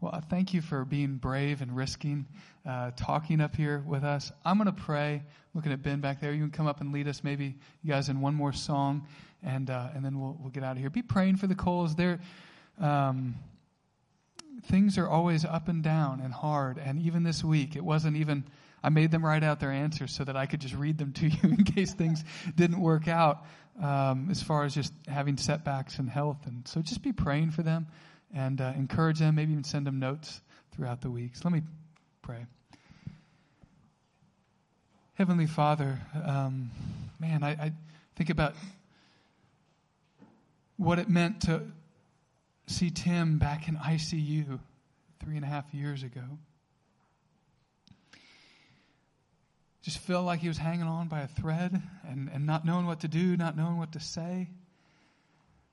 well, 0.00 0.22
thank 0.30 0.54
you 0.54 0.60
for 0.60 0.84
being 0.84 1.16
brave 1.16 1.60
and 1.60 1.74
risking 1.74 2.26
uh, 2.64 2.92
talking 2.96 3.40
up 3.40 3.56
here 3.56 3.82
with 3.84 4.04
us. 4.04 4.30
I'm 4.44 4.56
going 4.56 4.66
to 4.66 4.80
pray. 4.80 5.24
Looking 5.54 5.72
at 5.72 5.82
Ben 5.82 6.00
back 6.00 6.20
there, 6.20 6.32
you 6.32 6.40
can 6.40 6.52
come 6.52 6.68
up 6.68 6.80
and 6.80 6.92
lead 6.92 7.08
us, 7.08 7.24
maybe 7.24 7.56
you 7.82 7.90
guys, 7.90 8.08
in 8.08 8.20
one 8.20 8.34
more 8.34 8.52
song, 8.52 9.08
and 9.42 9.68
uh, 9.68 9.88
and 9.94 10.04
then 10.04 10.20
we'll 10.20 10.36
we'll 10.40 10.50
get 10.50 10.62
out 10.62 10.72
of 10.72 10.78
here. 10.78 10.88
Be 10.88 11.02
praying 11.02 11.36
for 11.36 11.48
the 11.48 11.56
Coles. 11.56 11.96
There, 11.96 12.20
um, 12.80 13.34
things 14.66 14.98
are 14.98 15.08
always 15.08 15.44
up 15.44 15.68
and 15.68 15.82
down 15.82 16.20
and 16.20 16.32
hard. 16.32 16.78
And 16.78 17.00
even 17.02 17.22
this 17.22 17.42
week, 17.42 17.76
it 17.76 17.84
wasn't 17.84 18.16
even. 18.16 18.44
I 18.82 18.90
made 18.90 19.10
them 19.10 19.24
write 19.24 19.42
out 19.42 19.58
their 19.58 19.72
answers 19.72 20.14
so 20.14 20.22
that 20.22 20.36
I 20.36 20.46
could 20.46 20.60
just 20.60 20.74
read 20.74 20.98
them 20.98 21.12
to 21.14 21.26
you 21.28 21.50
in 21.50 21.64
case 21.64 21.92
things 21.94 22.22
didn't 22.54 22.80
work 22.80 23.08
out. 23.08 23.44
Um, 23.82 24.28
as 24.30 24.42
far 24.42 24.64
as 24.64 24.74
just 24.74 24.92
having 25.06 25.36
setbacks 25.36 25.98
and 26.00 26.10
health, 26.10 26.38
and 26.46 26.66
so 26.66 26.82
just 26.82 27.00
be 27.00 27.12
praying 27.12 27.52
for 27.52 27.62
them 27.62 27.86
and 28.34 28.60
uh, 28.60 28.72
encourage 28.76 29.20
them, 29.20 29.36
maybe 29.36 29.52
even 29.52 29.62
send 29.62 29.86
them 29.86 30.00
notes 30.00 30.40
throughout 30.74 31.00
the 31.00 31.10
weeks. 31.10 31.44
Let 31.44 31.52
me 31.52 31.62
pray. 32.22 32.46
Heavenly 35.14 35.46
Father, 35.46 36.00
um, 36.24 36.70
man, 37.20 37.42
I, 37.42 37.50
I 37.50 37.72
think 38.16 38.30
about 38.30 38.54
what 40.76 40.98
it 40.98 41.08
meant 41.08 41.42
to 41.42 41.62
see 42.68 42.90
Tim 42.90 43.38
back 43.38 43.68
in 43.68 43.76
ICU 43.76 44.58
three 45.20 45.36
and 45.36 45.44
a 45.44 45.48
half 45.48 45.72
years 45.72 46.02
ago. 46.02 46.22
Just 49.82 49.98
felt 49.98 50.26
like 50.26 50.40
he 50.40 50.48
was 50.48 50.58
hanging 50.58 50.82
on 50.82 51.08
by 51.08 51.20
a 51.20 51.26
thread 51.26 51.80
and, 52.06 52.30
and 52.32 52.46
not 52.46 52.64
knowing 52.64 52.86
what 52.86 53.00
to 53.00 53.08
do, 53.08 53.36
not 53.36 53.56
knowing 53.56 53.78
what 53.78 53.92
to 53.92 54.00
say. 54.00 54.48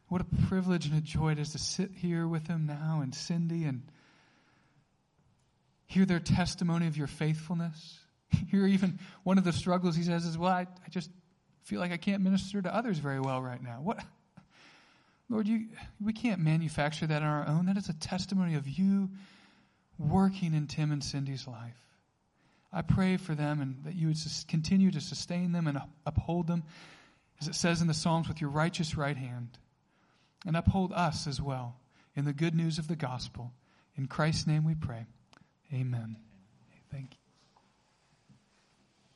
What 0.07 0.21
a 0.21 0.47
privilege 0.47 0.85
and 0.85 0.97
a 0.97 1.01
joy 1.01 1.33
it 1.33 1.39
is 1.39 1.51
to 1.51 1.57
sit 1.57 1.91
here 1.91 2.27
with 2.27 2.47
him 2.47 2.67
now 2.67 3.01
and 3.01 3.13
Cindy 3.13 3.65
and 3.65 3.81
hear 5.87 6.05
their 6.05 6.19
testimony 6.19 6.87
of 6.87 6.97
your 6.97 7.07
faithfulness. 7.07 7.99
Hear 8.51 8.67
even 8.67 8.99
one 9.23 9.37
of 9.37 9.43
the 9.43 9.53
struggles 9.53 9.95
he 9.95 10.03
says 10.03 10.25
is, 10.25 10.37
Well, 10.37 10.51
I, 10.51 10.61
I 10.61 10.89
just 10.89 11.09
feel 11.63 11.79
like 11.79 11.91
I 11.91 11.97
can't 11.97 12.21
minister 12.21 12.61
to 12.61 12.73
others 12.73 12.97
very 12.99 13.19
well 13.19 13.41
right 13.41 13.61
now. 13.61 13.79
What? 13.81 13.99
Lord, 15.29 15.47
you, 15.47 15.67
we 16.03 16.13
can't 16.13 16.39
manufacture 16.39 17.07
that 17.07 17.21
on 17.21 17.27
our 17.27 17.47
own. 17.47 17.65
That 17.65 17.77
is 17.77 17.89
a 17.89 17.93
testimony 17.93 18.55
of 18.55 18.67
you 18.67 19.09
working 19.97 20.53
in 20.53 20.67
Tim 20.67 20.91
and 20.91 21.03
Cindy's 21.03 21.47
life. 21.47 21.77
I 22.71 22.81
pray 22.81 23.17
for 23.17 23.33
them 23.33 23.61
and 23.61 23.83
that 23.85 23.95
you 23.95 24.07
would 24.07 24.17
continue 24.47 24.91
to 24.91 25.01
sustain 25.01 25.51
them 25.51 25.67
and 25.67 25.79
uphold 26.05 26.47
them, 26.47 26.63
as 27.39 27.47
it 27.47 27.55
says 27.55 27.81
in 27.81 27.87
the 27.87 27.93
Psalms, 27.93 28.27
with 28.27 28.41
your 28.41 28.49
righteous 28.49 28.97
right 28.97 29.17
hand 29.17 29.57
and 30.45 30.55
uphold 30.55 30.91
us 30.93 31.25
as 31.25 31.41
well 31.41 31.77
in 32.15 32.25
the 32.25 32.33
good 32.33 32.53
news 32.53 32.77
of 32.77 32.87
the 32.87 32.95
gospel. 32.95 33.51
In 33.97 34.07
Christ's 34.07 34.45
name 34.45 34.63
we 34.63 34.75
pray. 34.75 35.05
Amen. 35.73 36.17
Thank 36.91 37.13
you. 37.13 37.24